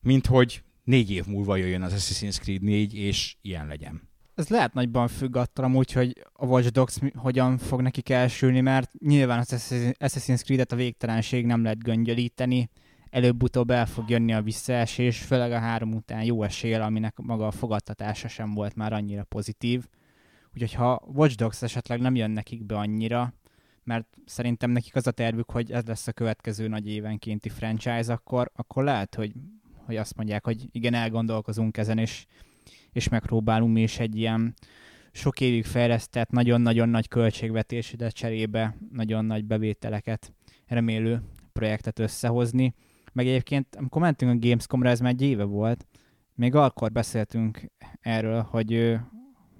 mint 0.00 0.26
hogy 0.26 0.62
négy 0.84 1.10
év 1.10 1.26
múlva 1.26 1.56
jöjjön 1.56 1.82
az 1.82 1.92
Assassin's 1.92 2.40
Creed 2.40 2.62
4, 2.62 2.94
és 2.94 3.36
ilyen 3.42 3.66
legyen. 3.66 4.13
Ez 4.34 4.48
lehet 4.48 4.74
nagyban 4.74 5.08
függ 5.08 5.36
attól 5.36 5.64
amúgy, 5.64 5.92
hogy 5.92 6.26
a 6.32 6.46
Watch 6.46 6.70
Dogs 6.70 6.98
hogyan 7.14 7.58
fog 7.58 7.80
nekik 7.80 8.08
elsülni, 8.08 8.60
mert 8.60 8.92
nyilván 8.98 9.38
az 9.38 9.52
Assassin- 9.52 9.96
Assassin's 9.98 10.44
Creed-et 10.44 10.72
a 10.72 10.76
végtelenség 10.76 11.46
nem 11.46 11.62
lehet 11.62 11.82
göngyölíteni, 11.82 12.70
előbb-utóbb 13.10 13.70
el 13.70 13.86
fog 13.86 14.10
jönni 14.10 14.32
a 14.32 14.42
visszaesés, 14.42 15.18
főleg 15.18 15.52
a 15.52 15.58
három 15.58 15.94
után 15.94 16.24
jó 16.24 16.42
eséllyel, 16.42 16.82
aminek 16.82 17.18
maga 17.18 17.46
a 17.46 17.50
fogadtatása 17.50 18.28
sem 18.28 18.54
volt 18.54 18.74
már 18.74 18.92
annyira 18.92 19.24
pozitív. 19.24 19.86
Úgyhogy 20.54 20.74
ha 20.74 21.02
Watch 21.06 21.36
Dogs 21.36 21.62
esetleg 21.62 22.00
nem 22.00 22.14
jön 22.14 22.30
nekik 22.30 22.64
be 22.64 22.76
annyira, 22.76 23.34
mert 23.84 24.06
szerintem 24.24 24.70
nekik 24.70 24.96
az 24.96 25.06
a 25.06 25.10
tervük, 25.10 25.50
hogy 25.50 25.72
ez 25.72 25.84
lesz 25.84 26.06
a 26.06 26.12
következő 26.12 26.68
nagy 26.68 26.88
évenkénti 26.88 27.48
franchise, 27.48 28.12
akkor, 28.12 28.50
akkor 28.54 28.84
lehet, 28.84 29.14
hogy, 29.14 29.32
hogy 29.86 29.96
azt 29.96 30.16
mondják, 30.16 30.44
hogy 30.44 30.68
igen, 30.72 30.94
elgondolkozunk 30.94 31.76
ezen, 31.76 31.98
és, 31.98 32.26
és 32.94 33.08
megpróbálunk 33.08 33.72
mi 33.72 33.82
is 33.82 33.98
egy 33.98 34.16
ilyen 34.16 34.54
sok 35.12 35.40
évig 35.40 35.64
fejlesztett, 35.64 36.30
nagyon-nagyon 36.30 36.88
nagy 36.88 37.08
költségvetés, 37.08 37.94
de 37.96 38.08
cserébe 38.08 38.76
nagyon 38.92 39.24
nagy 39.24 39.44
bevételeket 39.44 40.32
remélő 40.66 41.22
projektet 41.52 41.98
összehozni. 41.98 42.74
Meg 43.12 43.26
egyébként, 43.26 43.76
amikor 43.76 44.02
mentünk 44.02 44.32
a 44.32 44.46
Gamescomra, 44.46 44.88
ez 44.88 45.00
már 45.00 45.12
egy 45.12 45.22
éve 45.22 45.44
volt, 45.44 45.86
még 46.34 46.54
akkor 46.54 46.92
beszéltünk 46.92 47.70
erről, 48.00 48.42
hogy, 48.42 48.96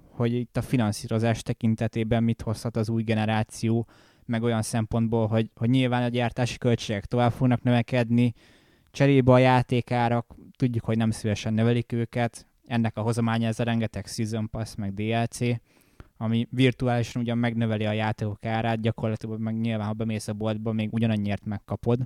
hogy 0.09 0.33
itt 0.33 0.57
a 0.57 0.61
finanszírozás 0.61 1.41
tekintetében 1.41 2.23
mit 2.23 2.41
hozhat 2.41 2.77
az 2.77 2.89
új 2.89 3.03
generáció, 3.03 3.87
meg 4.25 4.43
olyan 4.43 4.61
szempontból, 4.61 5.27
hogy, 5.27 5.49
hogy 5.55 5.69
nyilván 5.69 6.03
a 6.03 6.07
gyártási 6.07 6.57
költségek 6.57 7.05
tovább 7.05 7.31
fognak 7.31 7.63
növekedni, 7.63 8.33
cserébe 8.91 9.31
a 9.31 9.37
játékárak, 9.37 10.35
tudjuk, 10.57 10.85
hogy 10.85 10.97
nem 10.97 11.11
szívesen 11.11 11.53
növelik 11.53 11.91
őket, 11.91 12.47
ennek 12.67 12.97
a 12.97 13.01
hozománya 13.01 13.47
ez 13.47 13.59
a 13.59 13.63
rengeteg 13.63 14.05
Season 14.05 14.49
Pass, 14.49 14.75
meg 14.75 14.93
DLC, 14.93 15.39
ami 16.17 16.47
virtuálisan 16.51 17.21
ugyan 17.21 17.37
megnöveli 17.37 17.85
a 17.85 17.91
játékok 17.91 18.45
árát, 18.45 18.81
gyakorlatilag 18.81 19.39
meg 19.39 19.59
nyilván, 19.59 19.87
ha 19.87 19.93
bemész 19.93 20.27
a 20.27 20.33
boltba, 20.33 20.71
még 20.71 20.93
ugyanannyiért 20.93 21.45
megkapod. 21.45 21.99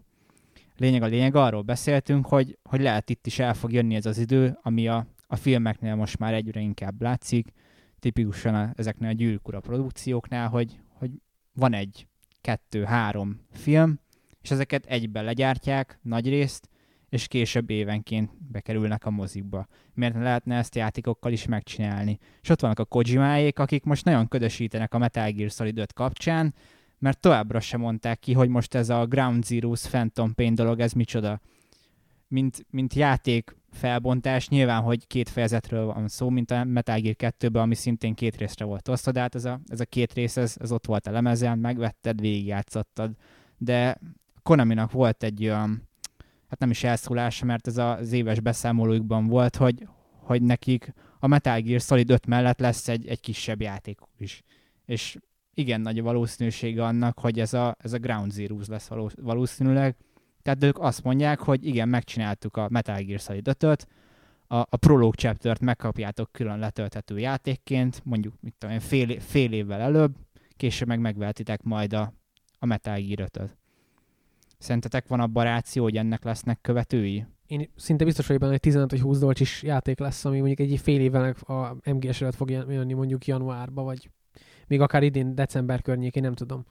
Lényeg 0.77 1.01
a 1.01 1.05
lényeg, 1.05 1.35
arról 1.35 1.61
beszéltünk, 1.61 2.27
hogy, 2.27 2.57
hogy 2.63 2.81
lehet 2.81 3.09
itt 3.09 3.25
is 3.25 3.39
el 3.39 3.53
fog 3.53 3.71
jönni 3.71 3.95
ez 3.95 4.05
az 4.05 4.17
idő, 4.17 4.57
ami 4.61 4.87
a, 4.87 5.07
a 5.27 5.35
filmeknél 5.35 5.95
most 5.95 6.17
már 6.19 6.33
egyre 6.33 6.59
inkább 6.59 7.01
látszik, 7.01 7.53
tipikusan 7.99 8.55
a, 8.55 8.71
ezeknél 8.75 9.09
a 9.09 9.13
gyűrűk 9.13 9.47
ura 9.47 9.59
produkcióknál, 9.59 10.47
hogy, 10.47 10.79
hogy 10.93 11.11
van 11.53 11.73
egy, 11.73 12.07
kettő, 12.41 12.83
három 12.83 13.39
film, 13.51 13.99
és 14.41 14.51
ezeket 14.51 14.85
egyben 14.85 15.23
legyártják 15.23 15.99
nagy 16.01 16.29
részt, 16.29 16.69
és 17.09 17.27
később 17.27 17.69
évenként 17.69 18.31
bekerülnek 18.51 19.05
a 19.05 19.09
mozikba. 19.09 19.67
Miért 19.93 20.13
ne 20.13 20.23
lehetne 20.23 20.55
ezt 20.57 20.75
játékokkal 20.75 21.31
is 21.31 21.45
megcsinálni? 21.45 22.19
És 22.41 22.49
ott 22.49 22.61
vannak 22.61 22.79
a 22.79 22.85
Kojimáék, 22.85 23.59
akik 23.59 23.83
most 23.83 24.05
nagyon 24.05 24.27
ködösítenek 24.27 24.93
a 24.93 24.97
Metal 24.97 25.31
Gear 25.31 25.49
Solid 25.49 25.77
5 25.77 25.93
kapcsán, 25.93 26.53
mert 26.99 27.19
továbbra 27.19 27.59
sem 27.59 27.79
mondták 27.79 28.19
ki, 28.19 28.33
hogy 28.33 28.49
most 28.49 28.75
ez 28.75 28.89
a 28.89 29.05
Ground 29.05 29.43
Zeroes 29.43 29.87
Phantom 29.87 30.33
Pain 30.33 30.55
dolog, 30.55 30.79
ez 30.79 30.91
micsoda. 30.91 31.41
Mint, 32.27 32.65
mint 32.69 32.93
játék 32.93 33.55
felbontás, 33.71 34.47
nyilván, 34.47 34.81
hogy 34.81 35.07
két 35.07 35.29
fejezetről 35.29 35.85
van 35.85 36.07
szó, 36.07 36.29
mint 36.29 36.51
a 36.51 36.63
Metal 36.63 36.99
Gear 36.99 37.15
2-ben, 37.17 37.61
ami 37.61 37.75
szintén 37.75 38.13
két 38.13 38.37
részre 38.37 38.65
volt 38.65 38.87
osztva, 38.87 39.11
de 39.11 39.19
hát 39.19 39.35
ez 39.35 39.45
a, 39.45 39.59
ez 39.67 39.79
a 39.79 39.85
két 39.85 40.13
rész, 40.13 40.37
ez, 40.37 40.55
ez 40.59 40.71
ott 40.71 40.85
volt 40.85 41.07
a 41.07 41.11
lemezen, 41.11 41.59
megvetted, 41.59 42.21
végigjátszottad. 42.21 43.11
De 43.57 43.97
Konaminak 44.43 44.91
volt 44.91 45.23
egy 45.23 45.43
olyan, 45.43 45.88
hát 46.49 46.59
nem 46.59 46.69
is 46.69 46.83
elszólása, 46.83 47.45
mert 47.45 47.67
ez 47.67 47.77
az 47.77 48.11
éves 48.11 48.39
beszámolóikban 48.39 49.27
volt, 49.27 49.55
hogy, 49.55 49.87
hogy 50.11 50.41
nekik 50.41 50.93
a 51.19 51.27
Metal 51.27 51.59
Gear 51.59 51.81
Solid 51.81 52.09
5 52.09 52.25
mellett 52.25 52.59
lesz 52.59 52.87
egy, 52.87 53.07
egy 53.07 53.19
kisebb 53.19 53.61
játékuk 53.61 54.09
is. 54.17 54.43
És 54.85 55.17
igen 55.53 55.81
nagy 55.81 55.99
a 55.99 56.03
valószínűsége 56.03 56.85
annak, 56.85 57.19
hogy 57.19 57.39
ez 57.39 57.53
a, 57.53 57.75
ez 57.79 57.93
a 57.93 57.97
Ground 57.97 58.31
Zeroes 58.31 58.67
lesz 58.67 58.87
való, 58.87 59.09
valószínűleg. 59.21 59.95
Tehát 60.41 60.63
ők 60.63 60.79
azt 60.79 61.03
mondják, 61.03 61.39
hogy 61.39 61.65
igen, 61.65 61.89
megcsináltuk 61.89 62.57
a 62.57 62.67
Metal 62.69 63.01
Gear 63.01 63.19
Solid 63.19 63.47
5 63.47 63.87
a, 64.51 64.57
a 64.57 64.77
Prologue 64.77 65.17
chapter 65.17 65.61
megkapjátok 65.61 66.31
külön 66.31 66.59
letölthető 66.59 67.19
játékként, 67.19 68.01
mondjuk 68.03 68.33
mit 68.39 68.55
tudom 68.57 68.75
én, 68.75 68.81
fél, 68.81 69.19
fél 69.19 69.51
évvel 69.51 69.81
előbb, 69.81 70.15
később 70.57 70.87
meg 70.87 70.99
megvehetitek 70.99 71.63
majd 71.63 71.93
a, 71.93 72.13
a 72.59 72.65
Metal 72.65 72.99
Gear 72.99 73.29
5 73.33 73.58
Szerintetek 74.59 75.07
van 75.07 75.19
a 75.19 75.27
baráció, 75.27 75.83
hogy 75.83 75.97
ennek 75.97 76.23
lesznek 76.23 76.61
követői? 76.61 77.25
Én 77.47 77.69
szinte 77.75 78.05
biztos 78.05 78.25
vagyok 78.27 78.41
benne, 78.41 78.53
hogy 78.53 78.61
15 78.61 78.91
vagy 78.91 79.01
20 79.01 79.19
dolcsis 79.19 79.63
játék 79.63 79.99
lesz, 79.99 80.25
ami 80.25 80.37
mondjuk 80.39 80.59
egy 80.59 80.79
fél 80.79 80.99
évvel 80.99 81.35
a 81.47 81.75
MGS 81.91 82.21
előtt 82.21 82.35
fog 82.35 82.49
jönni 82.49 82.93
mondjuk 82.93 83.27
januárba, 83.27 83.83
vagy 83.83 84.09
még 84.67 84.81
akár 84.81 85.03
idén 85.03 85.35
december 85.35 85.81
környékén, 85.81 86.23
nem 86.23 86.33
tudom. 86.33 86.65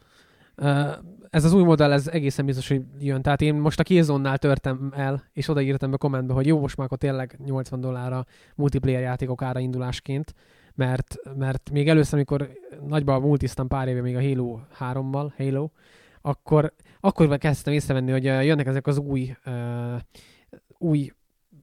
Ez 1.31 1.45
az 1.45 1.53
új 1.53 1.63
modell, 1.63 1.93
ez 1.93 2.09
egészen 2.09 2.47
biztos, 2.47 2.69
hogy 2.69 2.83
jön. 2.99 3.23
Tehát 3.23 3.41
én 3.41 3.55
most 3.55 3.81
a 3.81 3.83
kézonnál 3.83 4.39
törtem 4.39 4.93
el, 4.97 5.25
és 5.33 5.49
odaírtam 5.49 5.91
be 5.91 5.97
kommentbe, 5.97 6.33
hogy 6.33 6.47
jó, 6.47 6.61
most 6.61 6.77
már 6.77 6.87
akkor 6.87 6.99
tényleg 6.99 7.39
80 7.45 7.81
dollárra 7.81 8.25
multiplayer 8.55 9.01
játékok 9.03 9.43
ára 9.43 9.59
indulásként, 9.59 10.35
mert, 10.75 11.17
mert 11.37 11.71
még 11.71 11.89
először, 11.89 12.15
amikor 12.15 12.51
nagyban 12.87 13.21
multiztam 13.21 13.69
pár 13.69 13.89
éve 13.89 14.01
még 14.01 14.17
a 14.17 14.23
Halo 14.23 14.59
3-mal, 14.79 15.33
Halo, 15.37 15.69
akkor, 16.21 16.73
akkor 17.01 17.39
kezdtem 17.39 17.73
észrevenni, 17.73 18.11
hogy 18.11 18.25
jönnek 18.25 18.67
ezek 18.67 18.87
az 18.87 18.99
új, 18.99 19.37
uh, 19.47 20.01
új 20.79 21.11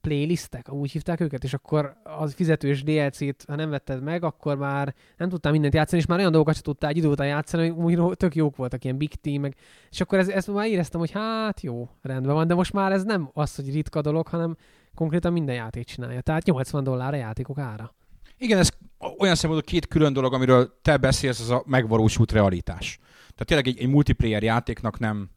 playlistek, 0.02 0.74
úgy 0.74 0.92
hívták 0.92 1.20
őket, 1.20 1.44
és 1.44 1.54
akkor 1.54 1.98
az 2.04 2.34
fizetős 2.34 2.84
DLC-t, 2.84 3.46
ha 3.48 3.56
nem 3.56 3.70
vetted 3.70 4.04
meg, 4.04 4.24
akkor 4.24 4.58
már 4.58 4.96
nem 5.18 5.30
tudtál 5.30 5.52
mindent 5.52 5.74
játszani, 5.74 6.02
és 6.02 6.08
már 6.08 6.20
olyan 6.20 6.32
dolgokat 6.32 6.54
sem 6.54 6.64
tudtál 6.64 6.90
egy 6.90 6.98
idő 6.98 7.08
után 7.08 7.28
játszani, 7.28 7.70
hogy 7.70 8.00
úgy 8.00 8.18
tök 8.18 8.36
jók 8.36 8.56
voltak, 8.56 8.84
ilyen 8.84 8.98
Big 8.98 9.16
Team, 9.16 9.42
meg, 9.42 9.56
és 9.90 10.02
akkor 10.02 10.18
ez, 10.18 10.28
ezt 10.28 10.54
már 10.54 10.68
éreztem, 10.68 11.00
hogy 11.00 11.12
hát 11.12 11.62
jó, 11.62 11.90
rendben 12.02 12.34
van, 12.34 12.48
de 12.48 12.54
most 12.54 12.74
már 12.74 12.92
ez 12.92 13.04
nem 13.04 13.30
az, 13.34 13.56
hogy 13.56 13.74
ritka 13.74 14.02
dolog, 14.02 14.28
hanem 14.28 14.56
konkrétan 14.96 15.34
minden 15.34 15.56
játék 15.56 15.86
csinálja. 15.86 16.22
Tehát 16.22 16.46
80 16.46 16.84
dollár 16.84 17.14
a 17.14 17.18
játékok 17.18 17.58
ára. 17.58 17.94
Igen, 18.38 18.58
ez 18.60 18.70
olyan 19.18 19.36
szempontból 19.36 19.72
két 19.72 19.88
külön 19.88 20.14
dolog, 20.14 20.34
amiről 20.34 20.80
te 20.82 20.98
beszélsz, 20.98 21.40
az 21.40 21.50
a 21.50 21.64
megvalósult 21.66 22.32
realitás. 22.32 23.00
Tehát 23.18 23.46
tényleg 23.46 23.68
egy, 23.68 23.80
egy 23.80 23.88
multiplayer 23.88 24.44
játéknak 24.44 25.00
nem 25.00 25.30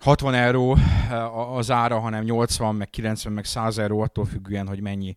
60 0.00 0.34
euró 0.34 0.76
eh, 0.76 1.56
az 1.56 1.70
ára, 1.70 1.98
hanem 1.98 2.24
80, 2.24 2.74
meg 2.74 2.90
90, 2.90 3.32
meg 3.32 3.44
100 3.44 3.78
euró 3.78 4.00
attól 4.00 4.24
függően, 4.24 4.68
hogy 4.68 4.80
mennyi 4.80 5.16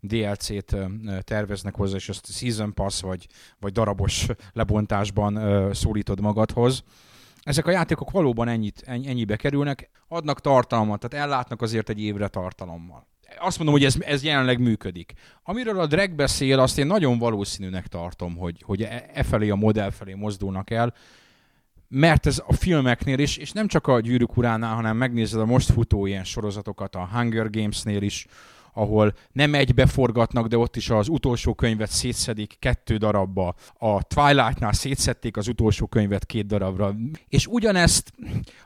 DLC-t 0.00 0.72
eh, 0.72 0.88
terveznek 1.20 1.74
hozzá, 1.74 1.96
és 1.96 2.08
azt 2.08 2.32
Season 2.32 2.74
Pass 2.74 3.00
vagy, 3.00 3.26
vagy 3.60 3.72
darabos 3.72 4.26
lebontásban 4.52 5.38
eh, 5.38 5.72
szólítod 5.72 6.20
magadhoz. 6.20 6.82
Ezek 7.42 7.66
a 7.66 7.70
játékok 7.70 8.10
valóban 8.10 8.48
ennyit, 8.48 8.82
ennyibe 8.86 9.36
kerülnek, 9.36 9.90
adnak 10.08 10.40
tartalmat, 10.40 11.00
tehát 11.00 11.26
ellátnak 11.26 11.62
azért 11.62 11.88
egy 11.88 12.00
évre 12.00 12.28
tartalommal. 12.28 13.06
Azt 13.38 13.56
mondom, 13.56 13.76
hogy 13.76 13.84
ez, 13.84 13.96
ez 14.00 14.22
jelenleg 14.22 14.60
működik. 14.60 15.12
Amiről 15.42 15.80
a 15.80 15.86
drag 15.86 16.10
beszél, 16.10 16.58
azt 16.58 16.78
én 16.78 16.86
nagyon 16.86 17.18
valószínűnek 17.18 17.86
tartom, 17.86 18.36
hogy, 18.36 18.62
hogy 18.64 18.82
e, 18.82 19.10
e 19.12 19.22
felé 19.22 19.50
a 19.50 19.54
modell 19.54 19.90
felé 19.90 20.14
mozdulnak 20.14 20.70
el, 20.70 20.94
mert 21.88 22.26
ez 22.26 22.42
a 22.46 22.52
filmeknél 22.52 23.18
is, 23.18 23.36
és 23.36 23.52
nem 23.52 23.66
csak 23.66 23.86
a 23.86 24.00
gyűrűk 24.00 24.36
uránál, 24.36 24.74
hanem 24.74 24.96
megnézed 24.96 25.40
a 25.40 25.44
most 25.44 25.72
futó 25.72 26.06
ilyen 26.06 26.24
sorozatokat 26.24 26.94
a 26.94 27.08
Hunger 27.12 27.50
Games-nél 27.50 28.02
is, 28.02 28.26
ahol 28.74 29.14
nem 29.32 29.54
egybe 29.54 29.86
forgatnak, 29.86 30.46
de 30.46 30.58
ott 30.58 30.76
is 30.76 30.90
az 30.90 31.08
utolsó 31.08 31.54
könyvet 31.54 31.90
szétszedik 31.90 32.56
kettő 32.58 32.96
darabba. 32.96 33.54
A 33.78 34.02
Twilight-nál 34.02 34.72
szétszették 34.72 35.36
az 35.36 35.48
utolsó 35.48 35.86
könyvet 35.86 36.26
két 36.26 36.46
darabra. 36.46 36.94
És 37.28 37.46
ugyanezt, 37.46 38.12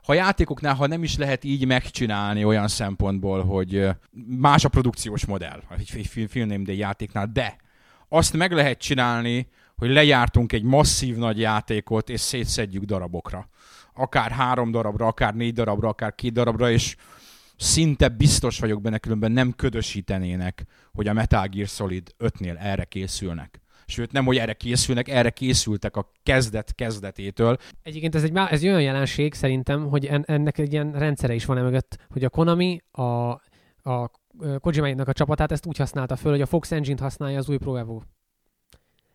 ha 0.03 0.15
játékoknál, 0.15 0.75
ha 0.75 0.87
nem 0.87 1.03
is 1.03 1.17
lehet 1.17 1.45
így 1.45 1.67
megcsinálni 1.67 2.45
olyan 2.45 2.69
szempontból, 2.69 3.45
hogy 3.45 3.89
más 4.27 4.65
a 4.65 4.69
produkciós 4.69 5.27
modell, 5.27 5.63
egy 5.79 6.11
film 6.29 6.65
de 6.65 6.73
játéknál, 6.73 7.31
de 7.33 7.57
azt 8.09 8.33
meg 8.33 8.53
lehet 8.53 8.79
csinálni, 8.79 9.49
hogy 9.77 9.91
lejártunk 9.91 10.53
egy 10.53 10.63
masszív 10.63 11.17
nagy 11.17 11.39
játékot, 11.39 12.09
és 12.09 12.21
szétszedjük 12.21 12.85
darabokra. 12.85 13.49
Akár 13.95 14.31
három 14.31 14.71
darabra, 14.71 15.07
akár 15.07 15.35
négy 15.35 15.53
darabra, 15.53 15.89
akár 15.89 16.15
két 16.15 16.33
darabra, 16.33 16.71
és 16.71 16.97
szinte 17.59 18.09
biztos 18.09 18.59
vagyok 18.59 18.81
benne, 18.81 18.99
különben 18.99 19.33
nem 19.33 19.53
ködösítenének, 19.53 20.65
hogy 20.93 21.09
a 21.09 21.13
Metal 21.13 21.47
Gear 21.47 21.67
Solid 21.67 22.15
5-nél 22.19 22.57
erre 22.59 22.85
készülnek. 22.85 23.61
Sőt, 23.87 24.13
nem, 24.13 24.25
hogy 24.25 24.37
erre 24.37 24.53
készülnek, 24.53 25.09
erre 25.09 25.31
készültek 25.31 25.97
a 25.97 26.13
kezdet 26.23 26.75
kezdetétől. 26.75 27.57
Egyébként 27.83 28.15
ez 28.15 28.23
egy, 28.23 28.37
ez 28.37 28.63
egy 28.63 28.69
olyan 28.69 28.83
jelenség 28.83 29.35
szerintem, 29.35 29.89
hogy 29.89 30.07
ennek 30.07 30.59
egy 30.59 30.73
ilyen 30.73 30.93
rendszere 30.93 31.35
is 31.35 31.45
van 31.45 31.59
emögött, 31.59 31.97
hogy 32.09 32.25
a 32.25 32.29
Konami 32.29 32.81
a, 32.91 33.31
a 33.91 34.11
Kojima-nak 34.61 35.09
a 35.09 35.13
csapatát 35.13 35.53
ezt 35.53 35.67
úgy 35.67 35.77
használta 35.77 36.17
föl, 36.17 36.33
hogy 36.33 36.41
a 36.41 36.47
Fox 36.47 36.73
Engine-t 36.73 37.01
használja 37.01 37.39
az 37.39 37.49
új 37.49 37.57
Pro 37.57 37.77
Evo 37.77 38.01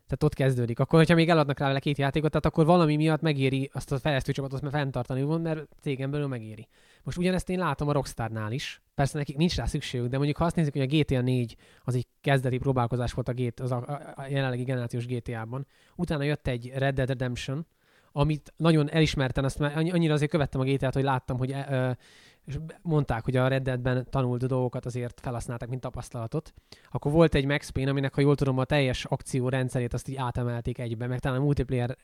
tehát 0.07 0.23
ott 0.23 0.33
kezdődik. 0.33 0.79
Akkor, 0.79 0.99
hogyha 0.99 1.15
még 1.15 1.29
eladnak 1.29 1.59
rá 1.59 1.79
két 1.79 1.97
játékot, 1.97 2.29
tehát 2.29 2.45
akkor 2.45 2.65
valami 2.65 2.95
miatt 2.95 3.21
megéri 3.21 3.69
azt 3.73 3.91
a 3.91 3.99
fejlesztő 3.99 4.31
csapatot 4.31 4.69
fenntartani, 4.69 5.21
mert 5.21 5.67
cégen 5.81 6.11
belül 6.11 6.27
megéri. 6.27 6.67
Most 7.03 7.17
ugyanezt 7.17 7.49
én 7.49 7.59
látom 7.59 7.87
a 7.87 7.91
Rockstarnál 7.91 8.51
is. 8.51 8.81
Persze 8.95 9.17
nekik 9.17 9.37
nincs 9.37 9.55
rá 9.55 9.65
szükségük, 9.65 10.07
de 10.07 10.15
mondjuk 10.17 10.37
ha 10.37 10.45
azt 10.45 10.55
nézzük, 10.55 10.73
hogy 10.73 10.81
a 10.81 10.97
GTA 10.97 11.21
4 11.21 11.55
az 11.83 11.95
egy 11.95 12.07
kezdeti 12.21 12.57
próbálkozás 12.57 13.11
volt 13.11 13.27
a, 13.27 13.33
GT, 13.33 13.59
az 13.59 13.71
a, 13.71 14.13
a, 14.15 14.25
jelenlegi 14.29 14.63
generációs 14.63 15.05
GTA-ban. 15.05 15.67
Utána 15.95 16.23
jött 16.23 16.47
egy 16.47 16.71
Red 16.75 16.95
Dead 16.95 17.07
Redemption, 17.07 17.65
amit 18.11 18.53
nagyon 18.57 18.89
elismerten, 18.91 19.43
azt 19.43 19.59
már 19.59 19.77
annyira 19.77 20.13
azért 20.13 20.31
követtem 20.31 20.61
a 20.61 20.63
GTA-t, 20.63 20.93
hogy 20.93 21.03
láttam, 21.03 21.37
hogy 21.37 21.51
e, 21.51 21.97
és 22.45 22.57
mondták, 22.81 23.23
hogy 23.23 23.35
a 23.35 23.47
Red 23.47 23.63
Dead-ben 23.63 24.07
tanult 24.09 24.47
dolgokat 24.47 24.85
azért 24.85 25.19
felhasználták, 25.19 25.69
mint 25.69 25.81
tapasztalatot. 25.81 26.53
Akkor 26.91 27.11
volt 27.11 27.35
egy 27.35 27.45
Max 27.45 27.69
Payne, 27.69 27.89
aminek, 27.89 28.13
ha 28.13 28.21
jól 28.21 28.35
tudom, 28.35 28.57
a 28.57 28.63
teljes 28.63 29.05
akció 29.05 29.49
rendszerét 29.49 29.93
azt 29.93 30.07
így 30.07 30.15
átemelték 30.15 30.77
egybe, 30.77 31.07
meg 31.07 31.19
talán 31.19 31.39
a 31.39 31.43
multiplayer 31.43 31.97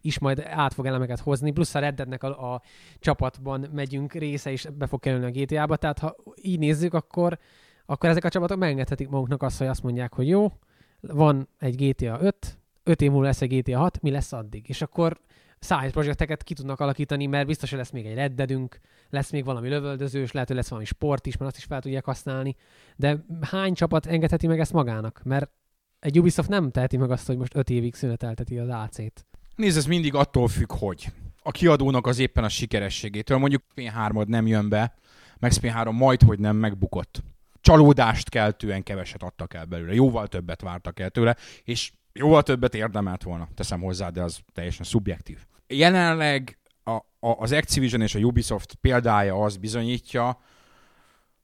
is 0.00 0.18
majd 0.18 0.38
át 0.38 0.74
fog 0.74 0.86
elemeket 0.86 1.20
hozni, 1.20 1.50
plusz 1.50 1.74
a 1.74 1.78
Red 1.78 1.94
Deadnek 1.94 2.22
a, 2.22 2.54
a 2.54 2.62
csapatban 2.98 3.68
megyünk 3.72 4.12
része 4.12 4.52
is 4.52 4.66
be 4.78 4.86
fog 4.86 5.00
kerülni 5.00 5.26
a 5.26 5.30
GTA-ba, 5.30 5.76
tehát 5.76 5.98
ha 5.98 6.16
így 6.42 6.58
nézzük, 6.58 6.94
akkor, 6.94 7.38
akkor 7.86 8.08
ezek 8.08 8.24
a 8.24 8.28
csapatok 8.28 8.58
megengedhetik 8.58 9.08
maguknak 9.08 9.42
azt, 9.42 9.58
hogy 9.58 9.66
azt 9.66 9.82
mondják, 9.82 10.14
hogy 10.14 10.28
jó, 10.28 10.52
van 11.00 11.48
egy 11.58 11.74
GTA 11.74 12.18
5, 12.20 12.58
5 12.82 13.02
év 13.02 13.10
múlva 13.10 13.26
lesz 13.26 13.42
egy 13.42 13.58
GTA 13.58 13.78
6, 13.78 14.02
mi 14.02 14.10
lesz 14.10 14.32
addig? 14.32 14.68
És 14.68 14.82
akkor 14.82 15.20
side 15.60 15.90
projekteket 15.90 16.42
ki 16.42 16.54
tudnak 16.54 16.80
alakítani, 16.80 17.26
mert 17.26 17.46
biztos, 17.46 17.70
hogy 17.70 17.78
lesz 17.78 17.90
még 17.90 18.06
egy 18.06 18.14
reddedünk, 18.14 18.80
lesz 19.10 19.30
még 19.30 19.44
valami 19.44 19.68
lövöldözős, 19.68 20.32
lehet, 20.32 20.48
hogy 20.48 20.56
lesz 20.56 20.68
valami 20.68 20.86
sport 20.86 21.26
is, 21.26 21.36
mert 21.36 21.50
azt 21.50 21.60
is 21.60 21.64
fel 21.64 21.80
tudják 21.80 22.04
használni. 22.04 22.56
De 22.96 23.24
hány 23.40 23.74
csapat 23.74 24.06
engedheti 24.06 24.46
meg 24.46 24.60
ezt 24.60 24.72
magának? 24.72 25.20
Mert 25.24 25.50
egy 25.98 26.18
Ubisoft 26.18 26.48
nem 26.48 26.70
teheti 26.70 26.96
meg 26.96 27.10
azt, 27.10 27.26
hogy 27.26 27.36
most 27.36 27.56
öt 27.56 27.70
évig 27.70 27.94
szünetelteti 27.94 28.58
az 28.58 28.68
AC-t. 28.68 29.26
Nézd, 29.54 29.76
ez 29.76 29.86
mindig 29.86 30.14
attól 30.14 30.48
függ, 30.48 30.72
hogy 30.72 31.12
a 31.42 31.50
kiadónak 31.50 32.06
az 32.06 32.18
éppen 32.18 32.44
a 32.44 32.48
sikerességétől. 32.48 33.38
Mondjuk 33.38 33.62
P3 33.74 34.26
nem 34.26 34.46
jön 34.46 34.68
be, 34.68 34.94
Max 35.38 35.58
P3 35.62 35.92
majd, 35.92 36.22
hogy 36.22 36.38
nem 36.38 36.56
megbukott. 36.56 37.22
Csalódást 37.60 38.28
keltően 38.28 38.82
keveset 38.82 39.22
adtak 39.22 39.54
el 39.54 39.64
belőle. 39.64 39.94
Jóval 39.94 40.26
többet 40.26 40.60
vártak 40.60 41.00
el 41.00 41.10
tőle, 41.10 41.36
és 41.64 41.92
jóval 42.16 42.42
többet 42.42 42.74
érdemelt 42.74 43.22
volna, 43.22 43.48
teszem 43.54 43.80
hozzá, 43.80 44.08
de 44.08 44.22
az 44.22 44.40
teljesen 44.52 44.84
szubjektív. 44.84 45.38
Jelenleg 45.66 46.58
a, 46.84 46.90
a, 46.90 47.04
az 47.20 47.52
Activision 47.52 48.00
és 48.00 48.14
a 48.14 48.18
Ubisoft 48.18 48.74
példája 48.74 49.34
az 49.42 49.56
bizonyítja, 49.56 50.40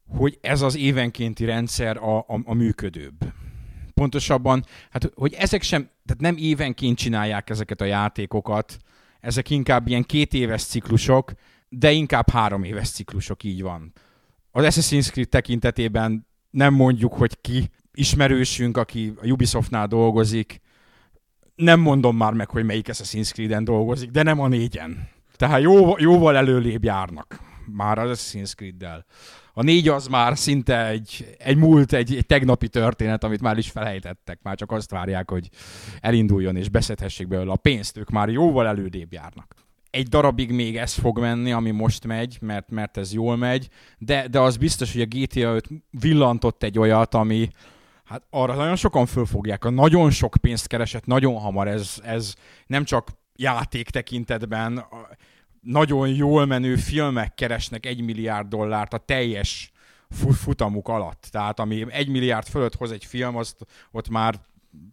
hogy 0.09 0.39
ez 0.41 0.63
az 0.63 0.77
évenkénti 0.77 1.45
rendszer 1.45 1.97
a, 1.97 2.19
a, 2.19 2.41
a 2.45 2.55
működőbb. 2.55 3.33
pontosabban, 3.95 4.65
hát 4.91 5.11
hogy 5.15 5.33
ezek 5.33 5.63
sem, 5.63 5.83
tehát 5.83 6.23
nem 6.23 6.37
évenként 6.37 6.99
csinálják 6.99 7.51
ezeket 7.51 7.81
a 7.81 7.85
játékokat, 7.85 8.77
ezek 9.21 9.51
inkább 9.51 9.87
ilyen 9.89 10.03
két 10.03 10.35
éves 10.35 10.65
ciklusok, 10.65 11.33
de 11.69 11.91
inkább 11.91 12.31
három 12.31 12.65
éves 12.65 12.91
ciklusok, 12.91 13.45
így 13.45 13.63
van. 13.63 13.93
Az 14.51 14.65
Assassin's 14.65 15.11
Creed 15.11 15.29
tekintetében 15.29 16.27
nem 16.51 16.75
mondjuk, 16.75 17.13
hogy 17.13 17.41
ki 17.41 17.71
ismerősünk, 17.93 18.77
aki 18.77 19.13
a 19.23 19.27
Ubisoftnál 19.27 19.87
dolgozik, 19.87 20.61
nem 21.55 21.81
mondom 21.81 22.17
már 22.17 22.33
meg, 22.33 22.51
hogy 22.51 22.65
melyik 22.65 22.89
Assassin's 22.89 23.33
Creed-en 23.33 23.65
dolgozik, 23.65 24.11
de 24.11 24.23
nem 24.23 24.41
a 24.41 24.49
négyen. 24.49 25.09
Tehát 25.37 25.63
jó, 25.63 25.99
jóval 25.99 26.37
előlébb 26.37 26.85
járnak 26.85 27.41
már 27.67 27.99
az 27.99 28.19
Assassin's 28.19 28.55
Creed-del. 28.55 29.05
A 29.53 29.63
négy 29.63 29.89
az 29.89 30.07
már 30.07 30.39
szinte 30.39 30.87
egy, 30.87 31.37
egy 31.39 31.57
múlt, 31.57 31.93
egy, 31.93 32.15
egy 32.15 32.27
tegnapi 32.27 32.69
történet, 32.69 33.25
amit 33.25 33.41
már 33.41 33.59
is 33.59 33.71
felejtettek. 33.71 34.39
Már 34.43 34.57
csak 34.57 34.71
azt 34.73 34.91
várják, 34.91 35.31
hogy 35.31 35.49
elinduljon 36.01 36.57
és 36.57 36.69
beszedhessék 36.69 37.29
belőle 37.29 37.53
a 37.53 37.57
pénzt. 37.57 37.97
Ők 37.97 38.11
már 38.11 38.29
jóval 38.29 38.67
elődébb 38.67 39.13
járnak. 39.13 39.55
Egy 39.91 40.09
darabig 40.09 40.51
még 40.51 40.77
ez 40.77 40.93
fog 40.93 41.19
menni, 41.19 41.53
ami 41.53 41.71
most 41.71 42.07
megy, 42.07 42.39
mert, 42.41 42.71
mert 42.71 42.97
ez 42.97 43.13
jól 43.13 43.37
megy, 43.37 43.69
de, 43.99 44.29
de 44.29 44.41
az 44.41 44.57
biztos, 44.57 44.93
hogy 44.93 45.01
a 45.01 45.07
GTA 45.09 45.55
5 45.55 45.69
villantott 45.91 46.63
egy 46.63 46.79
olyat, 46.79 47.15
ami, 47.15 47.49
Hát 48.13 48.27
arra 48.31 48.55
nagyon 48.55 48.77
sokan 48.77 49.07
fölfogják. 49.07 49.65
A 49.65 49.71
nagyon 49.71 50.11
sok 50.11 50.37
pénzt 50.41 50.67
keresett 50.67 51.07
nagyon 51.07 51.39
hamar. 51.39 51.69
Ez, 51.69 52.01
ez 52.05 52.35
nem 52.67 52.85
csak 52.85 53.09
játék 53.37 53.91
tekintetben, 53.91 54.85
nagyon 55.61 56.09
jól 56.09 56.47
menő 56.47 56.77
filmek 56.77 57.35
keresnek 57.35 57.87
egy 57.87 58.01
milliárd 58.01 58.49
dollárt 58.49 58.93
a 58.93 58.99
teljes 58.99 59.73
futamuk 60.33 60.89
alatt. 60.89 61.29
Tehát 61.31 61.61
ami 61.61 61.87
egy 61.89 62.09
milliárd 62.09 62.47
fölött 62.47 62.75
hoz 62.75 62.91
egy 62.91 63.05
film, 63.05 63.37
azt 63.37 63.67
ott 63.91 64.09
már 64.09 64.41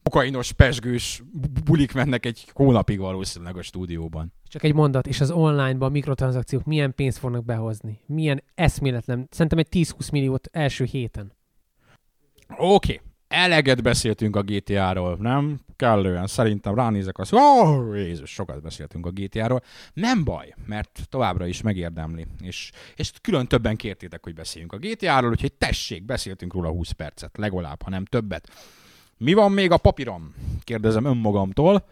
kokainos, 0.04 0.52
pesgős 0.52 1.24
bulik 1.64 1.94
mennek 1.94 2.26
egy 2.26 2.50
hónapig 2.54 3.00
valószínűleg 3.00 3.58
a 3.58 3.62
stúdióban. 3.62 4.34
Csak 4.48 4.64
egy 4.64 4.74
mondat, 4.74 5.08
és 5.08 5.22
az 5.22 5.32
online-ban 5.32 5.90
a 5.90 5.92
mikrotranszakciók 5.92 6.66
milyen 6.66 6.96
pénzt 6.96 7.18
fognak 7.18 7.46
behozni? 7.46 8.00
Milyen 8.06 8.44
eszméletlen, 8.56 9.28
szerintem 9.32 9.58
egy 9.58 9.68
10-20 9.72 10.12
milliót 10.12 10.48
első 10.52 10.84
héten. 10.84 11.38
Oké, 12.58 12.64
okay 12.66 13.09
eleget 13.30 13.82
beszéltünk 13.82 14.36
a 14.36 14.42
GTA-ról, 14.42 15.18
nem? 15.20 15.60
Kellően. 15.76 16.28
Szerintem 16.28 16.76
ránézek 16.76 17.18
azt, 17.18 17.34
oh, 17.34 17.96
Jézus, 17.96 18.30
sokat 18.30 18.62
beszéltünk 18.62 19.06
a 19.06 19.10
GTA-ról. 19.10 19.64
Nem 19.94 20.24
baj, 20.24 20.56
mert 20.66 21.00
továbbra 21.10 21.46
is 21.46 21.62
megérdemli. 21.62 22.26
És, 22.42 22.72
és 22.96 23.12
külön 23.22 23.48
többen 23.48 23.76
kértétek, 23.76 24.24
hogy 24.24 24.34
beszéljünk 24.34 24.74
a 24.74 24.78
GTA-ról, 24.78 25.30
úgyhogy 25.30 25.54
tessék, 25.54 26.06
beszéltünk 26.06 26.54
róla 26.54 26.70
20 26.70 26.92
percet, 26.92 27.38
legalább, 27.38 27.82
ha 27.82 27.90
nem 27.90 28.06
többet. 28.06 28.50
Mi 29.18 29.34
van 29.34 29.52
még 29.52 29.72
a 29.72 29.78
papírom? 29.78 30.34
Kérdezem 30.64 31.06
önmagamtól. 31.06 31.86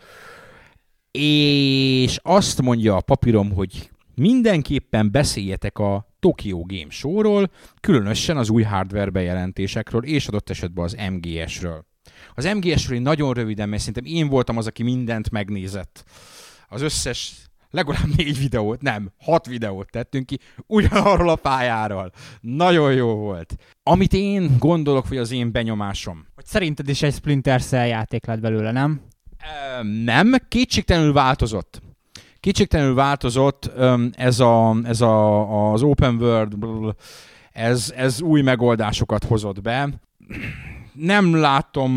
És 1.11 2.19
azt 2.21 2.61
mondja 2.61 2.95
a 2.95 3.01
papírom, 3.01 3.51
hogy 3.51 3.89
mindenképpen 4.17 5.11
beszéljetek 5.11 5.79
a 5.79 6.15
Tokyo 6.19 6.61
Game 6.65 6.89
Show-ról, 6.89 7.51
különösen 7.79 8.37
az 8.37 8.49
új 8.49 8.63
hardware 8.63 9.09
bejelentésekről, 9.09 10.03
és 10.03 10.27
adott 10.27 10.49
esetben 10.49 10.83
az 10.83 10.97
MGS-ről. 11.11 11.85
Az 12.35 12.45
MGS-ről 12.45 12.95
én 12.97 13.01
nagyon 13.01 13.33
röviden, 13.33 13.69
mert 13.69 13.81
szerintem 13.81 14.13
én 14.13 14.27
voltam 14.27 14.57
az, 14.57 14.67
aki 14.67 14.83
mindent 14.83 15.29
megnézett. 15.29 16.03
Az 16.67 16.81
összes 16.81 17.47
legalább 17.69 18.07
négy 18.15 18.39
videót, 18.39 18.81
nem, 18.81 19.11
hat 19.17 19.45
videót 19.45 19.91
tettünk 19.91 20.25
ki 20.25 20.39
ugyanarról 20.67 21.29
a 21.29 21.35
pályáról. 21.35 22.11
Nagyon 22.41 22.93
jó 22.93 23.15
volt. 23.15 23.55
Amit 23.83 24.13
én 24.13 24.55
gondolok, 24.59 25.07
hogy 25.07 25.17
az 25.17 25.31
én 25.31 25.51
benyomásom. 25.51 26.25
Hogy 26.35 26.45
szerinted 26.45 26.89
is 26.89 27.01
egy 27.01 27.13
Splinter 27.13 27.61
Cell 27.61 27.87
játék 27.87 28.25
lett 28.25 28.39
belőle, 28.39 28.71
nem? 28.71 29.01
nem, 30.03 30.35
kétségtelenül 30.47 31.13
változott. 31.13 31.81
Kétségtelenül 32.47 32.95
változott 32.95 33.71
ez, 34.11 34.39
a, 34.39 34.75
ez 34.83 35.01
a, 35.01 35.71
az 35.71 35.81
open 35.81 36.15
world, 36.15 36.55
ez, 37.51 37.93
ez 37.95 38.21
új 38.21 38.41
megoldásokat 38.41 39.23
hozott 39.23 39.61
be. 39.61 39.89
Nem 40.93 41.35
látom, 41.35 41.91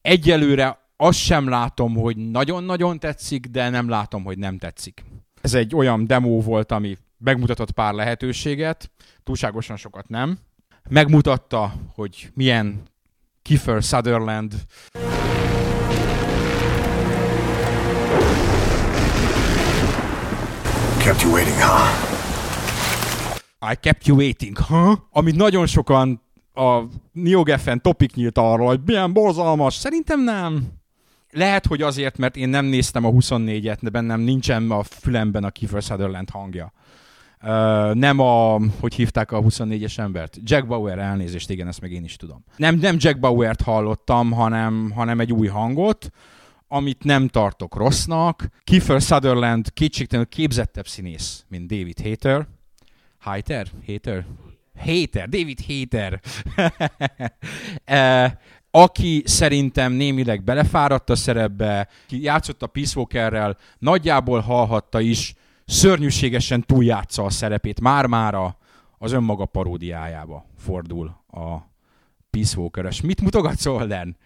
egyelőre 0.00 0.78
azt 0.96 1.18
sem 1.18 1.48
látom, 1.48 1.94
hogy 1.94 2.16
nagyon-nagyon 2.16 2.98
tetszik, 2.98 3.46
de 3.46 3.68
nem 3.68 3.88
látom, 3.88 4.24
hogy 4.24 4.38
nem 4.38 4.58
tetszik. 4.58 5.04
Ez 5.40 5.54
egy 5.54 5.74
olyan 5.74 6.06
demo 6.06 6.40
volt, 6.40 6.72
ami 6.72 6.96
megmutatott 7.18 7.70
pár 7.70 7.94
lehetőséget, 7.94 8.90
túlságosan 9.24 9.76
sokat 9.76 10.08
nem. 10.08 10.38
Megmutatta, 10.88 11.72
hogy 11.94 12.30
milyen 12.34 12.82
Kiefer 13.42 13.82
Sutherland 13.82 14.54
kept 21.02 21.22
you 21.22 21.32
waiting, 21.32 21.54
huh? 21.56 21.88
I 23.72 23.74
kept 23.74 24.06
you 24.06 24.16
waiting, 24.16 24.56
huh? 24.58 24.96
Amit 25.10 25.36
nagyon 25.36 25.66
sokan 25.66 26.22
a 26.54 26.82
NeoGeffen 27.12 27.82
topik 27.82 28.14
nyílt 28.14 28.38
arról, 28.38 28.66
hogy 28.66 28.80
milyen 28.84 29.12
borzalmas. 29.12 29.74
Szerintem 29.74 30.22
nem. 30.24 30.66
Lehet, 31.30 31.66
hogy 31.66 31.82
azért, 31.82 32.18
mert 32.18 32.36
én 32.36 32.48
nem 32.48 32.64
néztem 32.64 33.04
a 33.04 33.10
24-et, 33.10 33.76
de 33.80 33.90
bennem 33.90 34.20
nincsen 34.20 34.70
a 34.70 34.82
fülemben 34.82 35.44
a 35.44 35.50
Kiefer 35.50 35.82
Sutherland 35.82 36.30
hangja. 36.30 36.72
Uh, 37.42 37.94
nem 37.94 38.18
a, 38.18 38.60
hogy 38.80 38.94
hívták 38.94 39.32
a 39.32 39.40
24-es 39.40 39.98
embert? 39.98 40.38
Jack 40.44 40.66
Bauer 40.66 40.98
elnézést, 40.98 41.50
igen, 41.50 41.68
ezt 41.68 41.80
meg 41.80 41.92
én 41.92 42.04
is 42.04 42.16
tudom. 42.16 42.44
Nem, 42.56 42.74
nem 42.78 42.96
Jack 42.98 43.18
Bauer-t 43.18 43.62
hallottam, 43.62 44.32
hanem, 44.32 44.92
hanem 44.94 45.20
egy 45.20 45.32
új 45.32 45.46
hangot, 45.46 46.10
amit 46.74 47.04
nem 47.04 47.28
tartok 47.28 47.76
rossznak. 47.76 48.48
Kiefer 48.64 49.00
Sutherland 49.00 49.72
kétségtelenül 49.72 50.30
képzettebb 50.30 50.86
színész, 50.86 51.44
mint 51.48 51.66
David 51.66 52.00
Hater. 52.00 52.46
Hater? 53.18 53.66
Hater? 53.86 54.26
Hater, 54.78 55.28
David 55.28 55.58
Hater. 55.66 56.20
e, 57.84 58.38
aki 58.70 59.22
szerintem 59.26 59.92
némileg 59.92 60.44
belefáradt 60.44 61.10
a 61.10 61.14
szerepbe, 61.14 61.88
ki 62.06 62.22
játszott 62.22 62.62
a 62.62 62.66
Peace 62.66 62.98
Walkerrel, 62.98 63.56
nagyjából 63.78 64.40
hallhatta 64.40 65.00
is, 65.00 65.34
szörnyűségesen 65.64 66.62
túljátsza 66.66 67.24
a 67.24 67.30
szerepét, 67.30 67.80
már-mára 67.80 68.56
az 68.98 69.12
önmaga 69.12 69.44
paródiájába 69.44 70.46
fordul 70.58 71.06
a 71.26 71.56
Peace 72.30 72.58
Walker-es. 72.58 73.00
Mit 73.00 73.20
mutogatsz, 73.20 73.66
Olden? 73.66 74.16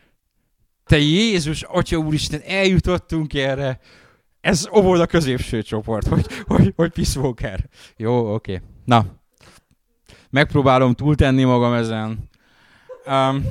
Te 0.86 0.98
Jézus, 0.98 1.62
Atya 1.62 1.96
Úristen, 1.96 2.40
eljutottunk 2.46 3.34
erre. 3.34 3.80
Ez 4.40 4.68
óvod 4.74 5.00
a 5.00 5.06
középső 5.06 5.62
csoport, 5.62 6.06
hogy, 6.06 6.26
hogy, 6.46 6.72
hogy 6.76 6.90
Peace. 6.90 7.68
Jó, 7.96 8.34
oké. 8.34 8.54
Okay. 8.54 8.66
Na, 8.84 9.06
megpróbálom 10.30 10.94
túltenni 10.94 11.44
magam 11.44 11.72
ezen. 11.72 12.28
Um, 13.06 13.44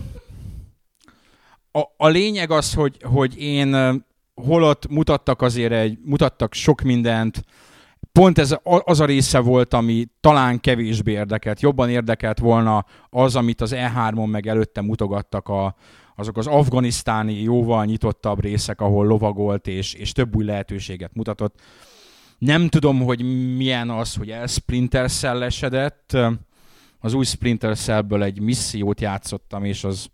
a, 1.71 1.81
a 1.97 2.07
lényeg 2.07 2.51
az, 2.51 2.73
hogy, 2.73 2.97
hogy 3.03 3.37
én 3.37 4.03
holott 4.35 4.87
mutattak 4.87 5.41
azért 5.41 5.71
egy, 5.71 5.97
mutattak 6.03 6.53
sok 6.53 6.81
mindent, 6.81 7.43
pont 8.11 8.37
ez 8.37 8.55
az 8.63 8.99
a 8.99 9.05
része 9.05 9.39
volt, 9.39 9.73
ami 9.73 10.07
talán 10.19 10.59
kevésbé 10.59 11.11
érdekelt. 11.11 11.61
Jobban 11.61 11.89
érdekelt 11.89 12.39
volna 12.39 12.85
az, 13.09 13.35
amit 13.35 13.61
az 13.61 13.73
E3-on 13.75 14.31
meg 14.31 14.47
előtte 14.47 14.81
mutogattak 14.81 15.47
a, 15.47 15.75
azok 16.15 16.37
az 16.37 16.47
afganisztáni 16.47 17.41
jóval 17.41 17.85
nyitottabb 17.85 18.41
részek, 18.41 18.81
ahol 18.81 19.05
lovagolt 19.05 19.67
és, 19.67 19.93
és 19.93 20.11
több 20.11 20.35
új 20.35 20.43
lehetőséget 20.43 21.13
mutatott. 21.13 21.61
Nem 22.37 22.67
tudom, 22.67 23.01
hogy 23.01 23.21
milyen 23.55 23.89
az, 23.89 24.15
hogy 24.15 24.29
el 24.29 24.47
Splinter 24.47 25.09
Cell-esedett. 25.09 26.17
Az 26.99 27.13
új 27.13 27.25
Splinter 27.25 27.77
Cellből 27.77 28.23
egy 28.23 28.39
missziót 28.39 29.01
játszottam, 29.01 29.63
és 29.63 29.83
az 29.83 30.07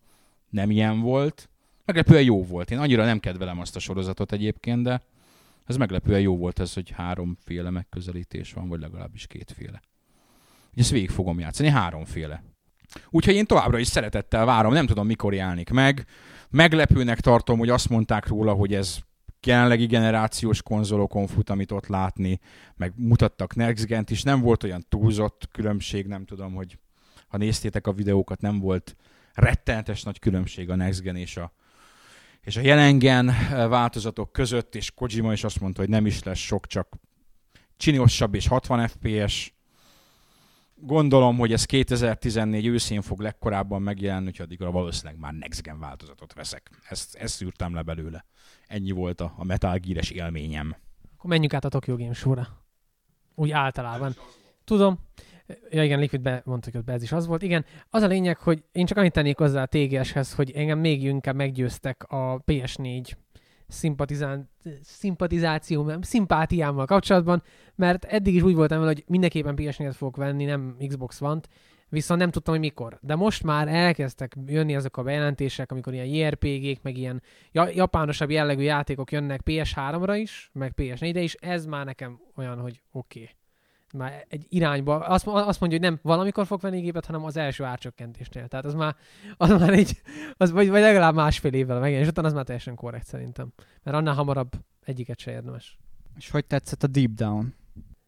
nem 0.50 0.72
ilyen 0.72 1.00
volt. 1.00 1.50
Meglepően 1.86 2.24
jó 2.24 2.46
volt. 2.46 2.72
Én 2.72 2.78
annyira 2.78 3.06
nem 3.06 3.20
kedvelem 3.20 3.60
azt 3.60 3.76
a 3.76 3.80
sorozatot 3.80 4.32
egyébként, 4.32 4.84
de 4.84 5.02
ez 5.66 5.78
meglepően 5.78 6.22
jó 6.22 6.38
volt 6.38 6.60
ez, 6.60 6.74
hogy 6.74 6.90
háromféle 6.90 7.70
megközelítés 7.70 8.54
van, 8.54 8.68
vagy 8.68 8.80
legalábbis 8.80 9.28
kétféle. 9.28 9.82
Ezt 10.76 10.92
végig 10.92 11.10
fogom 11.10 11.40
játszani, 11.40 11.70
háromféle. 11.70 12.44
Úgyhogy 13.10 13.36
én 13.36 13.46
továbbra 13.46 13.80
is 13.80 13.88
szeretettel 13.88 14.46
várom, 14.46 14.74
nem 14.74 14.86
tudom 14.86 15.06
mikor 15.06 15.34
jelenik 15.34 15.70
meg. 15.70 16.06
Meglepőnek 16.50 17.20
tartom, 17.20 17.60
hogy 17.60 17.70
azt 17.70 17.90
mondták 17.90 18.28
róla, 18.28 18.54
hogy 18.54 18.74
ez 18.74 18.98
jelenlegi 19.46 19.86
generációs 19.86 20.62
konzolokon 20.62 21.28
fut, 21.28 21.50
amit 21.50 21.72
ott 21.72 21.88
látni, 21.88 22.40
meg 22.76 22.94
mutattak 22.96 23.56
Next 23.56 23.86
Gen-t 23.86 24.10
is, 24.10 24.24
nem 24.24 24.42
volt 24.42 24.64
olyan 24.64 24.86
túlzott 24.90 25.48
különbség, 25.52 26.08
nem 26.08 26.26
tudom, 26.26 26.54
hogy 26.54 26.78
ha 27.28 27.38
néztétek 27.38 27.88
a 27.88 27.94
videókat, 27.94 28.42
nem 28.42 28.60
volt 28.60 28.96
rettenetes 29.34 30.04
nagy 30.04 30.20
különbség 30.20 30.70
a 30.70 30.76
Next 30.76 31.02
Gen 31.02 31.16
és 31.16 31.38
a, 31.38 31.54
és 32.42 32.58
a 32.58 32.62
jelengen 32.62 33.30
eh, 33.30 33.68
változatok 33.68 34.32
között, 34.32 34.76
és 34.76 34.92
Kojima 34.92 35.32
is 35.32 35.44
azt 35.44 35.60
mondta, 35.60 35.82
hogy 35.82 35.90
nem 35.90 36.06
is 36.06 36.24
lesz 36.24 36.38
sok, 36.38 36.68
csak 36.68 36.96
csiniosabb 37.78 38.36
és 38.36 38.48
60 38.48 38.88
FPS, 38.88 39.54
gondolom, 40.82 41.38
hogy 41.38 41.54
ez 41.54 41.66
2014 41.66 42.66
őszén 42.66 43.02
fog 43.02 43.20
legkorábban 43.20 43.82
megjelenni, 43.82 44.28
úgyhogy 44.28 44.46
addigra 44.46 44.72
valószínűleg 44.72 45.20
már 45.20 45.34
Next 45.34 45.62
Gen 45.62 45.80
változatot 45.80 46.34
veszek. 46.34 46.70
Ezt, 46.90 47.16
ezt 47.16 47.36
szűrtem 47.36 47.74
le 47.74 47.82
belőle. 47.82 48.26
Ennyi 48.68 48.92
volt 48.92 49.22
a, 49.22 49.34
a 49.38 49.44
Metal 49.44 49.78
Gear-es 49.78 50.10
élményem. 50.10 50.76
Akkor 51.18 51.30
menjünk 51.30 51.54
át 51.54 51.66
a 51.66 51.70
Tokyo 51.70 51.96
Game 51.96 52.14
Show-ra. 52.14 52.48
Úgy 53.36 53.52
általában. 53.52 54.16
Tudom. 54.64 55.00
Ja 55.70 55.84
igen, 55.84 56.00
Liquid 56.00 56.42
mondtuk, 56.44 56.74
hogy 56.74 56.84
ez 56.86 57.04
is 57.04 57.12
az 57.12 57.26
volt. 57.26 57.42
Igen, 57.42 57.66
az 57.90 58.02
a 58.02 58.08
lényeg, 58.08 58.38
hogy 58.38 58.64
én 58.72 58.86
csak 58.86 58.98
annyit 58.98 59.12
tennék 59.12 59.38
hozzá 59.38 59.62
a 59.62 59.66
TGS-hez, 59.66 60.34
hogy 60.34 60.52
engem 60.52 60.80
még 60.80 61.04
inkább 61.04 61.36
meggyőztek 61.36 62.04
a 62.04 62.44
PS4 62.46 63.12
szimpatizá- 63.72 64.48
szimpatizáció, 64.82 65.92
szimpátiámmal 66.02 66.86
kapcsolatban, 66.86 67.44
mert 67.76 68.06
eddig 68.06 68.36
is 68.36 68.42
úgy 68.42 68.56
voltam 68.56 68.80
vele, 68.80 68.92
hogy 68.92 69.04
mindenképpen 69.08 69.56
PS4-et 69.58 69.94
fogok 69.96 70.16
venni, 70.16 70.46
nem 70.46 70.76
Xbox 70.88 71.22
One-t, 71.22 71.50
viszont 71.90 72.20
nem 72.20 72.32
tudtam, 72.32 72.54
hogy 72.54 72.64
mikor. 72.64 72.98
De 73.02 73.16
most 73.16 73.44
már 73.44 73.68
elkezdtek 73.68 74.36
jönni 74.46 74.76
azok 74.76 74.98
a 74.98 75.04
bejelentések, 75.04 75.72
amikor 75.72 75.94
ilyen 75.94 76.06
JRPG-k, 76.06 76.82
meg 76.82 76.98
ilyen 76.98 77.22
japánosabb 77.52 78.30
jellegű 78.30 78.62
játékok 78.62 79.12
jönnek 79.12 79.42
PS3-ra 79.46 80.18
is, 80.22 80.50
meg 80.54 80.74
PS4-re 80.78 81.22
is, 81.22 81.34
ez 81.34 81.66
már 81.66 81.86
nekem 81.86 82.20
olyan, 82.36 82.60
hogy 82.60 82.82
oké. 82.92 83.20
Okay 83.20 83.40
már 83.94 84.26
egy 84.30 84.46
irányba, 84.50 85.00
azt, 85.00 85.28
azt 85.28 85.60
mondja, 85.60 85.80
hogy 85.80 85.90
nem 85.90 86.00
valamikor 86.02 86.46
fog 86.46 86.62
venni 86.62 86.80
gépet, 86.80 87.06
hanem 87.06 87.24
az 87.24 87.38
első 87.38 87.64
árcsökkentésnél. 87.64 88.48
Tehát 88.48 88.66
az 88.66 88.74
már, 88.74 88.96
az 89.38 89.50
már 89.50 89.74
egy, 89.74 90.02
az 90.38 90.52
vagy, 90.52 90.70
vagy 90.70 90.82
legalább 90.82 91.16
másfél 91.16 91.54
évvel 91.54 91.80
megjelenés 91.80 92.10
után 92.10 92.26
az 92.26 92.34
már 92.34 92.44
teljesen 92.44 92.76
korrekt 92.76 93.06
szerintem. 93.06 93.54
Mert 93.84 93.98
annál 93.98 94.14
hamarabb 94.14 94.52
egyiket 94.82 95.20
se 95.20 95.32
érdemes. 95.32 95.78
És 96.18 96.30
hogy 96.30 96.46
tetszett 96.46 96.84
a 96.84 96.88
Deep 96.88 97.12
Down? 97.12 97.56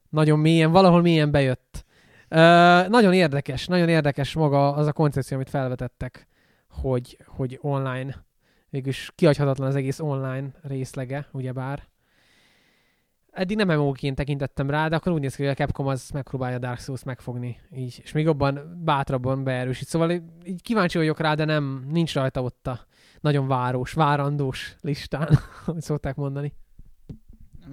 Nagyon 0.10 0.40
mélyen, 0.40 0.72
valahol 0.72 1.02
mélyen 1.02 1.32
bejött. 1.32 1.86
Uh, 2.30 2.40
nagyon 2.88 3.14
érdekes, 3.14 3.68
nagyon 3.68 3.90
érdekes 3.90 4.34
maga 4.34 4.74
az 4.74 4.88
a 4.88 4.94
koncepció, 4.94 5.38
amit 5.38 5.50
felvetettek, 5.50 6.28
hogy, 6.70 7.18
hogy 7.26 7.60
online, 7.62 8.26
végülis 8.70 9.12
kihagyhatatlan 9.16 9.68
az 9.68 9.76
egész 9.76 10.00
online 10.00 10.52
részlege, 10.62 11.28
ugyebár 11.32 11.88
eddig 13.34 13.58
nem 13.58 13.68
MMO-ként 13.68 14.16
tekintettem 14.16 14.70
rá, 14.70 14.88
de 14.88 14.96
akkor 14.96 15.12
úgy 15.12 15.22
néz 15.22 15.36
ki, 15.36 15.42
hogy 15.42 15.52
a 15.52 15.56
Capcom 15.56 15.88
az 15.88 16.10
megpróbálja 16.10 16.58
Dark 16.58 16.80
Souls 16.80 17.04
megfogni, 17.04 17.60
így, 17.76 18.00
és 18.04 18.12
még 18.12 18.26
jobban, 18.26 18.82
bátrabban 18.84 19.44
beerősít. 19.44 19.88
Szóval 19.88 20.12
így 20.46 20.62
kíváncsi 20.62 20.98
vagyok 20.98 21.20
rá, 21.20 21.34
de 21.34 21.46
nem, 21.46 21.86
nincs 21.90 22.14
rajta 22.14 22.42
ott 22.42 22.68
a 22.68 22.80
nagyon 23.22 23.48
város, 23.48 23.94
várandós 23.94 24.76
listán, 24.82 25.38
hogy 25.66 25.82
szokták 25.82 26.16
mondani. 26.16 26.54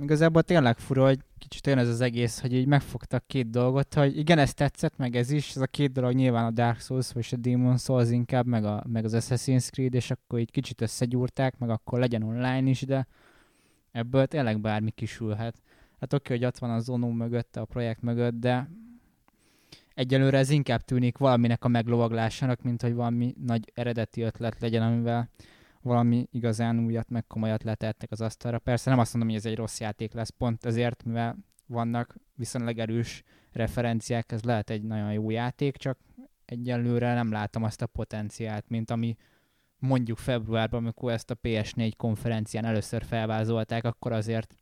Igazából 0.03 0.43
tényleg 0.43 0.79
fura, 0.79 1.05
hogy 1.05 1.19
kicsit 1.39 1.67
olyan 1.67 1.79
ez 1.79 1.89
az 1.89 2.01
egész, 2.01 2.41
hogy 2.41 2.55
így 2.55 2.67
megfogtak 2.67 3.27
két 3.27 3.51
dolgot, 3.51 3.95
hogy 3.95 4.19
igen, 4.19 4.39
ez 4.39 4.55
tetszett, 4.55 4.97
meg 4.97 5.17
ez 5.17 5.31
is, 5.31 5.51
ez 5.51 5.63
a 5.63 5.67
két 5.67 5.93
dolog 5.93 6.13
nyilván 6.13 6.45
a 6.45 6.51
Dark 6.51 6.81
Souls, 6.81 7.13
vagy 7.13 7.27
a 7.31 7.37
Demon 7.37 7.77
Souls 7.77 8.11
inkább, 8.11 8.47
meg, 8.47 8.65
a, 8.65 8.85
meg 8.89 9.05
az 9.05 9.15
Assassin's 9.17 9.71
Creed, 9.71 9.95
és 9.95 10.11
akkor 10.11 10.39
így 10.39 10.51
kicsit 10.51 10.81
összegyúrták, 10.81 11.59
meg 11.59 11.71
akkor 11.71 11.99
legyen 11.99 12.23
online 12.23 12.71
is, 12.71 12.83
de 12.83 13.07
ebből 13.93 14.27
tényleg 14.27 14.61
bármi 14.61 14.91
kisülhet. 14.91 15.63
Hát 16.01 16.13
oké, 16.13 16.35
hogy 16.35 16.45
ott 16.45 16.59
van 16.59 16.71
a 16.71 16.79
Zonó 16.79 17.11
mögötte, 17.11 17.61
a 17.61 17.65
projekt 17.65 18.03
mögött, 18.03 18.35
de 18.35 18.71
egyelőre 19.95 20.39
ez 20.39 20.51
inkább 20.51 20.81
tűnik 20.81 21.19
valaminek 21.19 21.65
a 21.65 21.69
meglovaglásának, 21.69 22.63
mint 22.63 22.83
hogy 22.83 22.95
valami 22.95 23.35
nagy 23.45 23.73
eredeti 23.75 24.23
ötlet 24.23 24.61
legyen, 24.61 24.83
amivel 24.83 25.31
valami 25.83 26.27
igazán 26.31 26.85
újat, 26.85 27.11
meg 27.11 27.27
komolyat 27.27 27.63
letettek 27.63 28.11
az 28.11 28.21
asztalra. 28.21 28.59
Persze 28.59 28.91
nem 28.91 28.99
azt 28.99 29.13
mondom, 29.13 29.31
hogy 29.31 29.41
ez 29.41 29.51
egy 29.51 29.57
rossz 29.57 29.81
játék 29.81 30.13
lesz, 30.13 30.31
pont 30.31 30.65
ezért, 30.65 31.05
mivel 31.05 31.37
vannak 31.67 32.17
viszonylag 32.35 32.79
erős 32.79 33.23
referenciák, 33.53 34.33
ez 34.33 34.43
lehet 34.43 34.71
egy 34.71 34.83
nagyon 34.83 35.13
jó 35.13 35.31
játék, 35.31 35.77
csak 35.77 35.99
egyelőre 36.45 37.15
nem 37.15 37.33
látom 37.33 37.63
azt 37.63 37.83
a 37.83 37.87
potenciált, 37.87 38.69
mint 38.69 38.91
ami 38.91 39.17
mondjuk 39.81 40.19
februárban, 40.19 40.83
amikor 40.83 41.13
ezt 41.13 41.31
a 41.31 41.37
PS4 41.43 41.93
konferencián 41.97 42.65
először 42.65 43.05
felvázolták, 43.05 43.85
akkor 43.85 44.13
azért 44.13 44.55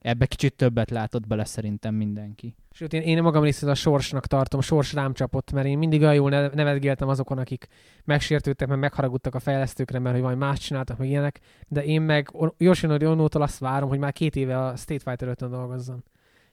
ebbe 0.00 0.26
kicsit 0.26 0.56
többet 0.56 0.90
látott 0.90 1.26
bele 1.26 1.44
szerintem 1.44 1.94
mindenki. 1.94 2.54
Sőt, 2.70 2.92
én, 2.92 3.00
én 3.00 3.22
magam 3.22 3.42
részét 3.42 3.68
a 3.68 3.74
sorsnak 3.74 4.26
tartom, 4.26 4.60
sors 4.60 4.92
rám 4.92 5.12
csapott, 5.12 5.52
mert 5.52 5.66
én 5.66 5.78
mindig 5.78 6.00
olyan 6.00 6.14
jól 6.14 6.30
nevetgéltem 6.30 7.08
azokon, 7.08 7.38
akik 7.38 7.66
megsértődtek, 8.04 8.68
mert 8.68 8.80
megharagudtak 8.80 9.34
a 9.34 9.38
fejlesztőkre, 9.38 9.98
mert 9.98 10.14
hogy 10.14 10.24
majd 10.24 10.38
más 10.38 10.58
csináltak, 10.58 10.98
meg 10.98 11.08
ilyenek, 11.08 11.40
de 11.68 11.84
én 11.84 12.02
meg 12.02 12.30
Yoshinori 12.56 13.06
Onótól 13.06 13.42
azt 13.42 13.58
várom, 13.58 13.88
hogy 13.88 13.98
már 13.98 14.12
két 14.12 14.36
éve 14.36 14.64
a 14.64 14.76
Street 14.76 15.02
Fighter 15.02 15.28
5 15.28 15.48
dolgozzon. 15.50 16.04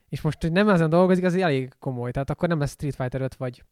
És 0.08 0.20
most, 0.20 0.42
hogy 0.42 0.52
nem 0.52 0.68
ezen 0.68 0.90
dolgozik, 0.90 1.24
az 1.24 1.34
elég 1.34 1.72
komoly, 1.78 2.10
tehát 2.10 2.30
akkor 2.30 2.48
nem 2.48 2.58
lesz 2.58 2.72
Street 2.72 2.94
Fighter 2.94 3.20
5 3.20 3.34
vagy 3.34 3.64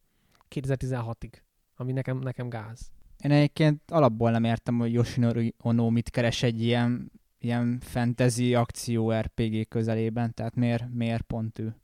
2016-ig, 0.55 1.31
ami 1.75 1.91
nekem, 1.91 2.17
nekem 2.17 2.49
gáz. 2.49 2.91
Én 3.23 3.31
egyébként 3.31 3.81
alapból 3.91 4.31
nem 4.31 4.43
értem, 4.43 4.77
hogy 4.79 4.93
Yoshinori 4.93 5.53
Ono 5.61 5.89
mit 5.89 6.09
keres 6.09 6.43
egy 6.43 6.63
ilyen, 6.63 7.11
ilyen 7.39 7.79
fantasy 7.81 8.55
akció 8.55 9.11
RPG 9.11 9.67
közelében, 9.67 10.33
tehát 10.33 10.55
miért, 10.55 10.83
miért 10.93 11.21
pont 11.21 11.59
ő? 11.59 11.75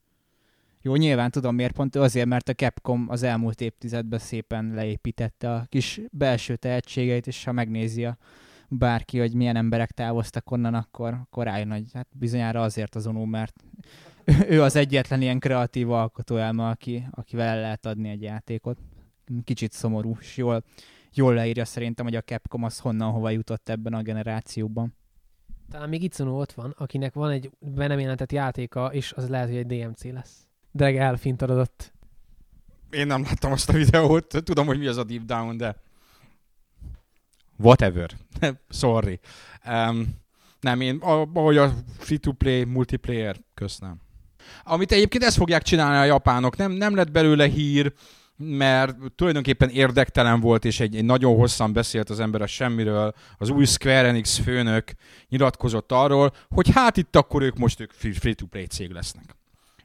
Jó, 0.82 0.96
nyilván 0.96 1.32
tudom 1.32 1.56
miért 1.56 1.74
pont 1.74 1.96
ő, 1.96 2.02
azért, 2.02 2.28
mert 2.28 2.50
a 2.50 2.54
Capcom 2.54 3.06
az 3.10 3.24
elmúlt 3.24 3.62
évtizedben 3.62 4.20
szépen 4.20 4.74
leépítette 4.74 5.54
a 5.54 5.66
kis 5.70 6.02
belső 6.12 6.56
tehetségeit, 6.56 7.28
és 7.28 7.44
ha 7.44 7.52
megnézi 7.52 8.06
a 8.06 8.18
bárki, 8.68 9.20
hogy 9.20 9.34
milyen 9.34 9.56
emberek 9.56 9.92
távoztak 9.92 10.52
onnan, 10.52 10.74
akkor, 10.74 11.14
akkor 11.14 11.46
rájön, 11.46 11.72
hogy 11.72 11.86
hát 11.94 12.08
bizonyára 12.12 12.62
azért 12.62 12.96
az 12.96 13.08
Ono, 13.08 13.26
mert 13.26 13.64
ő 14.50 14.62
az 14.62 14.76
egyetlen 14.76 15.22
ilyen 15.22 15.40
kreatív 15.40 15.92
alkotó 15.92 16.38
elme, 16.38 16.68
aki, 16.68 17.08
akivel 17.12 17.48
el 17.48 17.62
lehet 17.62 17.86
adni 17.86 18.10
egy 18.10 18.22
játékot. 18.22 18.78
Kicsit 19.44 19.72
szomorú, 19.72 20.18
és 20.20 20.38
jól, 20.38 20.64
jól 21.14 21.34
leírja 21.34 21.66
szerintem, 21.66 22.06
hogy 22.06 22.16
a 22.16 22.22
Capcom 22.22 22.64
az 22.64 22.80
honnan 22.80 23.12
hova 23.12 23.30
jutott 23.30 23.70
ebben 23.70 23.94
a 23.94 24.02
generációban. 24.02 24.96
Talán 25.72 25.90
még 25.90 26.04
Itsuno 26.04 26.40
ott 26.40 26.52
van, 26.52 26.76
akinek 26.78 27.14
van 27.14 27.32
egy 27.32 27.50
be 27.60 27.88
nem 27.88 28.00
jelentett 28.00 28.32
játéka, 28.32 28.94
és 28.94 29.12
az 29.12 29.30
lehet, 29.30 29.48
hogy 29.48 29.58
egy 29.58 29.66
DMC 29.66 30.04
lesz. 30.04 30.48
De 30.72 31.00
elfintarodott. 31.00 31.94
Én 32.90 33.08
nem 33.08 33.24
láttam 33.24 33.52
azt 33.52 33.70
a 33.70 33.74
videót, 33.74 34.44
tudom, 34.44 34.66
hogy 34.66 34.80
mi 34.80 34.88
az 34.88 34.98
a 34.98 35.04
Deep 35.04 35.22
Down, 35.22 35.58
de 35.58 35.76
whatever. 37.58 38.10
Sorry. 38.70 39.20
Um, 39.68 40.08
nem, 40.60 40.82
én, 40.82 40.98
ahogy 40.98 41.58
a 41.58 41.74
free-to-play, 41.98 42.64
multiplayer, 42.64 43.38
köszönöm. 43.54 44.02
Amit 44.64 44.92
egyébként 44.92 45.24
ezt 45.24 45.38
fogják 45.38 45.62
csinálni 45.62 45.98
a 45.98 46.04
japánok, 46.04 46.58
nem, 46.58 46.72
nem 46.72 46.96
lett 46.96 47.12
belőle 47.12 47.48
hír, 47.48 47.94
mert 48.42 48.96
tulajdonképpen 49.16 49.70
érdektelen 49.70 50.40
volt, 50.40 50.66
és 50.66 50.80
egy, 50.80 50.96
egy 50.96 51.06
nagyon 51.06 51.36
hosszan 51.36 51.74
beszélt 51.74 52.10
az 52.10 52.20
ember 52.20 52.42
a 52.42 52.48
semmiről. 52.48 53.14
Az 53.38 53.50
új 53.50 53.66
Square 53.66 54.08
Enix 54.08 54.38
főnök 54.38 54.92
nyilatkozott 55.30 55.92
arról, 55.92 56.34
hogy 56.50 56.70
hát 56.70 56.98
itt 56.98 57.16
akkor 57.16 57.42
ők 57.42 57.58
most 57.58 57.80
ők 57.80 57.92
free-to-play 57.92 58.66
cég 58.66 58.92
lesznek. 58.92 59.36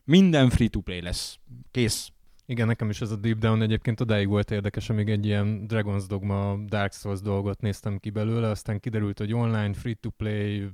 Minden 0.05 0.50
free-to-play 0.50 1.00
lesz. 1.00 1.38
Kész. 1.70 2.14
Igen, 2.47 2.66
nekem 2.66 2.90
is 2.90 3.01
ez 3.01 3.11
a 3.11 3.16
Deep 3.16 3.38
Down 3.38 3.62
egyébként 3.62 4.01
odáig 4.01 4.28
volt 4.28 4.51
érdekes, 4.51 4.90
amíg 4.90 5.09
egy 5.09 5.26
ilyen 5.26 5.66
Dragon's 5.68 6.05
Dogma 6.09 6.57
Dark 6.66 6.92
Souls 6.92 7.20
dolgot 7.20 7.61
néztem 7.61 7.99
ki 7.99 8.11
belőle, 8.11 8.49
aztán 8.49 8.80
kiderült, 8.80 9.18
hogy 9.18 9.34
online, 9.34 9.72
free-to-play, 9.72 10.70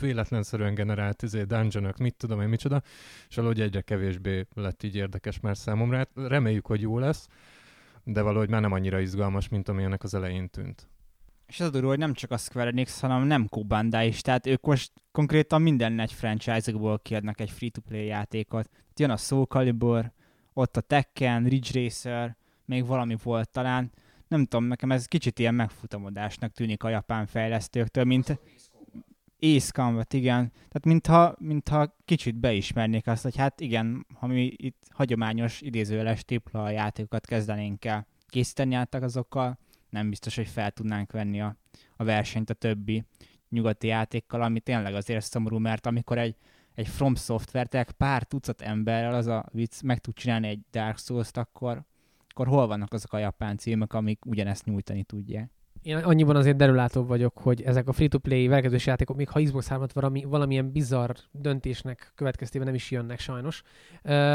véletlenszerűen 0.00 0.74
generált 0.74 1.22
izé, 1.22 1.42
dungeonok, 1.42 1.96
mit 1.96 2.14
tudom 2.14 2.40
én, 2.40 2.48
micsoda, 2.48 2.82
és 3.28 3.36
valahogy 3.36 3.60
egyre 3.60 3.80
kevésbé 3.80 4.46
lett 4.54 4.82
így 4.82 4.96
érdekes 4.96 5.40
már 5.40 5.56
számomra. 5.56 5.96
Hát 5.96 6.10
reméljük, 6.14 6.66
hogy 6.66 6.80
jó 6.80 6.98
lesz, 6.98 7.28
de 8.04 8.22
valahogy 8.22 8.50
már 8.50 8.60
nem 8.60 8.72
annyira 8.72 9.00
izgalmas, 9.00 9.48
mint 9.48 9.68
amilyenek 9.68 10.02
az 10.02 10.14
elején 10.14 10.50
tűnt. 10.50 10.88
És 11.46 11.60
az 11.60 11.66
a 11.66 11.70
durva, 11.70 11.88
hogy 11.88 11.98
nem 11.98 12.14
csak 12.14 12.30
a 12.30 12.36
Square 12.36 12.70
Enix, 12.70 13.00
hanem 13.00 13.26
nem 13.26 13.48
Bandai 13.66 14.06
is, 14.06 14.20
tehát 14.20 14.46
ők 14.46 14.66
most 14.66 14.92
konkrétan 15.10 15.62
minden 15.62 16.00
egy 16.00 16.12
franchise-okból 16.12 16.98
kiadnak 16.98 17.40
egy 17.40 17.50
free-to-play 17.50 18.06
játékot. 18.06 18.70
Jön 18.96 19.10
a 19.10 19.16
Soul 19.16 19.44
Calibur, 19.44 20.12
ott 20.52 20.76
a 20.76 20.80
Tekken, 20.80 21.44
Ridge 21.44 21.80
Racer, 21.80 22.36
még 22.64 22.86
valami 22.86 23.16
volt 23.22 23.50
talán. 23.50 23.92
Nem 24.28 24.44
tudom, 24.44 24.64
nekem 24.64 24.92
ez 24.92 25.06
kicsit 25.06 25.38
ilyen 25.38 25.54
megfutamodásnak 25.54 26.52
tűnik 26.52 26.82
a 26.82 26.88
japán 26.88 27.26
fejlesztőktől, 27.26 28.04
mint 28.04 28.38
Ace 29.40 29.70
Combat, 29.72 30.12
igen. 30.12 30.50
Tehát 30.50 30.84
mintha, 30.84 31.34
mintha 31.38 31.96
kicsit 32.04 32.34
beismernék 32.34 33.06
azt, 33.06 33.22
hogy 33.22 33.36
hát 33.36 33.60
igen, 33.60 34.06
ha 34.14 34.26
mi 34.26 34.52
itt 34.56 34.82
hagyományos 34.90 35.60
idézőjeles 35.60 36.24
tripla 36.24 36.70
játékokat 36.70 37.26
kezdenénk 37.26 37.84
el 37.84 38.06
készíteni 38.32 38.74
álltak 38.74 39.02
azokkal, 39.02 39.58
nem 39.90 40.08
biztos, 40.08 40.36
hogy 40.36 40.48
fel 40.48 40.70
tudnánk 40.70 41.12
venni 41.12 41.40
a, 41.40 41.56
a 41.96 42.04
versenyt 42.04 42.50
a 42.50 42.54
többi 42.54 43.04
nyugati 43.48 43.86
játékkal, 43.86 44.42
ami 44.42 44.60
tényleg 44.60 44.94
azért 44.94 45.24
szomorú, 45.24 45.58
mert 45.58 45.86
amikor 45.86 46.18
egy 46.18 46.36
egy 46.74 46.88
From 46.88 47.14
Software, 47.14 47.86
pár 47.96 48.22
tucat 48.22 48.60
emberrel 48.60 49.14
az 49.14 49.26
a 49.26 49.44
vicc 49.52 49.82
meg 49.82 49.98
tud 49.98 50.14
csinálni 50.14 50.48
egy 50.48 50.60
Dark 50.70 50.98
Souls-t, 50.98 51.36
akkor, 51.36 51.82
akkor 52.28 52.46
hol 52.46 52.66
vannak 52.66 52.92
azok 52.92 53.12
a 53.12 53.18
japán 53.18 53.56
címek, 53.56 53.92
amik 53.92 54.26
ugyanezt 54.26 54.64
nyújtani 54.64 55.02
tudják? 55.02 55.50
Én 55.82 55.96
annyiban 55.96 56.36
azért 56.36 56.56
derülátóbb 56.56 57.06
vagyok, 57.06 57.38
hogy 57.38 57.62
ezek 57.62 57.88
a 57.88 57.92
free-to-play 57.92 58.46
verkedős 58.48 58.86
játékok, 58.86 59.16
még 59.16 59.28
ha 59.28 59.42
Xbox 59.42 59.68
3 59.68 59.86
valami, 59.92 60.24
valamilyen 60.24 60.72
bizarr 60.72 61.10
döntésnek 61.30 62.12
következtében 62.14 62.66
nem 62.66 62.76
is 62.76 62.90
jönnek 62.90 63.18
sajnos, 63.18 63.62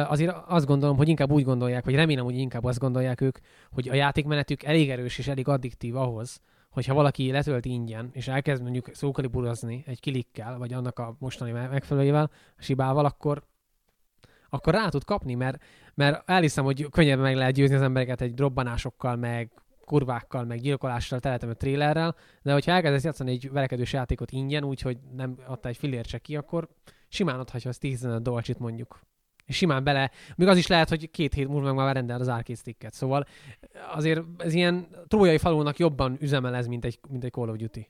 azért 0.08 0.36
azt 0.48 0.66
gondolom, 0.66 0.98
hogy 0.98 1.08
inkább 1.08 1.32
úgy 1.32 1.44
gondolják, 1.44 1.86
vagy 1.86 1.96
remélem, 1.96 2.24
hogy 2.24 2.38
inkább 2.38 2.64
azt 2.64 2.80
gondolják 2.80 3.22
ők, 3.22 3.38
hogy 3.72 3.90
a 3.90 3.94
játékmenetük 3.94 4.64
elég 4.64 4.90
erős 4.90 5.18
és 5.18 5.28
elég 5.28 5.48
addiktív 5.48 5.96
ahhoz, 5.96 6.40
hogyha 6.78 6.94
valaki 6.94 7.32
letölti 7.32 7.70
ingyen, 7.70 8.10
és 8.14 8.28
elkezd 8.28 8.62
mondjuk 8.62 8.90
szókaliburozni 8.94 9.84
egy 9.88 10.00
kilikkel, 10.00 10.58
vagy 10.58 10.74
annak 10.74 11.00
a 11.00 11.16
mostani 11.20 11.52
megfelelőjével, 11.52 12.32
a 12.58 12.62
sibával, 12.62 13.06
akkor 13.06 13.44
akkor 14.50 14.74
rá 14.74 14.90
tud 14.90 15.04
kapni, 15.04 15.34
mert, 15.34 15.64
mert 15.94 16.30
elhiszem, 16.30 16.64
hogy 16.64 16.90
könnyebben 16.90 17.24
meg 17.24 17.36
lehet 17.36 17.54
győzni 17.54 17.76
az 17.76 17.82
embereket 17.82 18.22
egy 18.22 18.40
robbanásokkal, 18.40 19.16
meg 19.16 19.52
kurvákkal, 19.86 20.44
meg 20.44 20.60
gyilkolással 20.60 21.20
teletem 21.20 21.50
a 21.50 21.54
trélerrel, 21.54 22.16
de 22.42 22.54
hogyha 22.54 22.72
elkezdesz 22.72 23.04
játszani 23.04 23.32
egy 23.32 23.52
verekedős 23.52 23.94
játékot 23.94 24.32
ingyen, 24.32 24.64
úgyhogy 24.64 24.98
nem 25.16 25.38
adta 25.48 25.70
egy 25.70 25.78
filért 25.78 26.08
se 26.08 26.18
ki, 26.18 26.36
akkor 26.36 26.68
simán 27.08 27.40
adhatja 27.40 27.70
az 27.70 27.78
10 27.78 28.08
dolcsit 28.22 28.60
mondjuk. 28.60 29.00
És 29.48 29.56
simán 29.56 29.84
bele, 29.84 30.12
még 30.36 30.48
az 30.48 30.58
is 30.58 30.68
lehet, 30.68 30.90
hogy 30.90 31.12
két 31.12 31.34
hét 31.34 31.48
múlva 31.48 31.74
már 31.74 31.96
rendel 31.96 32.20
az 32.20 32.28
arcade 32.28 32.60
sticket. 32.60 32.94
Szóval 32.94 33.26
azért 33.94 34.22
ez 34.38 34.54
ilyen 34.54 34.88
trójai 35.08 35.38
falónak 35.38 35.78
jobban 35.78 36.18
üzemel 36.20 36.56
ez, 36.56 36.68
mint 36.68 36.86
egy, 36.86 37.00
mint 37.10 37.24
egy 37.24 37.32
Call 37.32 37.50
of 37.50 37.56
Duty 37.56 37.90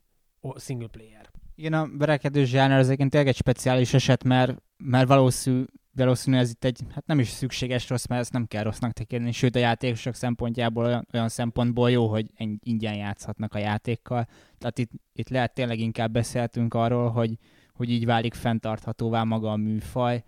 single 0.55 0.88
player. 0.88 1.30
Igen, 1.55 1.74
a 1.74 1.88
verekedős 1.97 2.49
zsáner 2.49 2.78
az 2.78 2.86
egyébként 2.86 3.12
tényleg 3.12 3.30
egy 3.30 3.36
speciális 3.36 3.93
eset, 3.93 4.24
mert, 4.24 4.62
mert 4.78 5.08
valószínű, 5.08 5.64
valószínű 5.95 6.38
ez 6.38 6.49
itt 6.49 6.64
egy, 6.64 6.80
hát 6.89 7.05
nem 7.05 7.20
is 7.20 7.28
szükséges 7.28 7.89
rossz, 7.89 8.05
mert 8.05 8.22
ezt 8.22 8.34
nem 8.34 8.45
kell 8.45 8.64
rossznak 8.64 8.91
tekinteni, 8.91 9.32
sőt 9.32 9.55
a 9.55 9.60
játékosok 9.60 10.14
szempontjából 10.14 10.86
olyan, 10.86 11.08
olyan 11.14 11.30
szempontból 11.30 11.91
jó, 11.91 12.08
hogy 12.08 12.26
ingyen 12.60 12.95
játszhatnak 12.95 13.53
a 13.53 13.58
játékkal. 13.58 14.28
Tehát 14.58 14.78
itt, 14.78 14.91
itt 15.14 15.30
lehet 15.30 15.53
tényleg 15.53 15.80
inkább 15.80 16.12
beszéltünk 16.12 16.74
arról, 16.74 17.10
hogy, 17.10 17.38
hogy 17.74 17.89
így 17.89 18.05
válik 18.05 18.34
fenntarthatóvá 18.34 19.24
maga 19.24 19.51
a 19.51 19.55
műfaj, 19.55 20.24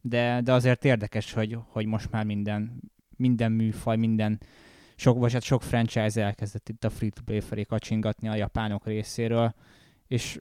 de, 0.00 0.40
de 0.40 0.52
azért 0.52 0.84
érdekes, 0.84 1.32
hogy, 1.32 1.58
hogy 1.66 1.86
most 1.86 2.10
már 2.10 2.24
minden, 2.24 2.80
minden 3.16 3.52
műfaj, 3.52 3.96
minden 3.96 4.40
sok, 4.96 5.18
vagy 5.18 5.32
hát 5.32 5.42
sok 5.42 5.62
franchise 5.62 6.22
elkezdett 6.22 6.68
itt 6.68 6.84
a 6.84 6.90
free-to-play 6.90 7.40
felé 7.40 7.62
kacsingatni 7.62 8.28
a 8.28 8.34
japánok 8.34 8.86
részéről, 8.86 9.54
és 10.06 10.38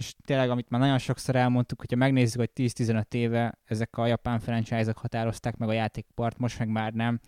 és 0.00 0.14
tényleg, 0.24 0.50
amit 0.50 0.70
már 0.70 0.80
nagyon 0.80 0.98
sokszor 0.98 1.36
elmondtuk, 1.36 1.78
hogyha 1.78 1.96
megnézzük, 1.96 2.40
hogy 2.40 2.50
10-15 2.54 3.14
éve 3.14 3.58
ezek 3.64 3.96
a 3.96 4.06
japán 4.06 4.40
franchise-ok 4.40 4.98
határozták 4.98 5.56
meg 5.56 5.68
a 5.68 5.72
játékpart, 5.72 6.38
most 6.38 6.58
meg 6.58 6.68
már 6.68 6.92
nem, 6.92 7.20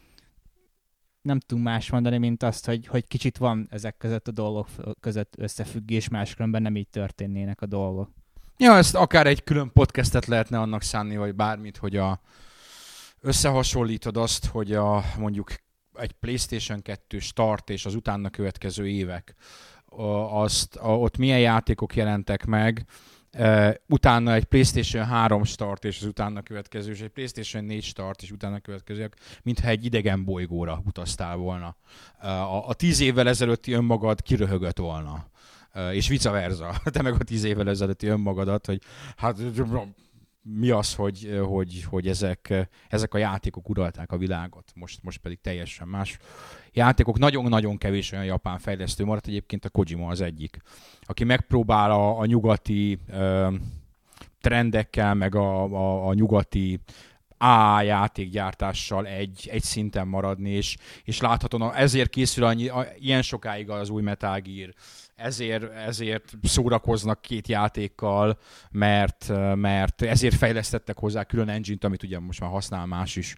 nem 1.22 1.38
tudunk 1.38 1.66
más 1.66 1.90
mondani, 1.90 2.18
mint 2.18 2.42
azt, 2.42 2.66
hogy, 2.66 2.86
hogy 2.86 3.06
kicsit 3.06 3.38
van 3.38 3.66
ezek 3.70 3.96
között 3.96 4.28
a 4.28 4.30
dolgok 4.30 4.68
között 5.00 5.34
összefüggés, 5.38 6.08
máskülönben 6.08 6.62
nem 6.62 6.76
így 6.76 6.88
történnének 6.88 7.60
a 7.60 7.66
dolgok. 7.66 8.10
Ja, 8.56 8.76
ezt 8.76 8.94
akár 8.94 9.26
egy 9.26 9.44
külön 9.44 9.72
podcastet 9.72 10.26
lehetne 10.26 10.58
annak 10.58 10.82
szánni, 10.82 11.16
vagy 11.16 11.34
bármit, 11.34 11.76
hogy 11.76 11.96
a, 11.96 12.20
összehasonlítod 13.20 14.16
azt, 14.16 14.46
hogy 14.46 14.72
a 14.72 15.04
mondjuk 15.18 15.52
egy 15.94 16.12
PlayStation 16.12 16.82
2 16.82 17.18
start 17.18 17.70
és 17.70 17.86
az 17.86 17.94
utána 17.94 18.30
következő 18.30 18.88
évek 18.88 19.34
azt, 20.30 20.76
a, 20.76 20.98
ott 20.98 21.16
milyen 21.16 21.40
játékok 21.40 21.96
jelentek 21.96 22.44
meg, 22.44 22.86
Uh, 23.38 23.74
utána 23.88 24.32
egy 24.32 24.44
PlayStation 24.44 25.04
3 25.04 25.44
start, 25.44 25.84
és 25.84 26.00
az 26.00 26.06
utána 26.06 26.42
következő, 26.42 26.90
és 26.90 27.00
egy 27.00 27.08
PlayStation 27.08 27.64
4 27.64 27.82
start, 27.82 28.22
és 28.22 28.30
utána 28.30 28.60
következő, 28.60 29.10
mintha 29.42 29.68
egy 29.68 29.84
idegen 29.84 30.24
bolygóra 30.24 30.82
utaztál 30.86 31.36
volna. 31.36 31.76
Uh, 32.22 32.28
a, 32.28 32.68
a 32.68 32.74
tíz 32.74 33.00
évvel 33.00 33.28
ezelőtti 33.28 33.72
önmagad 33.72 34.22
kiröhögött 34.22 34.78
volna. 34.78 35.30
És 35.92 36.08
vice 36.08 36.30
versa. 36.30 36.74
Te 36.92 37.02
meg 37.02 37.14
a 37.14 37.24
tíz 37.24 37.44
évvel 37.44 37.68
ezelőtti 37.68 38.06
önmagadat, 38.06 38.66
hogy 38.66 38.82
hát 39.16 39.36
mi 40.42 40.70
az, 40.70 40.94
hogy, 40.94 41.40
hogy, 41.46 41.84
hogy 41.84 42.08
ezek, 42.08 42.68
ezek 42.88 43.14
a 43.14 43.18
játékok 43.18 43.68
uralták 43.68 44.12
a 44.12 44.16
világot, 44.16 44.72
most, 44.74 45.02
most 45.02 45.18
pedig 45.18 45.40
teljesen 45.40 45.88
más 45.88 46.18
játékok. 46.72 47.18
Nagyon-nagyon 47.18 47.78
kevés 47.78 48.12
olyan 48.12 48.24
japán 48.24 48.58
fejlesztő 48.58 49.04
maradt, 49.04 49.26
egyébként 49.26 49.64
a 49.64 49.68
Kojima 49.68 50.08
az 50.08 50.20
egyik, 50.20 50.58
aki 51.02 51.24
megpróbál 51.24 51.90
a, 51.90 52.18
a 52.18 52.26
nyugati 52.26 52.98
ö, 53.08 53.54
trendekkel, 54.40 55.14
meg 55.14 55.34
a, 55.34 55.64
a, 55.64 56.08
a 56.08 56.14
nyugati 56.14 56.80
A 57.38 57.80
játékgyártással 57.80 59.06
egy, 59.06 59.48
egy 59.52 59.62
szinten 59.62 60.08
maradni, 60.08 60.50
és, 60.50 60.76
és 61.04 61.20
láthatóan 61.20 61.74
ezért 61.74 62.10
készül 62.10 62.44
annyi, 62.44 62.68
a, 62.68 62.86
ilyen 62.98 63.22
sokáig 63.22 63.70
az 63.70 63.88
új 63.88 64.02
Metal 64.02 64.40
Gear, 64.40 64.74
ezért, 65.14 65.72
ezért 65.72 66.32
szórakoznak 66.42 67.20
két 67.20 67.48
játékkal, 67.48 68.38
mert, 68.70 69.32
mert 69.54 70.02
ezért 70.02 70.34
fejlesztettek 70.34 70.98
hozzá 70.98 71.24
külön 71.24 71.48
engine-t, 71.48 71.84
amit 71.84 72.02
ugye 72.02 72.18
most 72.18 72.40
már 72.40 72.50
használ 72.50 72.86
más 72.86 73.16
is. 73.16 73.36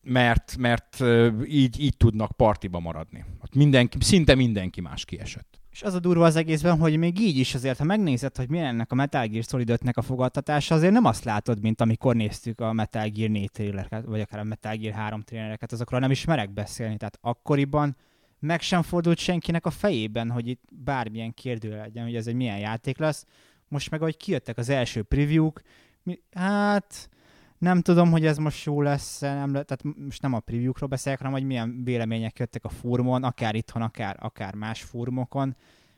Mert, 0.00 0.56
mert 0.56 1.04
így, 1.44 1.80
így 1.80 1.96
tudnak 1.96 2.32
partiba 2.36 2.78
maradni. 2.78 3.24
Mindenki, 3.54 3.96
szinte 4.00 4.34
mindenki 4.34 4.80
más 4.80 5.04
kiesett. 5.04 5.60
És 5.70 5.84
az 5.84 5.94
a 5.94 6.00
durva 6.00 6.24
az 6.24 6.36
egészben, 6.36 6.78
hogy 6.78 6.96
még 6.96 7.20
így 7.20 7.36
is 7.36 7.54
azért, 7.54 7.78
ha 7.78 7.84
megnézed, 7.84 8.36
hogy 8.36 8.48
milyen 8.48 8.66
ennek 8.66 8.92
a 8.92 8.94
Metal 8.94 9.26
Gear 9.26 9.44
Solid 9.44 9.70
5 9.70 9.80
a 9.92 10.02
fogadtatása, 10.02 10.74
azért 10.74 10.92
nem 10.92 11.04
azt 11.04 11.24
látod, 11.24 11.62
mint 11.62 11.80
amikor 11.80 12.16
néztük 12.16 12.60
a 12.60 12.72
Metal 12.72 13.08
Gear 13.08 13.30
4 13.30 13.50
trailereket, 13.50 14.04
vagy 14.04 14.20
akár 14.20 14.40
a 14.40 14.44
Metal 14.44 14.76
Gear 14.76 14.94
3 14.94 15.22
trailereket, 15.22 15.72
azokról 15.72 16.00
nem 16.00 16.10
is 16.10 16.24
merek 16.24 16.52
beszélni. 16.52 16.96
Tehát 16.96 17.18
akkoriban 17.20 17.96
meg 18.38 18.60
sem 18.60 18.82
fordult 18.82 19.18
senkinek 19.18 19.66
a 19.66 19.70
fejében, 19.70 20.30
hogy 20.30 20.48
itt 20.48 20.62
bármilyen 20.72 21.34
kérdő 21.34 21.76
legyen, 21.76 22.04
hogy 22.04 22.16
ez 22.16 22.26
egy 22.26 22.34
milyen 22.34 22.58
játék 22.58 22.98
lesz. 22.98 23.24
Most 23.68 23.90
meg, 23.90 24.00
ahogy 24.00 24.16
kijöttek 24.16 24.58
az 24.58 24.68
első 24.68 25.02
preview-k, 25.02 25.62
mi, 26.02 26.20
hát 26.32 27.08
nem 27.58 27.80
tudom, 27.80 28.10
hogy 28.10 28.26
ez 28.26 28.38
most 28.38 28.64
jó 28.64 28.82
lesz, 28.82 29.20
nem, 29.20 29.52
tehát 29.52 29.82
most 29.82 30.22
nem 30.22 30.32
a 30.32 30.40
preview-król 30.40 30.88
beszélek, 30.88 31.18
hanem 31.18 31.32
hogy 31.32 31.44
milyen 31.44 31.84
vélemények 31.84 32.38
jöttek 32.38 32.64
a 32.64 32.68
fórumon, 32.68 33.24
akár 33.24 33.54
itthon, 33.54 33.82
akár, 33.82 34.16
akár 34.20 34.54
más 34.54 34.82
fórumokon. 34.82 35.56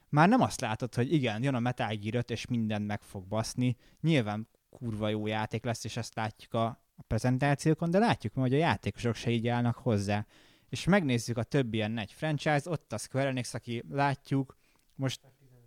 Már 0.09 0.29
nem 0.29 0.41
azt 0.41 0.61
látod, 0.61 0.95
hogy 0.95 1.13
igen, 1.13 1.43
jön 1.43 1.55
a 1.55 1.61
Metal 1.61 1.95
Gear 1.95 2.15
5, 2.15 2.31
és 2.31 2.47
mindent 2.47 2.87
meg 2.87 3.03
fog 3.03 3.27
baszni. 3.27 3.77
Nyilván 4.01 4.49
kurva 4.71 5.09
jó 5.09 5.27
játék 5.27 5.65
lesz, 5.65 5.85
és 5.85 5.97
ezt 5.97 6.15
látjuk 6.15 6.55
a, 6.55 6.65
a 6.97 7.03
prezentációkon, 7.07 7.91
de 7.91 7.99
látjuk, 7.99 8.35
hogy 8.35 8.55
a 8.55 8.57
játékosok 8.57 9.15
se 9.15 9.31
így 9.31 9.49
állnak 9.49 9.77
hozzá 9.77 10.27
és 10.71 10.85
megnézzük 10.85 11.37
a 11.37 11.43
többi 11.43 11.77
ilyen 11.77 11.91
nagy 11.91 12.13
franchise, 12.13 12.71
ott 12.71 12.93
a 12.93 12.99
Square 12.99 13.29
Enix, 13.29 13.55
aki 13.55 13.85
látjuk, 13.89 14.57
most 14.95 15.21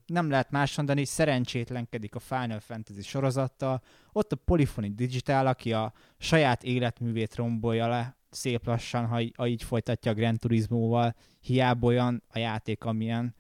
nem 0.05 0.29
lehet 0.29 0.51
más 0.51 0.77
mondani, 0.77 1.05
szerencsétlenkedik 1.05 2.15
a 2.15 2.19
Final 2.19 2.59
Fantasy 2.59 3.01
sorozattal, 3.01 3.81
ott 4.11 4.31
a 4.31 4.35
Polyphony 4.35 4.95
Digital, 4.95 5.47
aki 5.47 5.73
a 5.73 5.93
saját 6.17 6.63
életművét 6.63 7.35
rombolja 7.35 7.87
le 7.87 8.17
szép 8.29 8.65
lassan, 8.65 9.05
ha, 9.05 9.21
ha 9.35 9.47
így 9.47 9.63
folytatja 9.63 10.11
a 10.11 10.13
Gran 10.13 10.37
Turismo-val, 10.37 11.15
hiába 11.39 11.87
olyan 11.87 12.23
a 12.27 12.39
játék, 12.39 12.83
amilyen. 12.83 13.35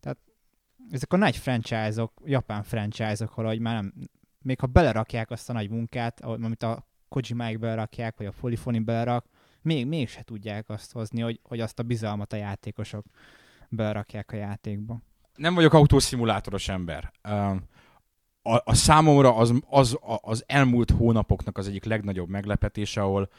Tehát 0.00 0.18
ezek 0.90 1.12
a 1.12 1.16
nagy 1.16 1.36
franchise-ok, 1.36 2.22
japán 2.24 2.62
franchise-ok, 2.62 3.30
hogy 3.30 3.60
már 3.60 3.74
nem, 3.74 3.92
még 4.42 4.60
ha 4.60 4.66
belerakják 4.66 5.30
azt 5.30 5.50
a 5.50 5.52
nagy 5.52 5.70
munkát, 5.70 6.20
amit 6.20 6.62
a 6.62 6.88
Kojimáik 7.08 7.58
belerakják, 7.58 8.16
vagy 8.16 8.26
a 8.26 8.32
Polyphony 8.40 8.84
belerak, 8.84 9.26
még, 9.62 9.86
még 9.86 10.08
se 10.08 10.22
tudják 10.22 10.68
azt 10.68 10.92
hozni, 10.92 11.20
hogy, 11.20 11.40
hogy 11.42 11.60
azt 11.60 11.78
a 11.78 11.82
bizalmat 11.82 12.32
a 12.32 12.36
játékosok 12.36 13.04
berakják 13.68 14.32
a 14.32 14.36
játékba. 14.36 15.02
Nem 15.36 15.54
vagyok 15.54 15.72
autószimulátoros 15.72 16.68
ember. 16.68 17.12
A, 18.42 18.52
a 18.64 18.74
számomra 18.74 19.36
az, 19.36 19.54
az, 19.68 19.98
az 20.20 20.44
elmúlt 20.46 20.90
hónapoknak 20.90 21.58
az 21.58 21.68
egyik 21.68 21.84
legnagyobb 21.84 22.28
meglepetése, 22.28 23.02
ahol 23.02 23.30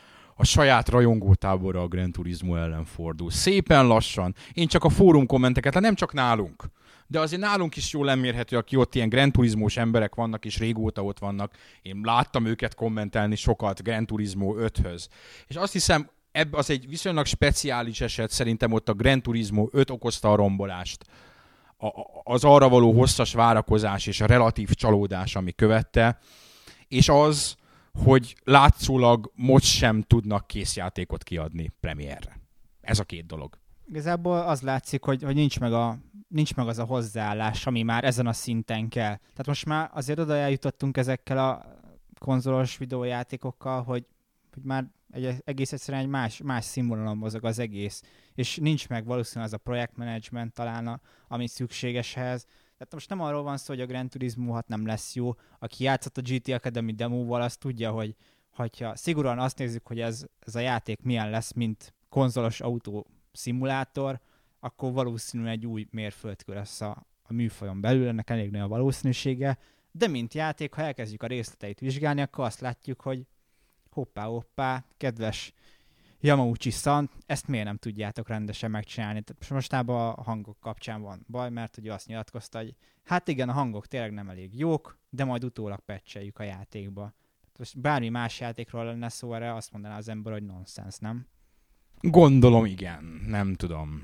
a 0.42 0.46
saját 0.46 0.89
rajongótábora 0.89 1.82
a 1.82 1.88
Gran 1.88 2.12
Turismo 2.12 2.56
ellen 2.56 2.86
fordul. 2.86 3.32
Szépen 3.32 3.88
lassan. 3.88 4.36
Én 4.54 4.68
csak 4.68 4.84
a 4.84 4.89
fórum 4.89 5.26
kommenteket, 5.26 5.74
hát 5.74 5.84
nem 5.84 5.96
csak 5.96 6.14
nálunk, 6.14 6.64
de 7.08 7.20
azért 7.20 7.42
nálunk 7.42 7.76
is 7.76 7.94
jól 7.94 8.06
lemérhető, 8.06 8.58
aki 8.58 8.76
ott 8.76 8.96
ilyen 8.96 9.10
Gran 9.10 9.32
Turismo-s 9.32 9.78
emberek 9.78 10.16
vannak, 10.16 10.46
és 10.46 10.58
régóta 10.58 11.04
ott 11.04 11.20
vannak. 11.20 11.54
Én 11.82 12.00
láttam 12.04 12.46
őket 12.46 12.76
kommentelni 12.76 13.36
sokat 13.36 13.84
Gran 13.84 14.06
Turismo 14.06 14.56
5-höz. 14.58 15.08
És 15.48 15.56
azt 15.56 15.74
hiszem, 15.74 16.10
ebb 16.32 16.54
az 16.54 16.70
egy 16.70 16.88
viszonylag 16.89 17.26
speciális 17.26 18.02
eset, 18.02 18.32
szerintem 18.32 18.72
ott 18.72 18.89
a 18.89 18.94
Gran 18.94 19.22
Turismo 19.22 19.68
5 19.72 19.89
okozta 19.89 20.32
a 20.32 20.36
rombolást. 20.36 21.04
A, 21.78 21.88
az 22.24 22.44
arra 22.44 22.70
való 22.70 22.92
hosszas 22.92 23.34
várakozás 23.34 24.08
és 24.08 24.22
a 24.22 24.26
relatív 24.26 24.70
csalódás, 24.74 25.36
ami 25.36 25.52
követte, 25.52 26.20
és 26.88 27.10
az, 27.10 27.60
hogy 27.94 28.36
látszólag 28.44 29.32
most 29.36 29.66
sem 29.66 30.02
tudnak 30.02 30.48
készjátékot 30.48 31.24
kiadni 31.24 31.72
premierre. 31.80 32.39
Ez 32.82 33.00
a 33.00 33.04
két 33.04 33.26
dolog. 33.26 33.60
Igazából 33.88 34.39
az 34.39 34.62
látszik, 34.62 35.04
hogy, 35.04 35.24
hogy 35.24 35.36
nincs, 35.36 35.60
meg 35.60 35.74
a, 35.74 35.98
nincs 36.28 36.56
meg 36.56 36.68
az 36.68 36.80
a 36.80 36.84
hozzáállás, 36.84 37.68
ami 37.68 37.82
már 37.82 38.04
ezen 38.04 38.28
a 38.28 38.34
szinten 38.34 38.89
kell. 38.89 39.16
Tehát 39.16 39.48
most 39.48 39.66
már 39.66 39.89
azért 39.94 40.20
oda 40.20 40.36
eljutottunk 40.36 40.98
ezekkel 40.98 41.38
a 41.38 41.66
konzolos 42.20 42.78
videójátékokkal, 42.78 43.84
hogy, 43.84 44.06
hogy 44.54 44.64
már 44.64 44.86
egy, 45.12 45.36
egész 45.44 45.72
egyszerűen 45.72 46.04
egy 46.04 46.10
más, 46.10 46.42
más 46.42 46.66
színvonalon 46.66 47.18
mozog 47.18 47.46
az 47.46 47.60
egész, 47.60 48.04
és 48.34 48.58
nincs 48.58 48.89
meg 48.89 49.06
valószínűleg 49.06 49.54
az 49.54 49.60
a 49.60 49.64
projektmenedzsment 49.64 50.54
talán, 50.54 50.88
a, 50.88 51.00
ami 51.28 51.48
szükséges 51.48 52.16
ehhez. 52.16 52.46
Tehát 52.82 52.95
most 52.95 53.09
nem 53.09 53.21
arról 53.21 53.43
van 53.43 53.57
szó, 53.57 53.73
hogy 53.73 53.82
a 53.82 53.86
Gran 53.86 54.09
Turismo 54.09 54.51
6 54.51 54.67
nem 54.67 54.86
lesz 54.86 55.15
jó. 55.15 55.34
Aki 55.59 55.84
játszott 55.84 56.17
a 56.17 56.21
GT 56.21 56.47
Academy 56.47 56.91
demóval, 56.91 57.41
az 57.41 57.57
tudja, 57.57 57.91
hogy 57.91 58.15
hogyha 58.49 58.95
szigorúan 58.95 59.39
azt 59.39 59.57
nézzük, 59.57 59.88
hogy 59.88 59.99
ez, 59.99 60.25
ez 60.39 60.55
a 60.55 60.59
játék 60.59 61.01
milyen 61.01 61.29
lesz, 61.29 61.53
mint 61.53 61.93
konzolos 62.09 62.61
autó 62.61 63.07
szimulátor, 63.32 64.19
akkor 64.59 64.91
valószínűleg 64.91 65.53
egy 65.53 65.65
új 65.65 65.88
mérföldkő 65.91 66.53
lesz 66.53 66.82
a, 66.82 67.05
a 67.23 67.34
műfajon 67.34 67.82
belül, 67.82 68.07
ennek 68.07 68.29
elég 68.29 68.51
nagy 68.51 68.61
a 68.61 68.67
valószínűsége, 68.67 69.57
de 69.91 70.07
mint 70.07 70.34
játék, 70.34 70.73
ha 70.73 70.82
elkezdjük 70.82 71.23
a 71.23 71.27
részleteit 71.27 71.79
vizsgálni, 71.79 72.21
akkor 72.21 72.45
azt 72.45 72.59
látjuk, 72.59 73.01
hogy 73.01 73.27
hoppá, 73.91 74.23
hoppá, 74.23 74.86
kedves 74.97 75.53
Yamauchi-san, 76.22 77.09
ezt 77.26 77.47
miért 77.47 77.65
nem 77.65 77.78
tudjátok 77.78 78.28
rendesen 78.28 78.72
megcsinálni? 78.72 79.22
Tehát 79.22 79.49
mostában 79.49 80.13
a 80.13 80.24
hangok 80.24 80.59
kapcsán 80.59 81.01
van 81.01 81.26
baj, 81.28 81.49
mert 81.49 81.78
ugye 81.78 81.93
azt 81.93 82.07
nyilatkozta, 82.07 82.57
hogy 82.57 82.76
hát 83.03 83.28
igen, 83.28 83.49
a 83.49 83.53
hangok 83.53 83.88
tényleg 83.88 84.11
nem 84.11 84.30
elég 84.30 84.59
jók, 84.59 84.99
de 85.09 85.24
majd 85.24 85.43
utólag 85.43 85.80
pecseljük 85.80 86.39
a 86.39 86.43
játékba. 86.43 87.13
Most 87.57 87.80
bármi 87.80 88.09
más 88.09 88.39
játékról 88.39 88.86
lenne 88.86 89.09
szó, 89.09 89.34
erre 89.34 89.53
azt 89.53 89.72
mondaná 89.72 89.97
az 89.97 90.09
ember, 90.09 90.34
hogy 90.34 90.43
nonsens, 90.43 90.97
nem? 90.97 91.28
Gondolom 91.99 92.65
igen, 92.65 93.03
nem 93.28 93.55
tudom. 93.55 94.01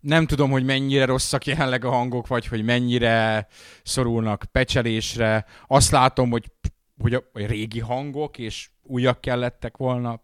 Nem 0.00 0.26
tudom, 0.26 0.50
hogy 0.50 0.64
mennyire 0.64 1.04
rosszak 1.04 1.46
jelenleg 1.46 1.84
a 1.84 1.90
hangok, 1.90 2.26
vagy 2.26 2.46
hogy 2.46 2.64
mennyire 2.64 3.46
szorulnak 3.82 4.44
pecselésre. 4.52 5.44
Azt 5.66 5.90
látom, 5.90 6.30
hogy, 6.30 6.52
hogy 6.98 7.14
a 7.14 7.22
hogy 7.32 7.46
régi 7.46 7.80
hangok, 7.80 8.38
és 8.38 8.70
újak 8.82 9.20
kellettek 9.20 9.76
volna. 9.76 10.20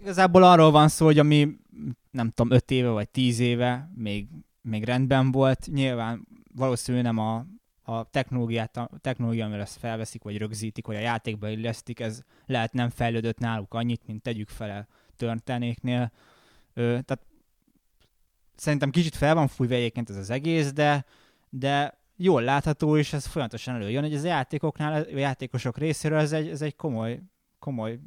Igazából 0.00 0.42
arról 0.42 0.70
van 0.70 0.88
szó, 0.88 1.04
hogy 1.04 1.18
ami 1.18 1.56
nem 2.10 2.30
tudom, 2.30 2.52
5 2.52 2.70
éve 2.70 2.88
vagy 2.88 3.08
10 3.08 3.38
éve 3.38 3.90
még, 3.94 4.28
még 4.62 4.84
rendben 4.84 5.30
volt, 5.30 5.66
nyilván 5.66 6.28
valószínűleg 6.54 7.06
nem 7.06 7.18
a, 7.18 7.46
a 7.82 8.10
technológiát, 8.10 8.76
a 8.76 8.90
technológia, 9.00 9.44
amivel 9.44 9.60
ezt 9.60 9.78
felveszik, 9.78 10.22
vagy 10.22 10.38
rögzítik, 10.38 10.86
vagy 10.86 10.96
a 10.96 11.00
játékba 11.00 11.48
illesztik, 11.48 12.00
ez 12.00 12.22
lehet 12.46 12.72
nem 12.72 12.90
fejlődött 12.90 13.38
náluk 13.38 13.74
annyit, 13.74 14.06
mint 14.06 14.22
tegyük 14.22 14.48
fel 14.48 14.78
a 14.78 14.86
törtenéknél. 15.16 16.12
Ö, 16.74 16.82
tehát 16.82 17.26
szerintem 18.56 18.90
kicsit 18.90 19.16
fel 19.16 19.34
van 19.34 19.48
fújva 19.48 19.74
egyébként 19.74 20.10
ez 20.10 20.16
az 20.16 20.30
egész, 20.30 20.72
de, 20.72 21.04
de 21.48 21.98
jól 22.16 22.42
látható, 22.42 22.96
és 22.96 23.12
ez 23.12 23.26
folyamatosan 23.26 23.74
előjön, 23.74 24.02
hogy 24.02 24.14
az 24.14 24.24
játékoknál, 24.24 25.02
a 25.02 25.18
játékosok 25.18 25.78
részéről 25.78 26.18
ez 26.18 26.32
egy, 26.32 26.48
ez 26.48 26.62
egy 26.62 26.76
komoly, 26.76 27.20
komoly 27.58 27.98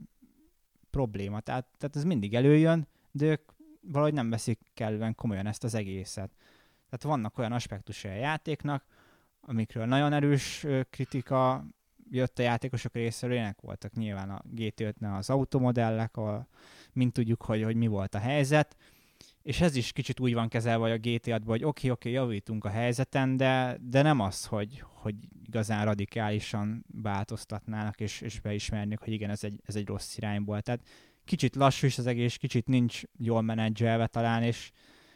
probléma. 0.91 1.39
Tehát, 1.39 1.65
tehát 1.77 1.95
ez 1.95 2.03
mindig 2.03 2.35
előjön, 2.35 2.87
de 3.11 3.25
ők 3.25 3.51
valahogy 3.81 4.13
nem 4.13 4.29
veszik 4.29 4.59
kellően 4.73 5.15
komolyan 5.15 5.47
ezt 5.47 5.63
az 5.63 5.73
egészet. 5.73 6.31
Tehát 6.89 7.03
vannak 7.03 7.37
olyan 7.37 7.51
aspektusai 7.51 8.11
a 8.11 8.15
játéknak, 8.15 8.85
amikről 9.41 9.85
nagyon 9.85 10.13
erős 10.13 10.65
kritika 10.89 11.65
jött 12.09 12.39
a 12.39 12.41
játékosok 12.41 12.93
részéről, 12.93 13.35
ilyenek 13.35 13.61
voltak 13.61 13.93
nyilván 13.93 14.29
a 14.29 14.41
GT5-ne 14.55 15.17
az 15.17 15.29
automodellek, 15.29 16.17
ahol 16.17 16.47
mint 16.93 17.13
tudjuk, 17.13 17.41
hogy, 17.41 17.63
hogy 17.63 17.75
mi 17.75 17.87
volt 17.87 18.15
a 18.15 18.19
helyzet, 18.19 18.77
és 19.43 19.61
ez 19.61 19.75
is 19.75 19.91
kicsit 19.91 20.19
úgy 20.19 20.33
van 20.33 20.47
kezelve 20.47 20.91
a 20.91 20.97
gt 20.97 21.29
6 21.29 21.41
hogy 21.45 21.63
oké, 21.63 21.89
oké, 21.89 22.11
javítunk 22.11 22.65
a 22.65 22.69
helyzeten, 22.69 23.37
de, 23.37 23.77
de 23.81 24.01
nem 24.01 24.19
az, 24.19 24.45
hogy, 24.45 24.83
hogy 24.93 25.15
igazán 25.45 25.85
radikálisan 25.85 26.85
változtatnának, 27.01 27.99
és, 27.99 28.21
és 28.21 28.39
beismernék, 28.39 28.99
hogy 28.99 29.13
igen, 29.13 29.29
ez 29.29 29.43
egy, 29.43 29.61
ez 29.65 29.75
egy 29.75 29.87
rossz 29.87 30.17
irányból. 30.17 30.61
Tehát 30.61 30.81
kicsit 31.25 31.55
lassú 31.55 31.85
is 31.85 31.97
az 31.97 32.07
egész, 32.07 32.35
kicsit 32.35 32.67
nincs 32.67 33.01
jól 33.17 33.41
menedzselve 33.41 34.07
talán, 34.07 34.43
és, 34.43 34.71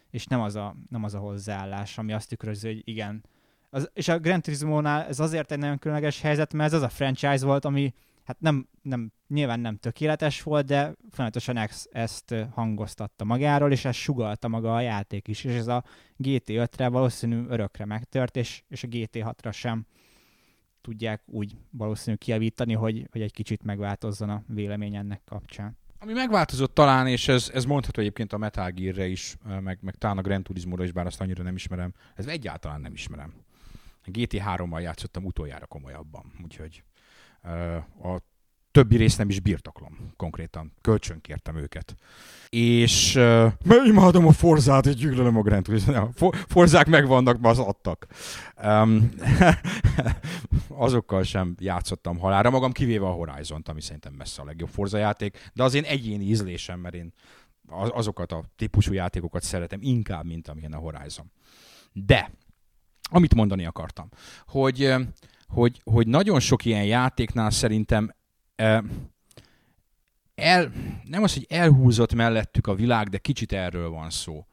és 0.09 0.25
nem, 0.25 0.41
az 0.41 0.55
a, 0.55 0.75
nem 0.89 1.03
az 1.03 1.13
a 1.13 1.19
hozzáállás, 1.19 1.97
ami 1.97 2.13
azt 2.13 2.29
tükrözi, 2.29 2.67
hogy 2.67 2.81
igen. 2.83 3.23
Az, 3.69 3.89
és 3.93 4.07
a 4.07 4.19
Gran 4.19 4.41
Turismo-nál 4.41 5.05
ez 5.05 5.19
azért 5.19 5.51
egy 5.51 5.59
nagyon 5.59 5.77
különleges 5.77 6.21
helyzet, 6.21 6.53
mert 6.53 6.73
ez 6.73 6.77
az 6.77 6.83
a 6.83 6.89
franchise 6.89 7.45
volt, 7.45 7.65
ami 7.65 7.93
hát 8.25 8.39
nem, 8.39 8.67
nem, 8.81 9.11
nyilván 9.27 9.59
nem 9.59 9.77
tökéletes 9.77 10.43
volt, 10.43 10.65
de 10.65 10.95
folyamatosan 11.09 11.57
ezt, 11.57 11.89
ezt 11.91 12.35
hangoztatta 12.51 13.23
magáról, 13.23 13.71
és 13.71 13.85
ezt 13.85 13.99
sugalta 13.99 14.47
maga 14.47 14.75
a 14.75 14.81
játék 14.81 15.27
is, 15.27 15.43
és 15.43 15.53
ez 15.53 15.67
a 15.67 15.83
GT5-re 16.23 16.87
valószínű 16.87 17.45
örökre 17.47 17.85
megtört, 17.85 18.35
és, 18.35 18.63
és 18.67 18.83
a 18.83 18.87
GT6-ra 18.87 19.53
sem 19.53 19.85
tudják 20.81 21.21
úgy 21.25 21.55
valószínű 21.69 22.15
kiavítani, 22.15 22.73
hogy, 22.73 23.07
hogy 23.11 23.21
egy 23.21 23.33
kicsit 23.33 23.63
megváltozzon 23.63 24.29
a 24.29 24.43
vélemény 24.47 24.95
ennek 24.95 25.21
kapcsán. 25.25 25.77
Ami 25.99 26.13
megváltozott 26.13 26.73
talán, 26.73 27.07
és 27.07 27.27
ez, 27.27 27.49
ez 27.53 27.65
mondható 27.65 28.01
egyébként 28.01 28.33
a 28.33 28.37
Metal 28.37 28.69
Gear-re 28.69 29.07
is, 29.07 29.37
meg, 29.59 29.77
meg 29.81 29.95
talán 29.95 30.17
a 30.17 30.21
Gran 30.21 30.43
Turismo-ra 30.43 30.83
is, 30.83 30.91
bár 30.91 31.05
azt 31.05 31.21
annyira 31.21 31.43
nem 31.43 31.55
ismerem. 31.55 31.93
Ez 32.15 32.27
egyáltalán 32.27 32.81
nem 32.81 32.93
ismerem. 32.93 33.33
A 34.03 34.09
GT3-mal 34.09 34.81
játszottam 34.81 35.25
utoljára 35.25 35.65
komolyabban, 35.65 36.33
úgyhogy 36.43 36.83
a 38.03 38.21
többi 38.75 38.97
részt 38.97 39.17
nem 39.17 39.29
is 39.29 39.39
birtoklom 39.39 39.97
konkrétan. 40.17 40.73
Kölcsön 40.81 41.21
őket. 41.55 41.95
És 42.49 43.15
uh, 43.15 43.51
imádom 43.85 44.27
a 44.27 44.31
Forzát, 44.31 44.85
és 44.85 44.95
gyűlölöm 44.95 45.37
a 45.37 45.41
Grand 45.41 45.63
Turismo. 45.63 46.09
Forzák 46.31 46.87
megvannak, 46.87 47.37
az 47.41 47.59
adtak. 47.59 48.07
Um, 48.63 49.09
azokkal 50.69 51.23
sem 51.23 51.55
játszottam 51.59 52.17
halára 52.17 52.49
magam, 52.49 52.71
kivéve 52.71 53.05
a 53.05 53.11
Horizon-t, 53.11 53.69
ami 53.69 53.81
szerintem 53.81 54.13
messze 54.13 54.41
a 54.41 54.45
legjobb 54.45 54.69
Forza 54.69 54.97
játék, 54.97 55.51
de 55.53 55.63
az 55.63 55.73
én 55.73 55.83
egyéni 55.83 56.23
ízlésem, 56.23 56.79
mert 56.79 56.95
én 56.95 57.13
azokat 57.69 58.31
a 58.31 58.43
típusú 58.55 58.93
játékokat 58.93 59.43
szeretem 59.43 59.79
inkább, 59.81 60.25
mint 60.25 60.47
amilyen 60.47 60.73
a 60.73 60.77
Horizon. 60.77 61.31
De, 61.93 62.31
amit 63.09 63.35
mondani 63.35 63.65
akartam, 63.65 64.09
hogy 64.45 64.93
hogy, 65.47 65.81
hogy 65.83 66.07
nagyon 66.07 66.39
sok 66.39 66.65
ilyen 66.65 66.85
játéknál 66.85 67.49
szerintem 67.49 68.11
el, 70.35 70.71
nem 71.03 71.23
az, 71.23 71.33
hogy 71.33 71.45
elhúzott 71.49 72.13
mellettük 72.13 72.67
a 72.67 72.75
világ, 72.75 73.09
de 73.09 73.17
kicsit 73.17 73.53
erről 73.53 73.89
van 73.89 74.09
szó. 74.09 74.45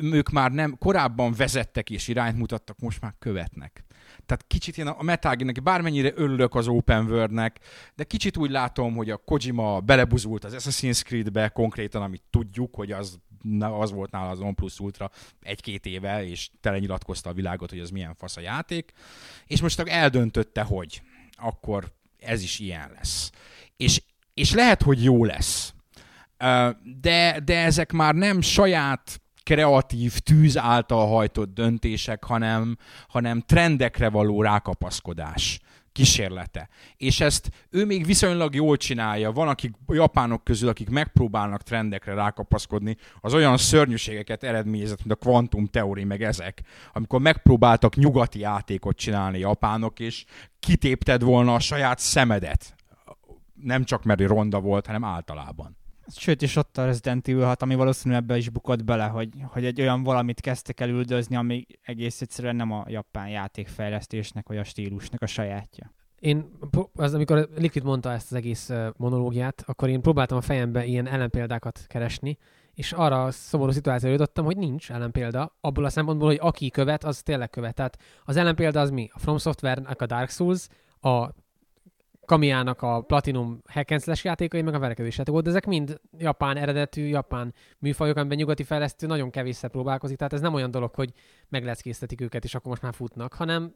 Ők 0.00 0.30
már 0.30 0.52
nem, 0.52 0.78
korábban 0.78 1.32
vezettek 1.32 1.90
és 1.90 2.08
irányt 2.08 2.38
mutattak, 2.38 2.78
most 2.78 3.00
már 3.00 3.14
követnek. 3.18 3.84
Tehát 4.26 4.44
kicsit 4.46 4.78
én 4.78 4.86
a 4.86 5.02
Metal 5.02 5.36
bármennyire 5.62 6.12
örülök 6.14 6.54
az 6.54 6.68
Open 6.68 7.06
World-nek, 7.06 7.60
de 7.94 8.04
kicsit 8.04 8.36
úgy 8.36 8.50
látom, 8.50 8.94
hogy 8.94 9.10
a 9.10 9.16
Kojima 9.16 9.80
belebuzult 9.80 10.44
az 10.44 10.54
Assassin's 10.58 11.02
Creed-be 11.04 11.48
konkrétan, 11.48 12.02
amit 12.02 12.22
tudjuk, 12.30 12.74
hogy 12.74 12.92
az 12.92 13.18
az 13.60 13.92
volt 13.92 14.10
nála 14.10 14.30
az 14.30 14.40
On 14.40 14.54
Plus 14.54 14.80
Ultra 14.80 15.10
egy-két 15.42 15.86
éve, 15.86 16.26
és 16.26 16.50
telenyilatkozta 16.60 17.30
a 17.30 17.32
világot, 17.32 17.70
hogy 17.70 17.78
az 17.78 17.90
milyen 17.90 18.14
fasz 18.14 18.36
a 18.36 18.40
játék, 18.40 18.92
és 19.46 19.60
most 19.60 19.80
eldöntötte, 19.80 20.62
hogy 20.62 21.02
akkor 21.32 21.92
ez 22.18 22.42
is 22.42 22.58
ilyen 22.58 22.90
lesz. 22.94 23.30
És, 23.76 24.02
és 24.34 24.52
lehet, 24.52 24.82
hogy 24.82 25.04
jó 25.04 25.24
lesz. 25.24 25.74
De, 27.00 27.40
de 27.44 27.58
ezek 27.64 27.92
már 27.92 28.14
nem 28.14 28.40
saját 28.40 29.20
kreatív 29.42 30.18
tűz 30.18 30.56
által 30.58 31.06
hajtott 31.06 31.54
döntések, 31.54 32.24
hanem, 32.24 32.76
hanem 33.08 33.40
trendekre 33.40 34.08
való 34.08 34.42
rákapaszkodás 34.42 35.60
kísérlete. 35.94 36.68
És 36.96 37.20
ezt 37.20 37.50
ő 37.70 37.84
még 37.84 38.06
viszonylag 38.06 38.54
jól 38.54 38.76
csinálja. 38.76 39.32
Van, 39.32 39.48
akik 39.48 39.74
japánok 39.86 40.44
közül, 40.44 40.68
akik 40.68 40.88
megpróbálnak 40.88 41.62
trendekre 41.62 42.14
rákapaszkodni, 42.14 42.96
az 43.20 43.34
olyan 43.34 43.56
szörnyűségeket 43.56 44.42
eredményezett, 44.42 45.04
mint 45.04 45.12
a 45.22 45.24
Quantum 45.24 45.66
Theory, 45.66 46.04
meg 46.04 46.22
ezek, 46.22 46.62
amikor 46.92 47.20
megpróbáltak 47.20 47.96
nyugati 47.96 48.38
játékot 48.38 48.96
csinálni 48.96 49.38
japánok, 49.38 50.00
és 50.00 50.24
kitépted 50.60 51.22
volna 51.22 51.54
a 51.54 51.60
saját 51.60 51.98
szemedet. 51.98 52.74
Nem 53.54 53.84
csak 53.84 54.04
mert 54.04 54.20
ronda 54.20 54.60
volt, 54.60 54.86
hanem 54.86 55.04
általában. 55.04 55.76
Sőt, 56.06 56.42
és 56.42 56.56
ott 56.56 56.78
a 56.78 56.84
Resident 56.84 57.28
Evil 57.28 57.44
6, 57.44 57.62
ami 57.62 57.74
valószínűleg 57.74 58.22
ebbe 58.22 58.36
is 58.36 58.48
bukott 58.48 58.84
bele, 58.84 59.04
hogy, 59.04 59.28
hogy 59.46 59.64
egy 59.64 59.80
olyan 59.80 60.02
valamit 60.02 60.40
kezdtek 60.40 60.80
el 60.80 60.88
üldözni, 60.88 61.36
ami 61.36 61.66
egész 61.82 62.20
egyszerűen 62.20 62.56
nem 62.56 62.72
a 62.72 62.84
japán 62.88 63.28
játékfejlesztésnek, 63.28 64.48
vagy 64.48 64.56
a 64.56 64.64
stílusnak 64.64 65.22
a 65.22 65.26
sajátja. 65.26 65.92
Én, 66.18 66.50
az, 66.94 67.14
amikor 67.14 67.48
Liquid 67.56 67.84
mondta 67.84 68.12
ezt 68.12 68.30
az 68.30 68.36
egész 68.36 68.70
monológiát, 68.96 69.62
akkor 69.66 69.88
én 69.88 70.00
próbáltam 70.00 70.36
a 70.36 70.40
fejembe 70.40 70.84
ilyen 70.84 71.08
ellenpéldákat 71.08 71.84
keresni, 71.88 72.38
és 72.74 72.92
arra 72.92 73.24
a 73.24 73.30
szomorú 73.30 73.70
szituációra 73.70 74.12
jutottam, 74.12 74.44
hogy 74.44 74.56
nincs 74.56 74.90
ellenpélda, 74.90 75.56
abból 75.60 75.84
a 75.84 75.88
szempontból, 75.88 76.28
hogy 76.28 76.38
aki 76.40 76.70
követ, 76.70 77.04
az 77.04 77.22
tényleg 77.22 77.50
követ. 77.50 77.74
Tehát 77.74 77.98
az 78.24 78.36
ellenpélda 78.36 78.80
az 78.80 78.90
mi? 78.90 79.10
A 79.12 79.18
From 79.18 79.38
Software-nek 79.38 80.02
a 80.02 80.06
Dark 80.06 80.30
Souls, 80.30 80.68
a 81.00 81.28
Kamiának 82.24 82.82
a 82.82 83.00
Platinum 83.00 83.62
hack 83.66 84.22
játékai, 84.22 84.62
meg 84.62 84.74
a 84.74 84.78
verekedés 84.78 85.16
játék 85.16 85.32
volt, 85.32 85.44
de 85.44 85.50
ezek 85.50 85.66
mind 85.66 86.00
japán 86.18 86.56
eredetű, 86.56 87.06
japán 87.06 87.54
műfajok, 87.78 88.16
amiben 88.16 88.36
nyugati 88.36 88.62
fejlesztő 88.62 89.06
nagyon 89.06 89.30
kevésszer 89.30 89.70
próbálkozik, 89.70 90.16
tehát 90.16 90.32
ez 90.32 90.40
nem 90.40 90.54
olyan 90.54 90.70
dolog, 90.70 90.94
hogy 90.94 91.12
megleckéztetik 91.48 92.20
őket, 92.20 92.44
és 92.44 92.54
akkor 92.54 92.68
most 92.68 92.82
már 92.82 92.94
futnak, 92.94 93.34
hanem 93.34 93.74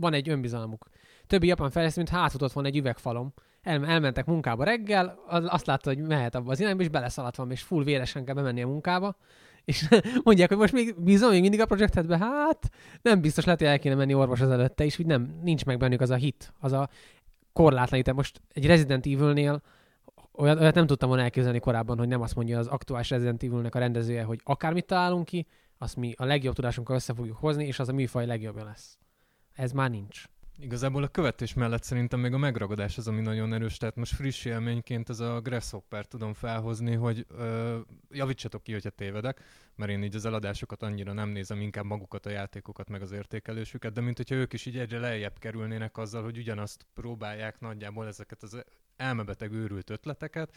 van 0.00 0.12
egy 0.12 0.28
önbizalmuk. 0.28 0.86
Többi 1.26 1.46
japán 1.46 1.70
fejlesztő, 1.70 2.00
mint 2.00 2.12
hátfutott 2.12 2.52
volna 2.52 2.68
egy 2.68 2.76
üvegfalom. 2.76 3.32
El, 3.62 3.86
elmentek 3.86 4.26
munkába 4.26 4.64
reggel, 4.64 5.18
az, 5.26 5.44
azt 5.48 5.66
látta, 5.66 5.94
hogy 5.94 5.98
mehet 5.98 6.34
abba 6.34 6.50
az 6.50 6.60
irányba, 6.60 6.82
és 6.82 6.88
beleszaladt 6.88 7.36
van, 7.36 7.50
és 7.50 7.62
full 7.62 7.84
véresen 7.84 8.24
kell 8.24 8.34
bemenni 8.34 8.62
a 8.62 8.66
munkába. 8.66 9.16
És 9.64 9.88
mondják, 10.24 10.48
hogy 10.48 10.58
most 10.58 10.72
még 10.72 10.94
bízom 11.02 11.30
még 11.30 11.40
mindig 11.40 11.60
a 11.60 11.66
projektedbe, 11.66 12.18
hát 12.18 12.70
nem 13.02 13.20
biztos, 13.20 13.44
lehet, 13.44 13.60
hogy 13.60 13.68
el 13.68 13.78
kéne 13.78 13.94
menni 13.94 14.12
az 14.12 14.42
előtte, 14.42 14.84
és 14.84 14.98
úgy 14.98 15.06
nem, 15.06 15.38
nincs 15.42 15.64
meg 15.64 15.78
bennük 15.78 16.00
az 16.00 16.10
a 16.10 16.14
hit, 16.14 16.52
az 16.60 16.72
a 16.72 16.88
korlátlanítás. 17.62 18.14
Most 18.14 18.40
egy 18.52 18.66
Resident 18.66 19.06
Evil-nél 19.06 19.62
olyat, 20.32 20.60
olyat 20.60 20.74
nem 20.74 20.86
tudtam 20.86 21.08
volna 21.08 21.24
elképzelni 21.24 21.58
korábban, 21.58 21.98
hogy 21.98 22.08
nem 22.08 22.20
azt 22.20 22.34
mondja 22.34 22.58
az 22.58 22.66
aktuális 22.66 23.10
Resident 23.10 23.42
Evil-nek 23.42 23.74
a 23.74 23.78
rendezője, 23.78 24.22
hogy 24.22 24.40
akármit 24.44 24.86
találunk 24.86 25.24
ki, 25.24 25.46
azt 25.78 25.96
mi 25.96 26.14
a 26.16 26.24
legjobb 26.24 26.54
tudásunkkal 26.54 26.96
össze 26.96 27.14
fogjuk 27.14 27.36
hozni, 27.36 27.66
és 27.66 27.78
az 27.78 27.88
a 27.88 27.92
műfaj 27.92 28.26
legjobbja 28.26 28.64
lesz. 28.64 28.98
Ez 29.52 29.72
már 29.72 29.90
nincs. 29.90 30.24
Igazából 30.60 31.02
a 31.02 31.08
követés 31.08 31.54
mellett 31.54 31.82
szerintem 31.82 32.20
még 32.20 32.32
a 32.32 32.38
megragadás 32.38 32.98
az, 32.98 33.08
ami 33.08 33.20
nagyon 33.20 33.52
erős. 33.52 33.76
Tehát 33.76 33.96
most 33.96 34.14
friss 34.14 34.44
élményként 34.44 35.08
ez 35.08 35.20
a 35.20 35.40
Grasshopper 35.40 36.06
tudom 36.06 36.34
felhozni, 36.34 36.94
hogy 36.94 37.26
ö, 37.28 37.78
javítsatok 38.10 38.62
ki, 38.62 38.72
hogyha 38.72 38.90
tévedek, 38.90 39.42
mert 39.74 39.90
én 39.90 40.02
így 40.02 40.14
az 40.14 40.24
eladásokat 40.24 40.82
annyira 40.82 41.12
nem 41.12 41.28
nézem, 41.28 41.60
inkább 41.60 41.84
magukat 41.84 42.26
a 42.26 42.30
játékokat, 42.30 42.88
meg 42.88 43.02
az 43.02 43.12
értékelésüket, 43.12 43.92
de 43.92 44.00
mint 44.00 44.16
hogyha 44.16 44.34
ők 44.34 44.52
is 44.52 44.66
így 44.66 44.78
egyre 44.78 44.98
lejjebb 44.98 45.38
kerülnének 45.38 45.96
azzal, 45.96 46.22
hogy 46.22 46.38
ugyanazt 46.38 46.86
próbálják 46.94 47.60
nagyjából 47.60 48.06
ezeket 48.06 48.42
az 48.42 48.64
elmebeteg 48.96 49.52
őrült 49.52 49.90
ötleteket, 49.90 50.56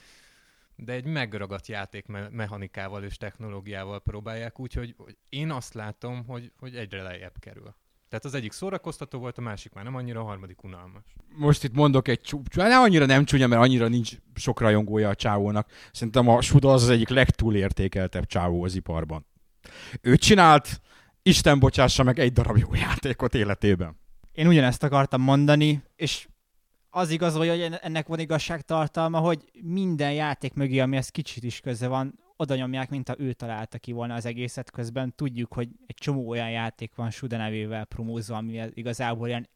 de 0.76 0.94
egy 0.94 1.06
megragadt 1.06 1.68
játék 1.68 2.06
me- 2.06 2.32
mechanikával 2.32 3.04
és 3.04 3.18
technológiával 3.18 4.00
próbálják, 4.00 4.60
úgyhogy 4.60 4.96
én 5.30 5.52
azt 5.52 5.74
látom, 5.74 6.26
hogy, 6.26 6.52
hogy 6.58 6.76
egyre 6.76 7.02
lejjebb 7.02 7.40
kerül. 7.40 7.76
Tehát 8.12 8.26
az 8.26 8.34
egyik 8.34 8.52
szórakoztató 8.52 9.20
volt, 9.20 9.38
a 9.38 9.42
másik 9.42 9.74
már 9.74 9.84
nem 9.84 9.96
annyira, 9.96 10.20
a 10.20 10.24
harmadik 10.24 10.64
unalmas. 10.64 11.04
Most 11.36 11.64
itt 11.64 11.74
mondok 11.74 12.08
egy 12.08 12.22
csú... 12.22 12.42
nem 12.56 12.82
annyira 12.82 13.06
nem 13.06 13.26
csúnya, 13.26 13.48
mert 13.48 13.62
annyira 13.62 13.88
nincs 13.88 14.12
sok 14.36 14.60
rajongója 14.60 15.10
a 15.10 15.16
csávónak. 15.16 15.70
Szerintem 15.92 16.28
a 16.28 16.42
Suda 16.42 16.72
az 16.72 16.84
az 16.84 16.90
egyik 16.90 17.10
legtúlértékeltebb 17.10 18.26
csávó 18.26 18.64
az 18.64 18.76
iparban. 18.76 19.26
Ő 20.02 20.16
csinált, 20.16 20.82
Isten 21.22 21.60
bocsássa 21.60 22.04
meg 22.04 22.20
egy 22.20 22.34
darab 22.34 22.58
jó 22.58 22.74
játékot 22.74 23.36
életében. 23.36 24.00
Én 24.32 24.48
ugyanezt 24.48 24.84
akartam 24.84 25.22
mondani, 25.22 25.84
és 25.96 26.28
az 26.90 27.10
igazolja, 27.10 27.52
hogy 27.52 27.78
ennek 27.82 28.08
van 28.08 28.20
igazságtartalma, 28.20 29.20
hogy 29.20 29.40
minden 29.62 30.14
játék 30.14 30.54
mögé, 30.54 30.80
amihez 30.80 31.10
kicsit 31.10 31.44
is 31.44 31.60
köze 31.60 31.88
van, 31.88 32.20
oda 32.42 32.56
nyomják, 32.56 32.90
mint 32.90 33.08
ha 33.08 33.16
ő 33.18 33.34
találta 33.34 33.78
ki 33.78 33.92
volna 33.92 34.14
az 34.14 34.26
egészet, 34.26 34.72
közben 34.72 35.16
tudjuk, 35.16 35.54
hogy 35.54 35.70
egy 35.88 35.96
csomó 35.96 36.30
olyan 36.30 36.50
játék 36.50 36.96
van 36.96 37.10
Suda 37.10 37.38
nevével 37.38 37.86
promózva, 37.86 38.36
ami 38.36 38.64
igazából 38.74 39.28
ilyen 39.28 39.50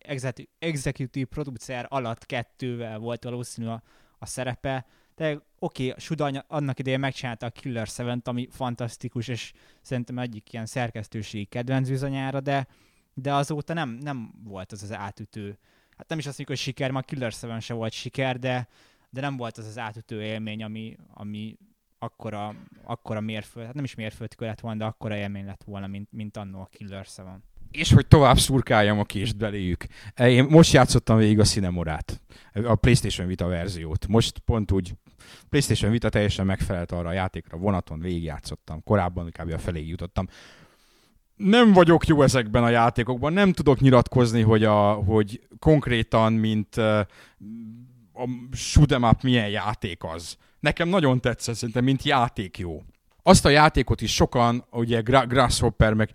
executive 0.60 1.26
producer 1.26 1.86
alatt 1.90 2.26
kettővel 2.26 3.00
volt 3.00 3.24
valószínű 3.24 3.68
a, 3.68 3.84
a 4.20 4.26
szerepe, 4.26 4.86
de 5.16 5.42
oké, 5.60 5.88
okay, 5.88 6.00
Suda 6.00 6.44
annak 6.48 6.80
idején 6.80 7.00
megcsinálta 7.00 7.46
a 7.46 7.50
Killer 7.50 7.88
7 7.88 8.28
ami 8.28 8.48
fantasztikus, 8.52 9.28
és 9.28 9.54
szerintem 9.82 10.20
egyik 10.20 10.54
ilyen 10.54 10.66
szerkesztőségi 10.66 11.46
kedvenc 11.46 11.90
bizonyára, 11.90 12.40
de, 12.40 12.68
de 13.14 13.34
azóta 13.34 13.74
nem, 13.74 13.90
nem 13.90 14.34
volt 14.44 14.72
az 14.72 14.84
az 14.84 14.94
átütő. 14.94 15.58
Hát 15.98 16.08
nem 16.08 16.18
is 16.18 16.26
azt 16.26 16.38
mondjuk, 16.38 16.58
hogy 16.58 16.68
siker, 16.68 16.92
mert 16.92 17.06
a 17.06 17.08
Killer 17.08 17.32
7 17.32 17.62
se 17.62 17.74
volt 17.74 17.94
siker, 17.94 18.40
de, 18.40 18.68
de 19.10 19.22
nem 19.22 19.38
volt 19.38 19.58
az 19.58 19.66
az 19.66 19.78
átütő 19.78 20.24
élmény, 20.24 20.64
ami, 20.64 20.98
ami 21.14 21.58
akkora, 22.00 22.56
akkora 22.84 23.20
mérföld, 23.20 23.66
hát 23.66 23.76
nem 23.76 23.84
is 23.84 23.96
mérföldkő 23.96 24.46
lett 24.46 24.60
volna, 24.60 24.78
de 24.78 24.86
akkora 24.86 25.16
élmény 25.16 25.46
lett 25.46 25.64
volna, 25.66 25.88
mint, 25.88 26.12
mint 26.12 26.38
annó 26.38 26.60
a 26.60 26.70
Killer 26.72 27.06
7. 27.16 27.26
És 27.72 27.92
hogy 27.92 28.08
tovább 28.08 28.38
szurkáljam 28.38 29.00
a 29.00 29.04
kést 29.04 29.38
beléjük. 29.38 29.86
Én 30.18 30.44
most 30.50 30.74
játszottam 30.74 31.18
végig 31.18 31.40
a 31.40 31.44
Cinemorát, 31.44 32.22
a 32.54 32.76
PlayStation 32.76 33.28
Vita 33.28 33.48
verziót. 33.48 34.08
Most 34.08 34.40
pont 34.40 34.72
úgy 34.72 34.94
PlayStation 35.50 35.92
Vita 35.92 36.10
teljesen 36.10 36.46
megfelelt 36.46 36.92
arra 36.92 37.10
a 37.10 37.14
játékra, 37.14 37.58
vonaton 37.58 38.00
végigjátszottam. 38.00 38.84
Korábban 38.84 39.30
kb. 39.30 39.54
a 39.54 39.58
feléig 39.58 39.88
jutottam. 39.88 40.28
Nem 41.36 41.74
vagyok 41.74 42.08
jó 42.08 42.22
ezekben 42.22 42.64
a 42.64 42.70
játékokban, 42.70 43.34
nem 43.34 43.54
tudok 43.54 43.80
nyilatkozni, 43.80 44.42
hogy, 44.42 44.64
a, 44.64 44.94
hogy 44.94 45.48
konkrétan, 45.60 46.34
mint 46.34 46.78
uh, 46.78 47.00
a 48.14 48.26
shoot'em 48.52 49.12
up 49.12 49.22
milyen 49.22 49.50
játék 49.50 50.04
az 50.04 50.38
nekem 50.60 50.90
nagyon 50.90 51.22
tetszett, 51.22 51.56
szerintem, 51.56 51.84
mint 51.84 52.04
játék 52.04 52.58
jó. 52.58 52.84
Azt 53.24 53.46
a 53.46 53.50
játékot 53.50 54.02
is 54.02 54.14
sokan, 54.14 54.66
ugye 54.72 55.02
Grasshopper 55.02 55.94
meg, 55.94 56.10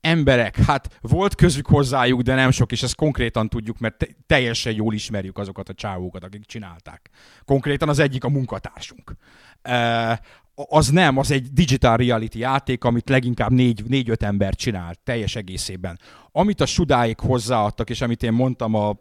emberek, 0.00 0.56
hát 0.56 0.98
volt 1.00 1.34
közük 1.34 1.66
hozzájuk, 1.66 2.20
de 2.20 2.34
nem 2.34 2.50
sok, 2.50 2.72
és 2.72 2.82
ezt 2.82 2.94
konkrétan 2.94 3.48
tudjuk, 3.48 3.78
mert 3.78 3.98
te- 3.98 4.08
teljesen 4.26 4.74
jól 4.74 4.94
ismerjük 4.94 5.38
azokat 5.38 5.68
a 5.68 5.74
csávókat, 5.74 6.24
akik 6.24 6.44
csinálták. 6.44 7.10
Konkrétan 7.44 7.88
az 7.88 7.98
egyik 7.98 8.24
a 8.24 8.28
munkatársunk. 8.28 9.16
E, 9.62 10.20
az 10.54 10.88
nem, 10.88 11.18
az 11.18 11.30
egy 11.30 11.52
digital 11.52 11.96
reality 11.96 12.38
játék, 12.38 12.84
amit 12.84 13.08
leginkább 13.08 13.50
négy, 13.50 13.84
négy-öt 13.86 14.22
ember 14.22 14.54
csinált 14.54 14.98
teljes 14.98 15.36
egészében. 15.36 15.98
Amit 16.32 16.60
a 16.60 16.66
sudáik 16.66 17.18
hozzáadtak, 17.18 17.90
és 17.90 18.00
amit 18.00 18.22
én 18.22 18.32
mondtam 18.32 18.74
a 18.74 18.96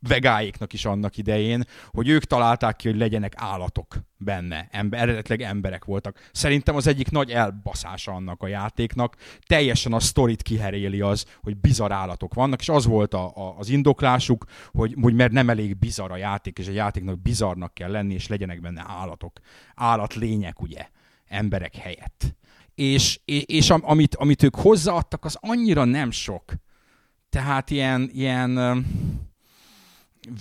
vegáiknak 0.00 0.72
is 0.72 0.84
annak 0.84 1.16
idején, 1.16 1.64
hogy 1.90 2.08
ők 2.08 2.24
találták 2.24 2.76
ki, 2.76 2.88
hogy 2.88 2.98
legyenek 2.98 3.32
állatok 3.36 3.96
benne. 4.16 4.68
Ember, 4.70 5.00
eredetileg 5.00 5.42
emberek 5.42 5.84
voltak. 5.84 6.28
Szerintem 6.32 6.76
az 6.76 6.86
egyik 6.86 7.10
nagy 7.10 7.30
elbaszása 7.30 8.12
annak 8.12 8.42
a 8.42 8.46
játéknak. 8.46 9.16
Teljesen 9.46 9.92
a 9.92 10.00
sztorit 10.00 10.42
kiheréli 10.42 11.00
az, 11.00 11.24
hogy 11.42 11.56
bizarr 11.56 11.92
állatok 11.92 12.34
vannak, 12.34 12.60
és 12.60 12.68
az 12.68 12.86
volt 12.86 13.14
a, 13.14 13.36
a, 13.36 13.54
az 13.58 13.68
indoklásuk, 13.68 14.44
hogy, 14.72 14.94
hogy 15.00 15.14
mert 15.14 15.32
nem 15.32 15.50
elég 15.50 15.78
bizarr 15.78 16.10
a 16.10 16.16
játék, 16.16 16.58
és 16.58 16.68
a 16.68 16.72
játéknak 16.72 17.22
bizarnak 17.22 17.74
kell 17.74 17.90
lenni, 17.90 18.14
és 18.14 18.28
legyenek 18.28 18.60
benne 18.60 18.84
állatok. 18.86 19.38
Állatlények, 19.74 20.60
ugye, 20.60 20.86
emberek 21.26 21.76
helyett. 21.76 22.36
És, 22.74 23.20
és, 23.24 23.42
és 23.46 23.70
amit, 23.70 24.14
amit 24.14 24.42
ők 24.42 24.54
hozzáadtak, 24.54 25.24
az 25.24 25.36
annyira 25.40 25.84
nem 25.84 26.10
sok. 26.10 26.52
Tehát 27.30 27.70
ilyen, 27.70 28.10
ilyen 28.12 28.58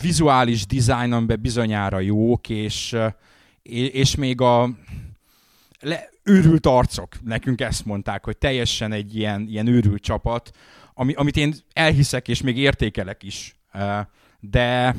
vizuális 0.01 0.65
dizájn, 0.65 1.11
amiben 1.11 1.41
bizonyára 1.41 1.99
jók, 1.99 2.49
és, 2.49 2.95
és 3.91 4.15
még 4.15 4.41
a 4.41 4.69
le, 5.79 6.09
őrült 6.23 6.65
arcok, 6.65 7.23
nekünk 7.23 7.61
ezt 7.61 7.85
mondták, 7.85 8.25
hogy 8.25 8.37
teljesen 8.37 8.91
egy 8.91 9.15
ilyen, 9.15 9.45
ilyen 9.49 9.67
őrült 9.67 10.01
csapat, 10.01 10.51
ami, 10.93 11.13
amit 11.13 11.37
én 11.37 11.53
elhiszek, 11.73 12.27
és 12.27 12.41
még 12.41 12.57
értékelek 12.57 13.23
is. 13.23 13.55
De, 14.39 14.95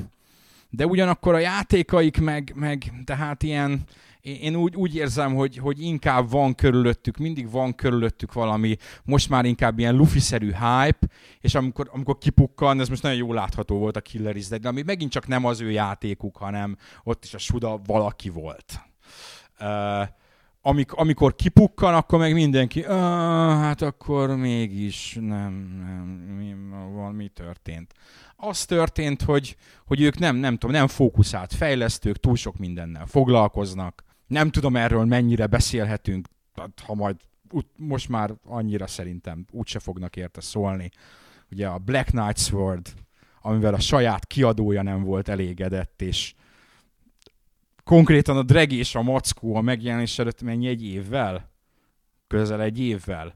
de 0.71 0.87
ugyanakkor 0.87 1.35
a 1.35 1.39
játékaik 1.39 2.21
meg, 2.21 2.53
meg 2.55 2.93
tehát 3.05 3.43
ilyen, 3.43 3.85
én 4.23 4.57
úgy, 4.57 4.77
úgy 4.77 4.95
érzem, 4.95 5.35
hogy, 5.35 5.57
hogy 5.57 5.83
inkább 5.83 6.31
van 6.31 6.55
körülöttük, 6.55 7.17
mindig 7.17 7.51
van 7.51 7.75
körülöttük 7.75 8.33
valami, 8.33 8.77
most 9.05 9.29
már 9.29 9.45
inkább 9.45 9.79
ilyen 9.79 9.95
lufiszerű 9.95 10.53
hype, 10.53 11.09
és 11.41 11.55
amikor, 11.55 11.89
amikor 11.93 12.19
kipukkan, 12.19 12.81
ez 12.81 12.89
most 12.89 13.03
nagyon 13.03 13.19
jól 13.19 13.35
látható 13.35 13.79
volt 13.79 13.97
a 13.97 14.01
Killer 14.01 14.37
is 14.37 14.49
de 14.49 14.69
ami 14.69 14.83
megint 14.83 15.11
csak 15.11 15.27
nem 15.27 15.45
az 15.45 15.61
ő 15.61 15.71
játékuk, 15.71 16.37
hanem 16.37 16.77
ott 17.05 17.25
is 17.25 17.35
a 17.35 17.39
Suda 17.39 17.81
valaki 17.87 18.29
volt. 18.29 18.81
Uh, 19.61 20.09
amik, 20.63 20.93
amikor 20.93 21.35
kipukkan, 21.35 21.95
akkor 21.95 22.19
meg 22.19 22.33
mindenki, 22.33 22.83
hát 22.83 23.83
akkor 23.83 24.37
mégis 24.37 25.19
nem, 25.21 25.53
nem, 25.87 26.05
mi, 26.39 26.55
valami 26.93 27.29
történt. 27.29 27.93
Az 28.37 28.65
történt, 28.65 29.23
hogy, 29.23 29.57
hogy 29.87 30.01
ők 30.01 30.19
nem, 30.19 30.37
nem 30.37 30.57
tudom, 30.57 30.77
nem 30.77 30.87
fókuszált 30.87 31.55
fejlesztők, 31.55 32.17
túl 32.17 32.37
sok 32.37 32.59
mindennel 32.59 33.07
foglalkoznak, 33.07 34.05
nem 34.31 34.51
tudom 34.51 34.77
erről 34.77 35.05
mennyire 35.05 35.47
beszélhetünk, 35.47 36.29
ha 36.87 36.95
majd 36.95 37.17
most 37.77 38.09
már 38.09 38.35
annyira 38.45 38.87
szerintem 38.87 39.47
úgyse 39.51 39.79
fognak 39.79 40.17
érte 40.17 40.41
szólni. 40.41 40.91
Ugye 41.51 41.69
a 41.69 41.79
Black 41.79 42.11
Knight 42.11 42.39
Sword, 42.39 42.95
amivel 43.41 43.75
a 43.75 43.81
saját 43.81 44.27
kiadója 44.27 44.83
nem 44.83 45.03
volt 45.03 45.29
elégedett, 45.29 46.03
és 46.03 46.35
konkrétan 47.85 48.37
a 48.37 48.43
Dreg 48.43 48.73
és 48.73 48.95
a 48.95 49.03
Mackó 49.03 49.55
a 49.55 49.61
megjelenés 49.61 50.19
előtt 50.19 50.43
mennyi 50.43 50.67
egy 50.67 50.85
évvel? 50.85 51.51
Közel 52.27 52.63
egy 52.63 52.81
évvel. 52.81 53.35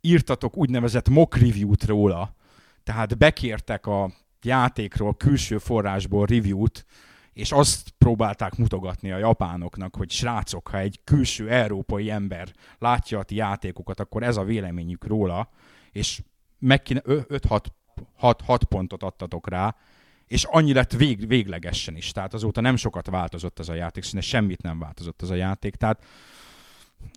Írtatok 0.00 0.56
úgynevezett 0.56 1.08
mock 1.08 1.36
review-t 1.36 1.84
róla, 1.84 2.34
tehát 2.82 3.18
bekértek 3.18 3.86
a 3.86 4.10
játékról 4.42 5.16
külső 5.16 5.58
forrásból 5.58 6.26
review-t, 6.26 6.86
és 7.38 7.52
azt 7.52 7.90
próbálták 7.98 8.56
mutogatni 8.56 9.10
a 9.10 9.18
japánoknak, 9.18 9.96
hogy 9.96 10.10
srácok, 10.10 10.68
ha 10.68 10.78
egy 10.78 11.00
külső 11.04 11.50
európai 11.50 12.10
ember 12.10 12.52
látja 12.78 13.18
a 13.18 13.22
ti 13.22 13.34
játékokat, 13.34 14.00
akkor 14.00 14.22
ez 14.22 14.36
a 14.36 14.44
véleményük 14.44 15.06
róla, 15.06 15.50
és 15.92 16.22
meg 16.58 16.82
5-6 16.86 18.60
pontot 18.68 19.02
adtatok 19.02 19.48
rá, 19.48 19.76
és 20.26 20.44
annyi 20.44 20.72
lett 20.72 20.92
vég, 20.92 21.26
véglegesen 21.26 21.96
is. 21.96 22.12
Tehát 22.12 22.34
azóta 22.34 22.60
nem 22.60 22.76
sokat 22.76 23.06
változott 23.06 23.58
ez 23.58 23.68
a 23.68 23.74
játék, 23.74 24.02
szinte 24.02 24.26
semmit 24.26 24.62
nem 24.62 24.78
változott 24.78 25.22
ez 25.22 25.30
a 25.30 25.34
játék. 25.34 25.74
Tehát 25.74 26.04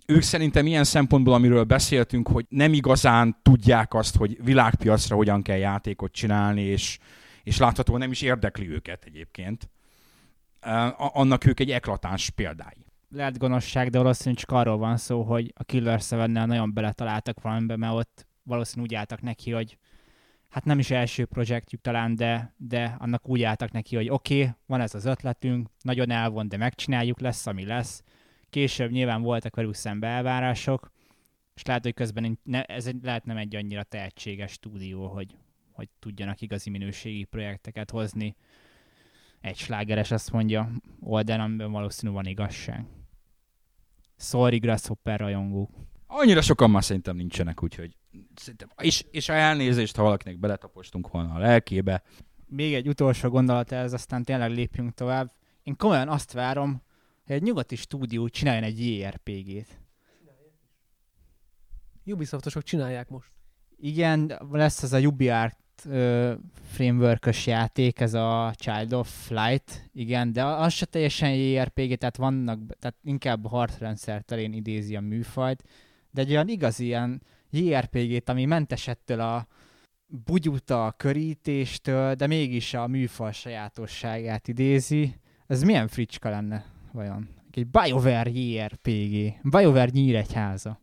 ők 0.06 0.22
szerintem 0.22 0.66
ilyen 0.66 0.84
szempontból, 0.84 1.34
amiről 1.34 1.64
beszéltünk, 1.64 2.28
hogy 2.28 2.46
nem 2.48 2.72
igazán 2.72 3.36
tudják 3.42 3.94
azt, 3.94 4.16
hogy 4.16 4.44
világpiacra 4.44 5.16
hogyan 5.16 5.42
kell 5.42 5.58
játékot 5.58 6.12
csinálni, 6.12 6.62
és, 6.62 6.98
és 7.42 7.58
láthatóan 7.58 7.98
nem 7.98 8.10
is 8.10 8.22
érdekli 8.22 8.70
őket 8.70 9.04
egyébként 9.04 9.70
annak 10.96 11.44
ők 11.44 11.60
egy 11.60 11.70
eklatáns 11.70 12.30
példái. 12.30 12.86
Lehet 13.08 13.38
gonoszság, 13.38 13.90
de 13.90 13.98
valószínűleg 13.98 14.40
csak 14.40 14.50
arról 14.50 14.76
van 14.76 14.96
szó, 14.96 15.22
hogy 15.22 15.52
a 15.56 15.64
Killer 15.64 16.00
7 16.00 16.26
nagyon 16.26 16.74
beletaláltak 16.74 17.40
valamibe, 17.40 17.76
mert 17.76 17.94
ott 17.94 18.26
valószínűleg 18.42 18.90
úgy 18.90 18.96
álltak 18.96 19.20
neki, 19.20 19.50
hogy 19.50 19.78
hát 20.48 20.64
nem 20.64 20.78
is 20.78 20.90
első 20.90 21.24
projektjük 21.24 21.80
talán, 21.80 22.16
de, 22.16 22.54
de 22.56 22.96
annak 22.98 23.28
úgy 23.28 23.42
álltak 23.42 23.70
neki, 23.70 23.96
hogy 23.96 24.08
oké, 24.08 24.40
okay, 24.40 24.54
van 24.66 24.80
ez 24.80 24.94
az 24.94 25.04
ötletünk, 25.04 25.68
nagyon 25.80 26.10
elvon, 26.10 26.48
de 26.48 26.56
megcsináljuk, 26.56 27.20
lesz, 27.20 27.46
ami 27.46 27.64
lesz. 27.64 28.02
Később 28.50 28.90
nyilván 28.90 29.22
voltak 29.22 29.56
velük 29.56 29.74
szembe 29.74 30.06
elvárások, 30.06 30.92
és 31.54 31.62
lehet, 31.62 31.82
hogy 31.82 31.94
közben 31.94 32.38
ne, 32.42 32.62
ez 32.62 32.86
egy, 32.86 33.02
lehet 33.02 33.24
nem 33.24 33.36
egy 33.36 33.56
annyira 33.56 33.82
tehetséges 33.82 34.52
stúdió, 34.52 35.06
hogy, 35.06 35.36
hogy 35.72 35.88
tudjanak 35.98 36.40
igazi 36.40 36.70
minőségi 36.70 37.24
projekteket 37.24 37.90
hozni. 37.90 38.36
Egy 39.42 39.56
slágeres 39.56 40.10
azt 40.10 40.32
mondja 40.32 40.70
oldalon, 41.00 41.44
amiben 41.44 41.72
valószínű 41.72 42.12
van 42.12 42.26
igazság. 42.26 42.84
Sorry, 44.16 44.58
Grasshopper 44.58 45.20
rajongók. 45.20 45.70
Annyira 46.06 46.40
sokan 46.40 46.70
már 46.70 46.84
szerintem 46.84 47.16
nincsenek, 47.16 47.62
úgyhogy 47.62 47.96
szerintem, 48.34 48.68
és, 48.80 49.04
és 49.10 49.28
a 49.28 49.32
elnézést, 49.32 49.96
ha 49.96 50.02
valakinek 50.02 50.38
beletapostunk 50.38 51.10
volna 51.10 51.34
a 51.34 51.38
lelkébe. 51.38 52.02
Még 52.46 52.74
egy 52.74 52.88
utolsó 52.88 53.28
gondolat 53.28 53.72
ez, 53.72 53.92
aztán 53.92 54.22
tényleg 54.22 54.50
lépjünk 54.50 54.94
tovább. 54.94 55.32
Én 55.62 55.76
komolyan 55.76 56.08
azt 56.08 56.32
várom, 56.32 56.82
hogy 57.26 57.34
egy 57.34 57.42
nyugati 57.42 57.76
stúdió 57.76 58.28
csináljon 58.28 58.64
egy 58.64 58.86
JRPG-t. 58.86 59.80
Ubisoftosok 62.04 62.62
csinálják 62.62 63.08
most. 63.08 63.30
Igen, 63.76 64.38
lesz 64.50 64.82
ez 64.82 64.92
a 64.92 64.98
UbiArt 64.98 65.58
framework 66.62 67.28
játék, 67.44 68.00
ez 68.00 68.14
a 68.14 68.52
Child 68.56 68.92
of 68.92 69.26
Flight, 69.26 69.90
igen, 69.92 70.32
de 70.32 70.44
az 70.44 70.72
se 70.72 70.86
teljesen 70.86 71.34
JRPG, 71.34 71.96
tehát 71.96 72.16
vannak, 72.16 72.60
tehát 72.78 72.96
inkább 73.04 73.44
a 73.44 73.48
harcrendszer 73.48 74.22
terén 74.22 74.52
idézi 74.52 74.96
a 74.96 75.00
műfajt, 75.00 75.64
de 76.10 76.20
egy 76.20 76.30
olyan 76.30 76.48
igazi 76.48 76.84
ilyen 76.84 77.22
JRPG-t, 77.50 78.28
ami 78.28 78.44
mentesettől 78.44 79.20
a 79.20 79.46
bugyuta 80.24 80.94
körítéstől, 80.96 82.14
de 82.14 82.26
mégis 82.26 82.74
a 82.74 82.86
műfaj 82.86 83.32
sajátosságát 83.32 84.48
idézi. 84.48 85.14
Ez 85.46 85.62
milyen 85.62 85.88
fricska 85.88 86.30
lenne, 86.30 86.64
vajon? 86.92 87.28
Egy 87.50 87.66
BioWare 87.66 88.30
JRPG. 88.30 89.34
BioWare 89.42 89.90
nyíregyháza. 89.92 90.78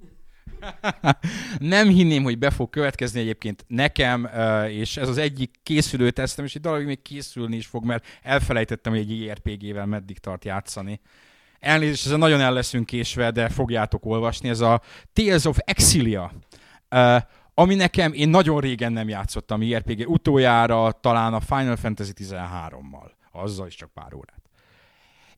nem 1.60 1.88
hinném, 1.88 2.24
hogy 2.24 2.38
be 2.38 2.50
fog 2.50 2.70
következni 2.70 3.20
egyébként 3.20 3.66
nekem, 3.68 4.30
és 4.68 4.98
ez 4.98 5.10
az 5.10 5.18
egyik 5.18 5.52
készülő 5.64 6.12
tesztem, 6.12 6.46
és 6.46 6.56
egy 6.56 6.62
darabig 6.62 6.86
még 6.86 7.02
készülni 7.02 7.56
is 7.56 7.66
fog, 7.66 7.86
mert 7.86 8.06
elfelejtettem, 8.22 8.94
hogy 8.94 9.02
egy 9.02 9.22
JRPG-vel 9.22 9.86
meddig 9.86 10.18
tart 10.18 10.46
játszani. 10.46 11.00
Elnézést, 11.60 12.06
ez 12.06 12.12
nagyon 12.12 12.42
el 12.42 12.54
leszünk 12.54 12.86
késve, 12.86 13.32
de 13.32 13.50
fogjátok 13.50 14.06
olvasni. 14.06 14.50
Ez 14.50 14.60
a 14.60 14.82
Tales 15.14 15.46
of 15.46 15.58
Exilia, 15.60 16.32
ami 17.54 17.76
nekem, 17.76 18.14
én 18.14 18.30
nagyon 18.30 18.60
régen 18.60 18.92
nem 18.92 19.10
játszottam 19.10 19.62
JRPG, 19.62 20.10
utoljára 20.10 20.92
talán 20.92 21.34
a 21.34 21.40
Final 21.40 21.76
Fantasy 21.76 22.12
13-mal. 22.16 23.12
Azzal 23.32 23.68
is 23.68 23.76
csak 23.76 23.92
pár 23.94 24.14
órát. 24.14 24.42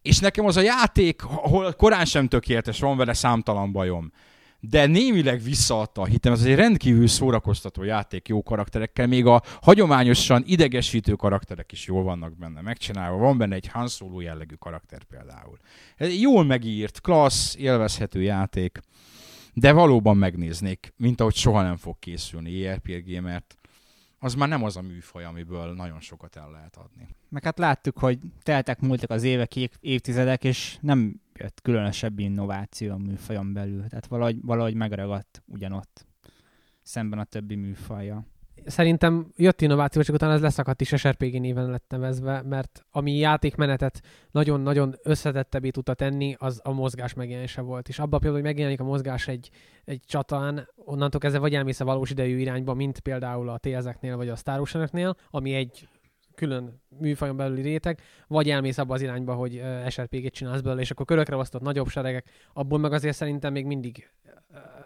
És 0.01 0.20
nekem 0.20 0.45
az 0.45 0.57
a 0.57 0.62
játék, 0.62 1.24
ahol 1.24 1.74
korán 1.74 2.05
sem 2.05 2.28
tökéletes, 2.28 2.80
van 2.80 2.97
vele 2.97 3.14
számtalan 3.14 3.72
bajom 3.72 4.12
de 4.62 4.86
némileg 4.86 5.41
visszaadta 5.41 6.01
a 6.01 6.05
hitem. 6.05 6.34
Ez 6.34 6.43
egy 6.43 6.55
rendkívül 6.55 7.07
szórakoztató 7.07 7.84
játék 7.84 8.28
jó 8.28 8.43
karakterekkel, 8.43 9.07
még 9.07 9.26
a 9.26 9.41
hagyományosan 9.62 10.43
idegesítő 10.45 11.14
karakterek 11.14 11.72
is 11.72 11.86
jól 11.88 12.03
vannak 12.03 12.38
benne 12.38 12.62
megcsinálva. 12.62 13.18
Van 13.18 13.38
benne 13.38 13.55
egy 13.55 13.68
Han 13.68 13.88
Solo 13.88 14.20
jellegű 14.20 14.55
karakter 14.55 15.03
például. 15.03 15.57
Ez 15.95 16.20
jól 16.20 16.43
megírt, 16.43 17.01
klassz, 17.01 17.55
élvezhető 17.55 18.22
játék, 18.22 18.80
de 19.53 19.72
valóban 19.72 20.18
megnéznék, 20.18 20.93
mint 20.97 21.22
ahogy 21.22 21.36
soha 21.36 21.62
nem 21.62 21.78
fog 21.78 21.99
készülni 21.99 22.66
ERPG, 22.66 23.22
mert 23.22 23.57
az 24.20 24.34
már 24.34 24.47
nem 24.47 24.64
az 24.64 24.78
a 24.78 24.82
műfaj, 24.82 25.24
amiből 25.24 25.74
nagyon 25.74 25.99
sokat 25.99 26.36
el 26.36 26.51
lehet 26.51 26.76
adni. 26.76 27.07
Meg 27.30 27.43
hát 27.43 27.59
láttuk, 27.59 27.97
hogy 27.97 28.20
teltek 28.43 28.80
múltak 28.80 29.09
az 29.09 29.24
évek, 29.24 29.55
évtizedek, 29.80 30.43
és 30.43 30.78
nem 30.82 31.22
jött 31.34 31.62
különösebb 31.62 32.20
innováció 32.20 32.94
a 32.94 32.98
műfajon 32.98 33.54
belül. 33.54 33.88
Tehát 33.88 34.08
valahogy, 34.08 34.38
valahogy 34.42 34.74
megragadt 34.74 35.44
ugyanott 35.46 36.06
szemben 36.82 37.20
a 37.20 37.24
többi 37.24 37.56
műfaja. 37.56 38.26
Szerintem 38.66 39.32
jött 39.36 39.62
innováció, 39.62 40.02
csak 40.02 40.16
utána 40.16 40.34
ez 40.34 40.42
leszakadt 40.42 40.82
is 40.82 40.88
SRPG 40.88 41.40
néven 41.40 41.70
lett 41.70 41.86
nevezve, 41.90 42.42
mert 42.42 42.86
ami 42.92 43.18
játékmenetet 43.18 44.02
nagyon-nagyon 44.32 44.96
összetettebbé 45.04 45.70
tudta 45.70 45.94
tenni, 45.94 46.36
az 46.38 46.60
a 46.64 46.72
mozgás 46.72 47.14
megjelenése 47.14 47.62
volt. 47.62 47.88
És 47.88 48.00
abban 48.00 48.20
például, 48.20 48.42
hogy 48.42 48.44
megjelenik 48.44 48.80
a 48.80 48.84
mozgás 48.84 49.28
egy, 49.28 49.50
egy 49.86 50.02
csatán, 50.06 50.68
onnantól 50.76 51.20
kezdve 51.20 51.40
vagy 51.40 51.56
elmész 51.56 51.80
a 51.80 51.86
valós 51.86 52.10
idejű 52.10 52.38
irányba, 52.38 52.74
mint 52.74 53.00
például 53.00 53.50
a 53.50 53.58
TS-eknél 53.58 54.18
vagy 54.18 54.30
a 54.30 54.36
Star 54.36 54.70
ami 55.30 55.54
egy 55.54 55.88
külön 56.36 56.82
műfajon 57.00 57.38
belüli 57.38 57.62
réteg, 57.62 58.02
vagy 58.28 58.50
elmész 58.50 58.78
abba 58.78 58.94
az 58.94 59.02
irányba, 59.02 59.34
hogy 59.34 59.62
SRPG-t 59.90 60.34
csinálsz 60.34 60.62
belőle, 60.62 60.82
és 60.82 60.92
akkor 60.92 61.06
körökre 61.06 61.36
osztott 61.36 61.62
nagyobb 61.62 61.88
seregek, 61.88 62.30
abból 62.54 62.80
meg 62.80 62.94
azért 62.94 63.16
szerintem 63.16 63.52
még 63.52 63.66
mindig 63.66 64.12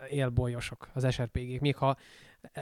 élbolyosok 0.10 0.90
az 0.94 1.14
SRPG-k, 1.14 1.60
még 1.60 1.76
ha 1.76 1.98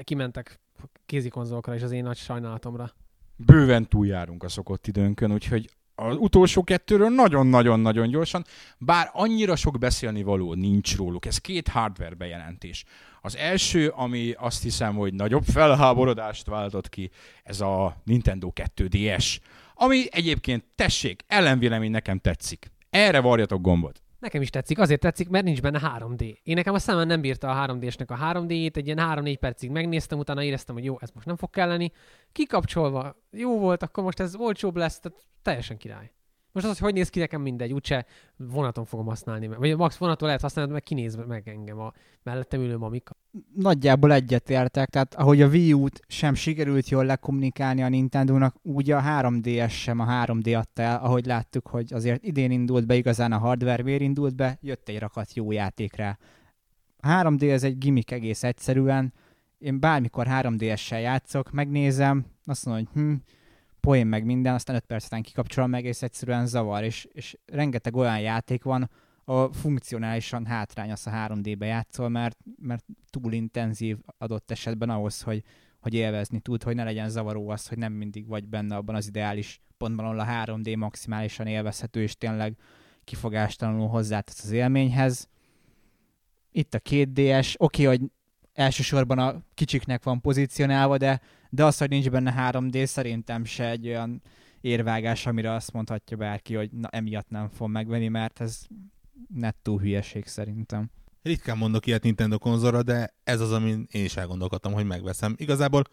kimentek 0.03 0.59
kézikonzolokra 1.05 1.75
és 1.75 1.81
az 1.81 1.91
én 1.91 2.03
nagy 2.03 2.17
sajnálatomra. 2.17 2.91
Bőven 3.35 3.87
túljárunk 3.87 4.43
a 4.43 4.49
szokott 4.49 4.87
időnkön, 4.87 5.31
úgyhogy 5.31 5.69
az 5.95 6.15
utolsó 6.17 6.63
kettőről 6.63 7.09
nagyon-nagyon-nagyon 7.09 8.09
gyorsan, 8.09 8.45
bár 8.77 9.09
annyira 9.13 9.55
sok 9.55 9.77
beszélni 9.79 10.23
való 10.23 10.53
nincs 10.53 10.95
róluk. 10.95 11.25
Ez 11.25 11.37
két 11.37 11.67
hardware 11.67 12.15
bejelentés. 12.15 12.83
Az 13.21 13.37
első, 13.37 13.87
ami 13.87 14.31
azt 14.37 14.63
hiszem, 14.63 14.95
hogy 14.95 15.13
nagyobb 15.13 15.43
felháborodást 15.43 16.47
váltott 16.47 16.89
ki, 16.89 17.09
ez 17.43 17.61
a 17.61 18.01
Nintendo 18.03 18.51
2DS, 18.55 19.37
ami 19.73 20.05
egyébként, 20.09 20.65
tessék, 20.75 21.23
ellenvélemény 21.27 21.91
nekem 21.91 22.19
tetszik. 22.19 22.71
Erre 22.89 23.19
varjatok 23.19 23.61
gombot. 23.61 24.02
Nekem 24.23 24.41
is 24.41 24.49
tetszik, 24.49 24.79
azért 24.79 24.99
tetszik, 24.99 25.29
mert 25.29 25.45
nincs 25.45 25.61
benne 25.61 25.79
3D. 25.97 26.37
Én 26.43 26.55
nekem 26.55 26.73
a 26.73 26.79
szemem 26.79 27.07
nem 27.07 27.21
bírta 27.21 27.49
a 27.49 27.67
3D-snek 27.67 28.07
a 28.07 28.33
3D-jét, 28.33 28.77
egy 28.77 28.85
ilyen 28.85 28.99
3-4 29.01 29.35
percig 29.39 29.69
megnéztem, 29.69 30.19
utána 30.19 30.43
éreztem, 30.43 30.75
hogy 30.75 30.83
jó, 30.83 30.97
ez 30.99 31.09
most 31.13 31.25
nem 31.25 31.35
fog 31.35 31.49
kelleni. 31.49 31.91
Kikapcsolva, 32.31 33.15
jó 33.31 33.59
volt, 33.59 33.83
akkor 33.83 34.03
most 34.03 34.19
ez 34.19 34.35
olcsóbb 34.35 34.75
lesz, 34.75 34.99
tehát 34.99 35.25
teljesen 35.41 35.77
király. 35.77 36.11
Most 36.53 36.65
az, 36.65 36.71
hogy 36.71 36.79
hogy 36.79 36.93
néz 36.93 37.09
ki 37.09 37.19
nekem 37.19 37.41
mindegy, 37.41 37.73
úgyse 37.73 38.05
vonaton 38.37 38.85
fogom 38.85 39.05
használni, 39.05 39.47
vagy 39.47 39.77
max 39.77 39.97
vonaton 39.97 40.27
lehet 40.27 40.41
használni, 40.41 40.71
meg 40.71 40.83
kinéz 40.83 41.15
meg 41.15 41.47
engem 41.47 41.79
a 41.79 41.93
mellettem 42.23 42.61
ülő 42.61 42.77
mamika. 42.77 43.15
Nagyjából 43.55 44.13
egyetértek, 44.13 44.89
tehát 44.89 45.15
ahogy 45.15 45.41
a 45.41 45.47
Wii 45.47 45.73
U-t 45.73 45.99
sem 46.07 46.33
sikerült 46.33 46.89
jól 46.89 47.05
lekommunikálni 47.05 47.83
a 47.83 47.89
Nintendo-nak, 47.89 48.55
úgy 48.61 48.91
a 48.91 49.01
3DS 49.01 49.71
sem 49.71 49.99
a 49.99 50.05
3D 50.05 50.57
adta 50.57 50.81
el, 50.81 50.99
ahogy 50.99 51.25
láttuk, 51.25 51.67
hogy 51.67 51.93
azért 51.93 52.23
idén 52.23 52.51
indult 52.51 52.85
be 52.85 52.95
igazán 52.95 53.31
a 53.31 53.37
hardware, 53.37 53.83
miért 53.83 54.01
indult 54.01 54.35
be, 54.35 54.57
jött 54.61 54.89
egy 54.89 54.99
rakat 54.99 55.33
jó 55.33 55.51
játékra. 55.51 56.17
A 56.97 57.07
3D 57.07 57.51
ez 57.51 57.63
egy 57.63 57.77
gimmick 57.77 58.11
egész 58.11 58.43
egyszerűen, 58.43 59.13
én 59.57 59.79
bármikor 59.79 60.27
3DS-sel 60.29 61.01
játszok, 61.01 61.51
megnézem, 61.51 62.25
azt 62.45 62.65
mondom, 62.65 62.85
hogy 62.85 63.03
hm, 63.03 63.13
poén 63.87 64.07
meg 64.07 64.25
minden, 64.25 64.53
aztán 64.53 64.75
5 64.75 64.85
perc 64.85 65.05
után 65.05 65.21
kikapcsolom, 65.21 65.69
meg 65.69 65.79
egész 65.79 66.01
egyszerűen 66.01 66.45
zavar, 66.45 66.83
és, 66.83 67.07
és 67.11 67.37
rengeteg 67.45 67.95
olyan 67.95 68.19
játék 68.19 68.63
van, 68.63 68.89
a 69.25 69.53
funkcionálisan 69.53 70.45
hátrányos 70.45 71.05
a 71.05 71.11
3D-be 71.11 71.65
játszol, 71.65 72.09
mert, 72.09 72.37
mert 72.61 72.85
túl 73.09 73.33
intenzív 73.33 73.97
adott 74.17 74.51
esetben 74.51 74.89
ahhoz, 74.89 75.21
hogy, 75.21 75.43
hogy 75.79 75.93
élvezni 75.93 76.39
tud, 76.39 76.63
hogy 76.63 76.75
ne 76.75 76.83
legyen 76.83 77.09
zavaró 77.09 77.49
az, 77.49 77.67
hogy 77.67 77.77
nem 77.77 77.93
mindig 77.93 78.27
vagy 78.27 78.47
benne 78.47 78.75
abban 78.75 78.95
az 78.95 79.07
ideális 79.07 79.61
pontban, 79.77 80.05
ahol 80.05 80.19
a 80.19 80.25
3D 80.25 80.77
maximálisan 80.77 81.47
élvezhető, 81.47 82.01
és 82.01 82.15
tényleg 82.15 82.57
kifogástalanul 83.03 83.87
hozzátesz 83.87 84.43
az 84.43 84.51
élményhez. 84.51 85.27
Itt 86.51 86.73
a 86.73 86.79
2DS, 86.79 87.55
oké, 87.57 87.85
okay, 87.85 87.97
hogy 87.97 88.09
elsősorban 88.53 89.19
a 89.19 89.43
kicsiknek 89.53 90.03
van 90.03 90.21
pozícionálva, 90.21 90.97
de, 90.97 91.21
de 91.49 91.65
az, 91.65 91.77
hogy 91.77 91.89
nincs 91.89 92.09
benne 92.09 92.51
3D, 92.51 92.85
szerintem 92.85 93.45
se 93.45 93.69
egy 93.69 93.87
olyan 93.87 94.21
érvágás, 94.61 95.25
amire 95.25 95.51
azt 95.51 95.71
mondhatja 95.71 96.17
bárki, 96.17 96.55
hogy 96.55 96.71
na, 96.71 96.87
emiatt 96.87 97.29
nem 97.29 97.49
fog 97.49 97.69
megvenni, 97.69 98.07
mert 98.07 98.41
ez 98.41 98.65
nettó 99.27 99.79
hülyeség 99.79 100.25
szerintem. 100.25 100.89
Ritkán 101.21 101.57
mondok 101.57 101.85
ilyet 101.85 102.03
Nintendo 102.03 102.37
konzolra, 102.37 102.83
de 102.83 103.15
ez 103.23 103.41
az, 103.41 103.51
amin 103.51 103.87
én 103.91 104.03
is 104.03 104.15
elgondolkodtam, 104.15 104.73
hogy 104.73 104.85
megveszem. 104.85 105.35
Igazából 105.37 105.83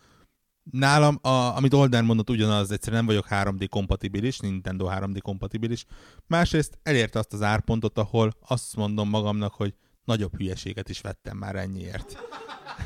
nálam, 0.70 1.18
a, 1.22 1.28
amit 1.28 1.74
Olden 1.74 2.04
mondott, 2.04 2.30
ugyanaz, 2.30 2.70
egyszerűen 2.70 3.04
nem 3.04 3.14
vagyok 3.14 3.26
3D 3.30 3.66
kompatibilis, 3.70 4.38
Nintendo 4.38 4.88
3D 4.90 5.18
kompatibilis. 5.22 5.84
Másrészt 6.26 6.78
elérte 6.82 7.18
azt 7.18 7.32
az 7.32 7.42
árpontot, 7.42 7.98
ahol 7.98 8.34
azt 8.48 8.76
mondom 8.76 9.08
magamnak, 9.08 9.54
hogy 9.54 9.74
nagyobb 10.04 10.36
hülyeséget 10.36 10.88
is 10.88 11.00
vettem 11.00 11.36
már 11.36 11.56
ennyiért. 11.56 12.18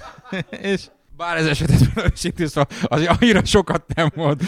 és 0.73 0.89
Bár 1.17 1.37
ez 1.37 1.47
esetetben 1.47 2.11
őszintén 2.13 2.47
szóval 2.47 2.69
az 2.83 3.07
annyira 3.07 3.45
sokat 3.45 3.95
nem 3.95 4.11
mond. 4.15 4.41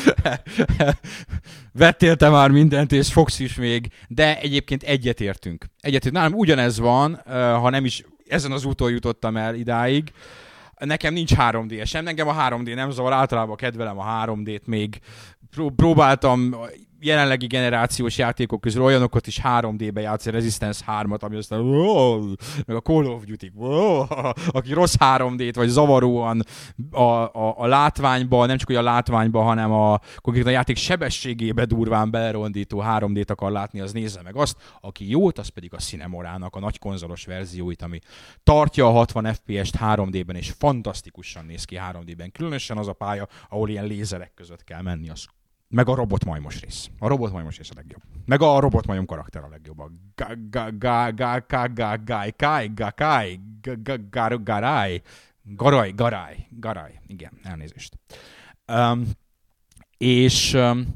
Vettél 1.72 2.16
te 2.16 2.28
már 2.28 2.50
mindent, 2.50 2.92
és 2.92 3.12
fogsz 3.12 3.38
is 3.38 3.54
még, 3.54 3.88
de 4.08 4.40
egyébként 4.40 4.82
egyetértünk. 4.82 5.64
Egyetértünk. 5.80 6.14
Nálam 6.14 6.32
ugyanez 6.32 6.78
van, 6.78 7.20
ha 7.34 7.70
nem 7.70 7.84
is 7.84 8.04
ezen 8.28 8.52
az 8.52 8.64
úton 8.64 8.90
jutottam 8.90 9.36
el 9.36 9.54
idáig. 9.54 10.12
Nekem 10.78 11.12
nincs 11.12 11.32
3D 11.34 11.86
sem, 11.86 12.06
engem 12.06 12.28
a 12.28 12.48
3D 12.48 12.74
nem 12.74 12.90
zavar, 12.90 13.12
általában 13.12 13.56
kedvelem 13.56 13.98
a 13.98 14.24
3D-t 14.24 14.64
még. 14.64 15.00
Pró- 15.50 15.70
próbáltam 15.70 16.56
jelenlegi 17.00 17.46
generációs 17.46 18.18
játékok 18.18 18.60
közül 18.60 18.82
olyanokat 18.82 19.26
is 19.26 19.40
3D-be 19.42 20.00
játszani, 20.00 20.36
Resistance 20.36 20.84
3-at, 20.86 21.20
ami 21.20 21.36
aztán 21.36 21.60
wow, 21.60 22.32
meg 22.66 22.76
a 22.76 22.80
Call 22.80 23.06
of 23.06 23.24
Duty, 23.24 23.52
wow, 23.54 24.04
aki 24.48 24.72
rossz 24.72 24.94
3D-t, 24.98 25.52
vagy 25.54 25.68
zavaróan 25.68 26.42
a, 26.90 27.00
a, 27.02 27.54
a 27.58 27.66
látványba, 27.66 28.46
nem 28.46 28.56
csak 28.56 28.66
hogy 28.66 28.76
a 28.76 28.82
látványba, 28.82 29.42
hanem 29.42 29.72
a 29.72 30.00
konkrétan 30.16 30.48
a 30.48 30.54
játék 30.54 30.76
sebességébe 30.76 31.64
durván 31.64 32.10
belerondító 32.10 32.82
3D-t 32.86 33.30
akar 33.30 33.50
látni, 33.50 33.80
az 33.80 33.92
nézze 33.92 34.22
meg 34.22 34.36
azt, 34.36 34.56
aki 34.80 35.10
jót, 35.10 35.38
az 35.38 35.48
pedig 35.48 35.74
a 35.74 35.78
Cinemorának 35.78 36.56
a 36.56 36.60
nagy 36.60 36.78
konzolos 36.78 37.24
verzióit, 37.24 37.82
ami 37.82 37.98
tartja 38.42 38.86
a 38.86 38.90
60 38.90 39.34
FPS-t 39.34 39.76
3D-ben, 39.80 40.36
és 40.36 40.50
fantasztikusan 40.58 41.44
néz 41.44 41.64
ki 41.64 41.78
3D-ben. 41.92 42.32
Különösen 42.32 42.78
az 42.78 42.88
a 42.88 42.92
pálya, 42.92 43.28
ahol 43.48 43.68
ilyen 43.68 43.86
lézerek 43.86 44.34
között 44.34 44.64
kell 44.64 44.82
menni, 44.82 45.08
az 45.08 45.26
meg 45.68 45.88
a 45.88 45.94
robotmajmos 45.94 46.60
rész. 46.60 46.88
A 46.98 47.08
robotmajmos 47.08 47.56
rész 47.56 47.70
a 47.70 47.74
legjobb. 47.76 48.02
Meg 48.24 48.42
a 48.42 48.60
robotmajom 48.60 49.06
karakter 49.06 49.42
a 49.42 49.48
legjobb. 49.48 49.78
A 49.78 49.90
ga- 50.14 50.50
ga- 50.50 50.78
ga- 50.78 51.14
ga- 51.16 51.46
ga- 51.46 51.72
ga- 51.74 52.04
gai- 52.04 52.36
kai- 52.36 52.72
ga- 52.74 52.94
kai- 52.94 53.40
ga- 53.62 53.82
ga- 53.82 54.10
gar- 54.10 54.42
garai. 54.42 55.02
Garaj, 55.42 55.92
garaj, 55.94 56.46
garaj. 56.50 57.00
Igen, 57.06 57.32
elnézést. 57.42 57.98
Um, 58.72 59.06
és 59.98 60.52
um, 60.54 60.86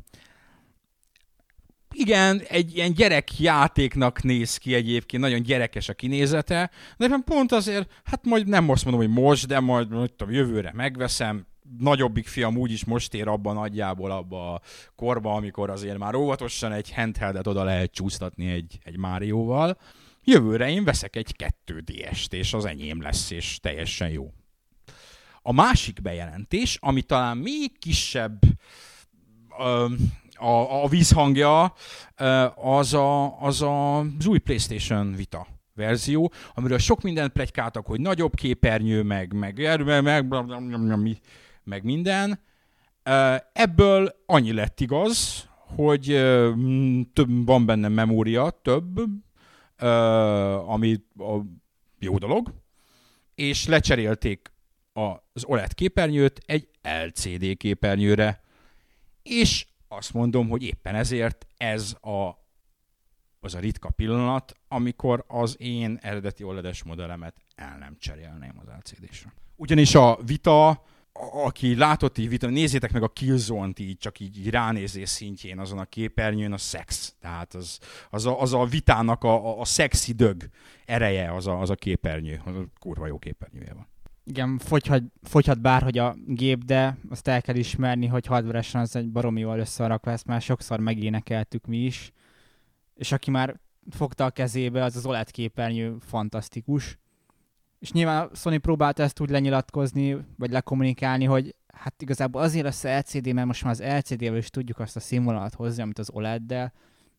igen, 1.95 2.41
egy 2.49 2.77
ilyen 2.77 2.93
gyerekjátéknak 2.93 4.23
néz 4.23 4.57
ki 4.57 4.75
egyébként, 4.75 5.23
nagyon 5.23 5.43
gyerekes 5.43 5.89
a 5.89 5.95
kinézete, 5.95 6.71
de 6.97 7.05
éppen 7.05 7.25
pont 7.25 7.53
azért, 7.53 8.01
hát 8.05 8.25
majd 8.25 8.49
nem 8.49 8.69
azt 8.69 8.85
mondom, 8.85 9.03
hogy 9.03 9.23
most, 9.23 9.47
de 9.47 9.61
majd, 9.61 9.91
majd 9.91 10.13
jövőre 10.29 10.73
megveszem, 10.75 11.47
nagyobbik 11.79 12.27
fiam 12.27 12.57
úgyis 12.57 12.85
most 12.85 13.15
ér 13.15 13.29
abban 13.29 13.55
nagyjából 13.55 14.11
abba 14.11 14.55
a 14.55 14.61
korba, 14.95 15.35
amikor 15.35 15.71
azért 15.71 15.99
már 15.99 16.15
óvatosan 16.15 16.73
egy 16.73 16.93
handheldet 16.93 17.47
oda 17.47 17.65
lehet 17.65 17.93
csúsztatni 17.93 18.51
egy, 18.51 18.79
egy 18.85 18.97
Márióval. 18.97 19.79
Jövőre 20.25 20.71
én 20.71 20.85
veszek 20.85 21.17
egy 21.17 21.35
2DS-t, 21.67 22.33
és 22.33 22.53
az 22.53 22.65
enyém 22.65 23.03
lesz, 23.03 23.31
és 23.31 23.59
teljesen 23.61 24.09
jó. 24.09 24.33
A 25.43 25.53
másik 25.53 26.03
bejelentés, 26.03 26.79
ami 26.81 27.03
talán 27.03 27.37
még 27.37 27.79
kisebb 27.79 28.43
ö, 29.59 29.87
a, 30.35 30.83
a 30.83 30.89
vízhangja, 30.89 31.75
az, 32.55 32.95
a, 32.95 33.41
az 33.41 33.63
a, 33.63 33.99
az 33.99 34.27
új 34.27 34.39
PlayStation 34.39 35.15
Vita 35.15 35.47
verzió, 35.75 36.33
amiről 36.55 36.79
sok 36.79 37.03
mindent 37.03 37.33
plegykáltak, 37.33 37.87
hogy 37.87 38.01
nagyobb 38.01 38.35
képernyő, 38.35 39.03
meg, 39.03 39.33
meg, 39.33 39.59
meg, 39.59 40.03
meg, 40.03 40.29
meg, 40.29 40.87
meg 40.87 41.21
minden. 41.79 42.41
Ö, 43.03 43.35
Ebből 43.53 44.15
annyi 44.27 44.53
lett 44.53 44.81
igaz, 44.81 45.49
hogy 45.75 46.05
több, 47.13 47.47
van 47.47 47.67
benne 47.67 47.89
memória, 47.89 48.51
több, 48.63 49.01
ami 50.67 51.05
a 51.19 51.41
jó 51.99 52.19
dolog, 52.19 52.55
és 53.35 53.67
lecserélték 53.67 54.53
az 54.93 55.45
OLED 55.45 55.75
képernyőt 55.75 56.41
egy 56.47 56.69
LCD 56.83 57.57
képernyőre, 57.57 58.41
és 59.23 59.67
azt 59.89 60.13
mondom, 60.13 60.49
hogy 60.49 60.63
éppen 60.63 60.95
ezért 60.95 61.47
ez 61.57 61.97
a, 62.01 62.29
az 63.41 63.55
a 63.55 63.59
ritka 63.59 63.91
pillanat, 63.91 64.53
amikor 64.69 65.25
az 65.29 65.57
én 65.61 65.99
eredeti 66.03 66.43
OLED-es 66.43 66.83
modellemet 66.83 67.37
el 67.55 67.79
nem 67.79 67.97
cserélném 67.99 68.53
az 68.59 68.67
LCD-sre. 68.79 69.33
Ugyanis 69.57 69.95
a 69.95 70.19
Vita, 70.25 70.83
aki 71.45 71.77
látott 71.77 72.19
így 72.19 72.29
Vita, 72.29 72.49
nézzétek 72.49 72.93
meg 72.93 73.03
a 73.03 73.09
Killzone-t 73.09 73.79
így, 73.79 73.99
csak 73.99 74.21
így, 74.21 74.39
így 74.39 74.51
ránézés 74.51 75.09
szintjén 75.09 75.59
azon 75.59 75.79
a 75.79 75.85
képernyőn, 75.85 76.53
a 76.53 76.59
szex. 76.59 77.15
Tehát 77.21 77.55
az, 77.55 77.79
az, 78.11 78.27
a, 78.27 78.41
az 78.41 78.53
a 78.53 78.65
Vitának 78.65 79.25
a, 79.25 79.47
a, 79.47 79.61
a 79.61 79.65
szexi 79.65 80.13
dög 80.13 80.49
ereje 80.85 81.35
az 81.35 81.47
a, 81.47 81.61
az 81.61 81.71
a 81.71 81.75
képernyő. 81.75 82.41
Az 82.45 82.55
a 82.57 82.65
kurva 82.79 83.07
jó 83.07 83.19
képernyője 83.19 83.75
van. 83.75 83.87
Igen, 84.25 84.59
fogyhat, 84.59 85.03
fogyhat 85.23 85.61
bárhogy 85.61 85.99
a 85.99 86.17
gép, 86.27 86.65
de 86.65 86.99
azt 87.11 87.29
el 87.29 87.43
kell 87.43 87.55
ismerni, 87.55 88.07
hogy 88.07 88.27
hardveresen 88.27 88.81
az 88.81 88.97
egy 88.97 89.11
baromi 89.11 89.41
jól 89.41 89.59
összerakva, 89.59 90.11
ezt 90.11 90.27
már 90.27 90.41
sokszor 90.41 90.81
megénekeltük 90.81 91.67
mi 91.67 91.77
is. 91.77 92.13
És 92.95 93.13
aki 93.13 93.31
már 93.31 93.61
fogta 93.91 94.25
a 94.25 94.31
kezébe, 94.31 94.85
az 94.85 94.97
az 94.97 95.07
OLED 95.07 95.31
képernyő 95.31 95.97
fantasztikus. 96.01 96.99
És 97.81 97.93
nyilván 97.93 98.29
a 98.29 98.35
Sony 98.35 98.61
próbálta 98.61 99.03
ezt 99.03 99.21
úgy 99.21 99.31
lenyilatkozni, 99.31 100.17
vagy 100.37 100.51
lekommunikálni, 100.51 101.25
hogy 101.25 101.55
hát 101.75 102.03
igazából 102.03 102.43
azért 102.43 102.65
lesz 102.65 102.85
a 102.85 102.99
LCD, 102.99 103.33
mert 103.33 103.47
most 103.47 103.65
már 103.65 103.73
az 103.73 103.83
LCD-vel 103.83 104.37
is 104.37 104.51
tudjuk 104.51 104.79
azt 104.79 104.97
a 104.97 105.01
színvonalat 105.01 105.55
hozni, 105.55 105.83
amit 105.83 105.99
az 105.99 106.11
OLED-del. 106.11 106.73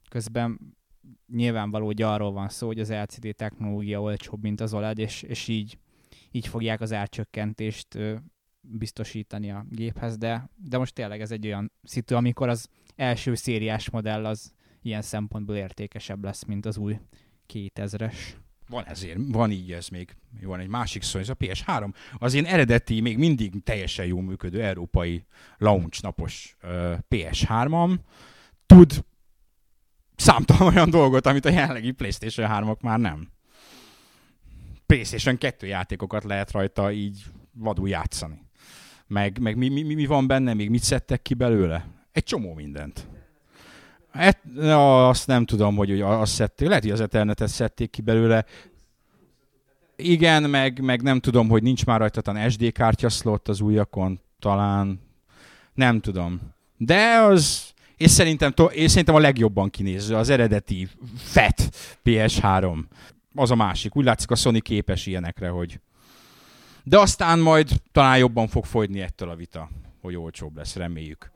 Közben 0.09 0.75
nyilvánvaló, 1.27 1.85
hogy 1.85 2.01
arról 2.01 2.31
van 2.31 2.49
szó, 2.49 2.67
hogy 2.67 2.79
az 2.79 2.91
LCD 2.91 3.35
technológia 3.35 4.01
olcsóbb, 4.01 4.41
mint 4.41 4.61
az 4.61 4.73
OLED, 4.73 4.97
és, 4.97 5.21
és 5.21 5.47
így 5.47 5.77
így 6.31 6.47
fogják 6.47 6.81
az 6.81 6.93
árcsökkentést 6.93 7.95
ö, 7.95 8.15
biztosítani 8.61 9.51
a 9.51 9.65
géphez, 9.69 10.17
de, 10.17 10.49
de 10.55 10.77
most 10.77 10.93
tényleg 10.93 11.21
ez 11.21 11.31
egy 11.31 11.45
olyan 11.45 11.71
szitu, 11.83 12.15
amikor 12.15 12.49
az 12.49 12.67
első 12.95 13.35
szériás 13.35 13.89
modell 13.89 14.25
az 14.25 14.53
ilyen 14.81 15.01
szempontból 15.01 15.55
értékesebb 15.55 16.23
lesz, 16.23 16.43
mint 16.43 16.65
az 16.65 16.77
új 16.77 16.99
2000-es. 17.53 18.15
Van 18.71 18.85
ezért, 18.85 19.17
van 19.27 19.51
így 19.51 19.71
ez 19.71 19.87
még. 19.87 20.15
Van 20.41 20.59
egy 20.59 20.67
másik 20.67 21.01
szó, 21.01 21.19
ez 21.19 21.29
a 21.29 21.35
PS3. 21.35 21.93
Az 22.17 22.33
én 22.33 22.45
eredeti, 22.45 23.01
még 23.01 23.17
mindig 23.17 23.63
teljesen 23.63 24.05
jól 24.05 24.21
működő 24.21 24.63
európai 24.63 25.25
launch 25.57 26.03
napos 26.03 26.55
uh, 26.63 26.93
PS3-am 27.09 27.95
tud 28.65 29.03
számtalan 30.15 30.73
olyan 30.73 30.89
dolgot, 30.89 31.25
amit 31.25 31.45
a 31.45 31.49
jelenlegi 31.49 31.91
PlayStation 31.91 32.49
3-ok 32.51 32.79
már 32.79 32.99
nem. 32.99 33.29
PlayStation 34.85 35.37
2 35.37 35.67
játékokat 35.67 36.23
lehet 36.23 36.51
rajta 36.51 36.91
így 36.91 37.23
vadul 37.53 37.89
játszani. 37.89 38.41
Meg, 39.07 39.39
meg 39.39 39.57
mi, 39.57 39.69
mi, 39.69 39.93
mi 39.93 40.05
van 40.05 40.27
benne, 40.27 40.53
még 40.53 40.69
mit 40.69 40.83
szedtek 40.83 41.21
ki 41.21 41.33
belőle? 41.33 41.87
Egy 42.11 42.23
csomó 42.23 42.53
mindent. 42.53 43.07
Et, 44.13 44.37
na, 44.53 45.07
azt 45.09 45.27
nem 45.27 45.45
tudom, 45.45 45.75
hogy, 45.75 45.89
hogy 45.89 46.01
azt 46.01 46.33
szedték. 46.33 46.67
Lehet, 46.67 46.83
hogy 46.83 46.91
az 46.91 47.01
Ethernetet 47.01 47.47
szedték 47.47 47.89
ki 47.89 48.01
belőle. 48.01 48.45
Igen, 49.95 50.49
meg, 50.49 50.79
meg 50.79 51.01
nem 51.01 51.19
tudom, 51.19 51.49
hogy 51.49 51.63
nincs 51.63 51.85
már 51.85 51.99
rajta 51.99 52.21
talán 52.21 52.49
SD 52.49 52.71
kártya 52.71 53.09
slot 53.09 53.47
az 53.47 53.61
újakon, 53.61 54.19
talán. 54.39 54.99
Nem 55.73 55.99
tudom. 55.99 56.39
De 56.77 57.17
az, 57.17 57.73
és 57.97 58.11
szerintem, 58.11 58.53
és 58.69 58.89
szerintem 58.89 59.15
a 59.15 59.19
legjobban 59.19 59.69
kinéző, 59.69 60.15
az 60.15 60.29
eredeti 60.29 60.87
FET 61.17 61.75
PS3. 62.05 62.83
Az 63.35 63.51
a 63.51 63.55
másik. 63.55 63.95
Úgy 63.95 64.05
látszik, 64.05 64.31
a 64.31 64.35
Sony 64.35 64.61
képes 64.61 65.05
ilyenekre, 65.05 65.49
hogy... 65.49 65.79
De 66.83 66.99
aztán 66.99 67.39
majd 67.39 67.69
talán 67.91 68.17
jobban 68.17 68.47
fog 68.47 68.65
fogyni 68.65 68.99
ettől 68.99 69.29
a 69.29 69.35
vita, 69.35 69.69
hogy 70.01 70.15
olcsóbb 70.15 70.57
lesz, 70.57 70.75
reméljük. 70.75 71.31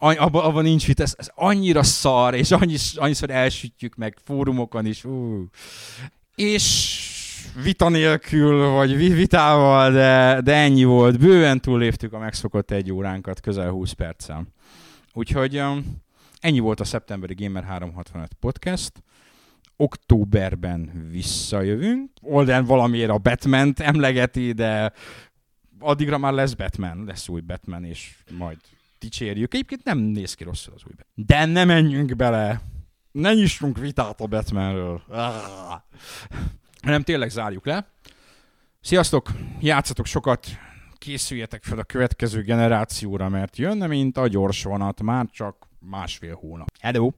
Abban, 0.00 0.44
abban 0.44 0.62
nincs 0.62 0.86
vita, 0.86 1.02
ez, 1.02 1.14
ez 1.18 1.30
annyira 1.34 1.82
szar, 1.82 2.34
és 2.34 2.50
annyis, 2.50 2.94
annyiszor 2.94 3.30
elsütjük 3.30 3.94
meg 3.94 4.16
fórumokon 4.24 4.86
is. 4.86 5.04
Ú. 5.04 5.48
És 6.34 7.04
vita 7.62 7.88
nélkül, 7.88 8.68
vagy 8.70 8.96
vi- 8.96 9.14
vitával, 9.14 9.92
de, 9.92 10.40
de 10.40 10.54
ennyi 10.54 10.84
volt. 10.84 11.18
Bőven 11.18 11.60
túlléptük 11.60 12.12
a 12.12 12.18
megszokott 12.18 12.70
egy 12.70 12.92
óránkat, 12.92 13.40
közel 13.40 13.70
20 13.70 13.92
perccel. 13.92 14.46
Úgyhogy 15.12 15.58
um, 15.58 16.02
ennyi 16.40 16.58
volt 16.58 16.80
a 16.80 16.84
szeptemberi 16.84 17.34
Gamer 17.44 17.64
365 17.64 18.32
podcast. 18.40 18.92
Októberben 19.76 21.08
visszajövünk. 21.10 22.10
Olden 22.22 22.64
valamiért 22.64 23.10
a 23.10 23.18
batman 23.18 23.72
emlegeti, 23.76 24.52
de 24.52 24.92
addigra 25.78 26.18
már 26.18 26.32
lesz 26.32 26.52
Batman, 26.52 27.04
lesz 27.04 27.28
új 27.28 27.40
Batman, 27.40 27.84
és 27.84 28.14
majd 28.38 28.56
dicsérjük. 28.98 29.54
Egyébként 29.54 29.84
nem 29.84 29.98
néz 29.98 30.34
ki 30.34 30.44
rosszul 30.44 30.74
az 30.74 30.82
új 30.86 30.92
Batman. 30.96 31.26
De 31.26 31.44
ne 31.44 31.64
menjünk 31.64 32.16
bele! 32.16 32.60
Ne 33.12 33.34
nyissunk 33.34 33.78
vitát 33.78 34.20
a 34.20 34.26
Batmanről. 34.26 35.02
Ah. 35.08 35.80
Hanem 36.82 37.02
tényleg 37.02 37.30
zárjuk 37.30 37.66
le. 37.66 37.86
Sziasztok! 38.80 39.32
Játszatok 39.60 40.06
sokat! 40.06 40.46
Készüljetek 40.98 41.62
fel 41.62 41.78
a 41.78 41.84
következő 41.84 42.42
generációra, 42.42 43.28
mert 43.28 43.56
jönne, 43.56 43.86
mint 43.86 44.16
a 44.16 44.26
gyors 44.26 44.62
vonat, 44.62 45.02
már 45.02 45.26
csak 45.30 45.68
másfél 45.78 46.34
hónap. 46.34 46.68
Hello! 46.80 47.10